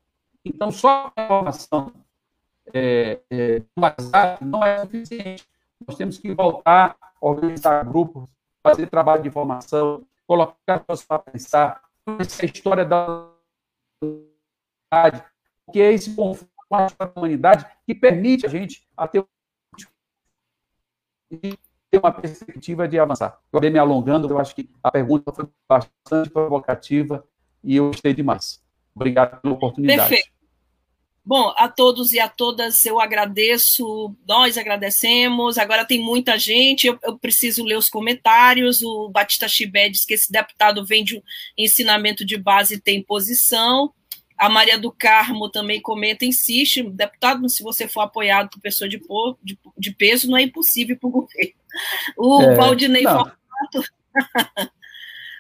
Então, 0.44 0.72
só 0.72 1.12
a 1.16 1.24
informação 1.24 1.92
é, 2.74 3.20
é, 3.30 3.60
do 3.60 3.82
WhatsApp 3.82 4.44
não 4.44 4.64
é 4.64 4.80
suficiente. 4.82 5.48
Nós 5.86 5.98
temos 5.98 6.18
que 6.18 6.34
voltar, 6.34 6.96
organizar 7.20 7.84
grupos, 7.84 8.28
fazer 8.64 8.88
trabalho 8.88 9.24
de 9.24 9.30
formação, 9.30 10.04
colocar 10.28 10.80
pessoas 10.80 11.04
para 11.04 11.20
pensar, 11.20 11.84
essa 12.20 12.46
história 12.46 12.86
da 12.86 13.28
que 15.72 15.82
é 15.82 15.94
esse 15.94 16.16
confronto 16.16 16.52
com 16.68 16.76
a 16.76 17.12
humanidade 17.16 17.66
que 17.86 17.94
permite 17.94 18.46
a 18.46 18.50
gente 18.50 18.88
ter 19.12 19.26
uma 21.98 22.12
perspectiva 22.12 22.88
de 22.88 23.00
avançar. 23.00 23.40
Eu 23.52 23.58
acabei 23.58 23.70
me 23.70 23.80
alongando, 23.80 24.30
eu 24.30 24.40
acho 24.40 24.56
que 24.56 24.70
a 24.84 24.92
pergunta 24.92 25.32
foi 25.32 25.48
bastante 25.68 26.30
provocativa 26.30 27.26
e 27.64 27.78
eu 27.78 27.88
gostei 27.88 28.14
demais. 28.14 28.64
Obrigado 28.94 29.42
pela 29.42 29.54
oportunidade. 29.54 30.10
Perfeito. 30.10 30.36
Bom, 31.28 31.52
a 31.58 31.68
todos 31.68 32.14
e 32.14 32.20
a 32.20 32.30
todas 32.30 32.86
eu 32.86 33.00
agradeço, 33.00 34.16
nós 34.28 34.60
agradecemos. 34.60 35.58
Agora 35.58 35.84
tem 35.84 36.00
muita 36.00 36.38
gente, 36.38 36.86
eu, 36.86 37.00
eu 37.02 37.18
preciso 37.18 37.64
ler 37.64 37.78
os 37.78 37.90
comentários. 37.90 38.84
O 38.84 39.10
Batista 39.10 39.48
Chibé 39.48 39.90
diz 39.90 40.06
que 40.06 40.14
esse 40.14 40.32
deputado 40.32 40.86
vem 40.86 41.04
de 41.04 41.18
um 41.18 41.22
ensinamento 41.58 42.24
de 42.24 42.38
base 42.38 42.76
e 42.76 42.80
tem 42.80 43.04
posição. 43.04 43.92
A 44.38 44.50
Maria 44.50 44.78
do 44.78 44.92
Carmo 44.92 45.50
também 45.50 45.82
comenta, 45.82 46.26
insiste, 46.26 46.84
deputado, 46.84 47.48
se 47.50 47.64
você 47.64 47.88
for 47.88 48.02
apoiado 48.02 48.50
por 48.50 48.60
pessoa 48.60 48.90
de, 48.90 49.02
de, 49.42 49.58
de 49.78 49.92
peso, 49.92 50.30
não 50.30 50.38
é 50.38 50.42
impossível 50.42 50.98
para 50.98 51.08
o 51.08 51.12
governo. 51.12 51.54
O 52.18 52.42
é, 52.42 52.56
Valdinei 52.56 53.04
não. 53.04 53.18
Fortunato. 53.18 53.92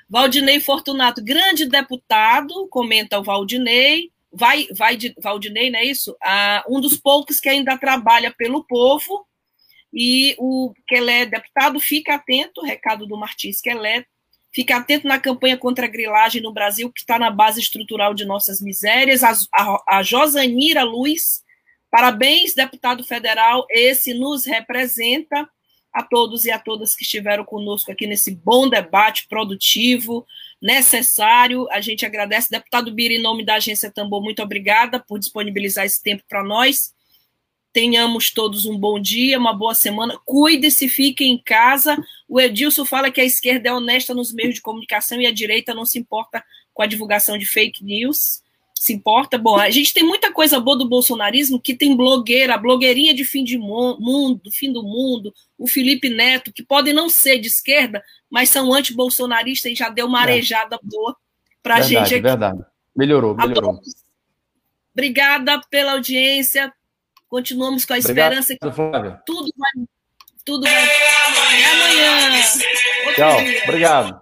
Valdinei 0.10 0.60
Fortunato, 0.60 1.24
grande 1.24 1.66
deputado, 1.66 2.68
comenta 2.70 3.20
o 3.20 3.24
Valdinei. 3.24 4.12
Vai, 4.32 4.68
vai 4.72 4.96
de, 4.96 5.16
Valdinei, 5.22 5.70
não 5.70 5.80
é 5.80 5.86
isso? 5.86 6.16
Ah, 6.24 6.64
um 6.70 6.80
dos 6.80 6.98
poucos 6.98 7.40
que 7.40 7.50
ainda 7.50 7.78
trabalha 7.78 8.34
pelo 8.38 8.64
povo. 8.64 9.26
E 9.94 10.36
o 10.38 10.74
Quelé, 10.88 11.26
deputado, 11.26 11.80
fica 11.80 12.16
atento, 12.16 12.62
recado 12.62 13.08
do 13.08 13.18
Martins 13.18 13.62
Quelé, 13.62 14.06
Fique 14.56 14.72
atento 14.72 15.06
na 15.06 15.20
campanha 15.20 15.58
contra 15.58 15.86
a 15.86 15.90
grilagem 15.90 16.42
no 16.42 16.54
Brasil, 16.54 16.90
que 16.90 17.02
está 17.02 17.20
na 17.20 17.30
base 17.30 17.60
estrutural 17.60 18.14
de 18.14 18.24
nossas 18.24 18.62
misérias. 18.62 19.22
A, 19.22 19.34
a, 19.54 19.98
a 19.98 20.02
Josanira 20.02 20.82
Luiz, 20.82 21.44
parabéns, 21.92 22.54
deputado 22.54 23.04
federal, 23.04 23.68
esse 23.70 24.14
nos 24.14 24.46
representa. 24.46 25.46
A 25.92 26.04
todos 26.04 26.46
e 26.46 26.52
a 26.52 26.60
todas 26.60 26.96
que 26.96 27.04
estiveram 27.04 27.44
conosco 27.44 27.90
aqui 27.92 28.06
nesse 28.08 28.32
bom 28.32 28.70
debate 28.70 29.28
produtivo, 29.30 30.26
necessário. 30.62 31.70
A 31.72 31.82
gente 31.82 32.06
agradece. 32.06 32.50
Deputado 32.50 32.94
Bira, 32.94 33.14
em 33.14 33.22
nome 33.22 33.46
da 33.46 33.56
Agência 33.56 33.92
Tambor, 33.92 34.22
muito 34.22 34.42
obrigada 34.42 35.02
por 35.02 35.20
disponibilizar 35.20 35.86
esse 35.86 36.02
tempo 36.02 36.24
para 36.30 36.44
nós. 36.44 36.95
Tenhamos 37.76 38.32
todos 38.32 38.66
um 38.66 38.78
bom 38.78 38.98
dia, 38.98 39.38
uma 39.38 39.54
boa 39.54 39.76
semana. 39.76 40.18
Cuide-se, 40.24 40.88
fique 40.88 41.26
em 41.26 41.38
casa. 41.38 42.02
O 42.26 42.40
Edilson 42.40 42.86
fala 42.86 43.12
que 43.12 43.20
a 43.20 43.26
esquerda 43.26 43.68
é 43.68 43.74
honesta 43.74 44.14
nos 44.14 44.32
meios 44.32 44.56
de 44.56 44.62
comunicação 44.62 45.20
e 45.20 45.28
a 45.28 45.32
direita 45.34 45.74
não 45.74 45.86
se 45.86 46.00
importa 46.00 46.42
com 46.74 46.82
a 46.82 46.86
divulgação 46.86 47.38
de 47.38 47.46
fake 47.46 47.84
news. 47.84 48.42
Se 48.74 48.94
importa? 48.94 49.38
Bom, 49.38 49.58
a 49.58 49.70
gente 49.70 49.94
tem 49.94 50.06
muita 50.06 50.32
coisa 50.32 50.58
boa 50.58 50.78
do 50.78 50.88
bolsonarismo 50.88 51.60
que 51.60 51.76
tem 51.76 51.98
blogueira, 51.98 52.58
blogueirinha 52.58 53.14
de 53.14 53.26
fim 53.26 53.44
de 53.44 53.58
mundo, 53.58 54.50
fim 54.54 54.72
do 54.72 54.82
mundo, 54.82 55.34
o 55.58 55.68
Felipe 55.68 56.08
Neto, 56.08 56.54
que 56.54 56.64
podem 56.64 56.94
não 56.94 57.10
ser 57.10 57.40
de 57.40 57.50
esquerda, 57.50 58.02
mas 58.30 58.48
são 58.48 58.74
anti-bolsonaristas 58.74 59.74
e 59.74 59.76
já 59.76 59.90
deu 59.90 60.06
uma 60.08 60.22
é. 60.22 60.24
arejada 60.24 60.80
boa 60.82 61.14
para 61.62 61.76
a 61.76 61.82
gente 61.82 62.14
aqui. 62.14 62.22
Verdade, 62.22 62.64
melhorou, 62.96 63.36
melhorou. 63.36 63.82
Obrigada 64.94 65.60
pela 65.70 65.92
audiência. 65.92 66.72
Continuamos 67.36 67.84
com 67.84 67.92
a 67.92 67.98
esperança 67.98 68.54
Obrigado, 68.64 69.18
que 69.18 69.26
tudo 69.26 69.52
vai, 69.58 69.72
tudo 70.46 70.64
vai. 70.64 70.84
Até 70.86 71.66
amanhã. 71.66 72.42
Tchau. 73.14 73.38
Dia. 73.42 73.64
Obrigado. 73.66 74.22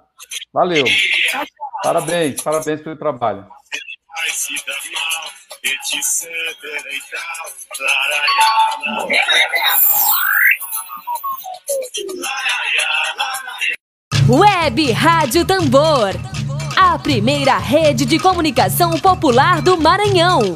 Valeu. 0.51 0.84
Tchau, 0.84 1.45
tchau. 1.45 1.68
Parabéns, 1.84 2.41
parabéns 2.41 2.82
pelo 2.82 2.95
trabalho. 2.95 3.47
Web 14.28 14.91
Rádio 14.91 15.45
Tambor. 15.45 16.14
A 16.76 16.97
primeira 16.97 17.59
rede 17.59 18.05
de 18.05 18.18
comunicação 18.18 18.99
popular 18.99 19.61
do 19.61 19.78
Maranhão. 19.78 20.55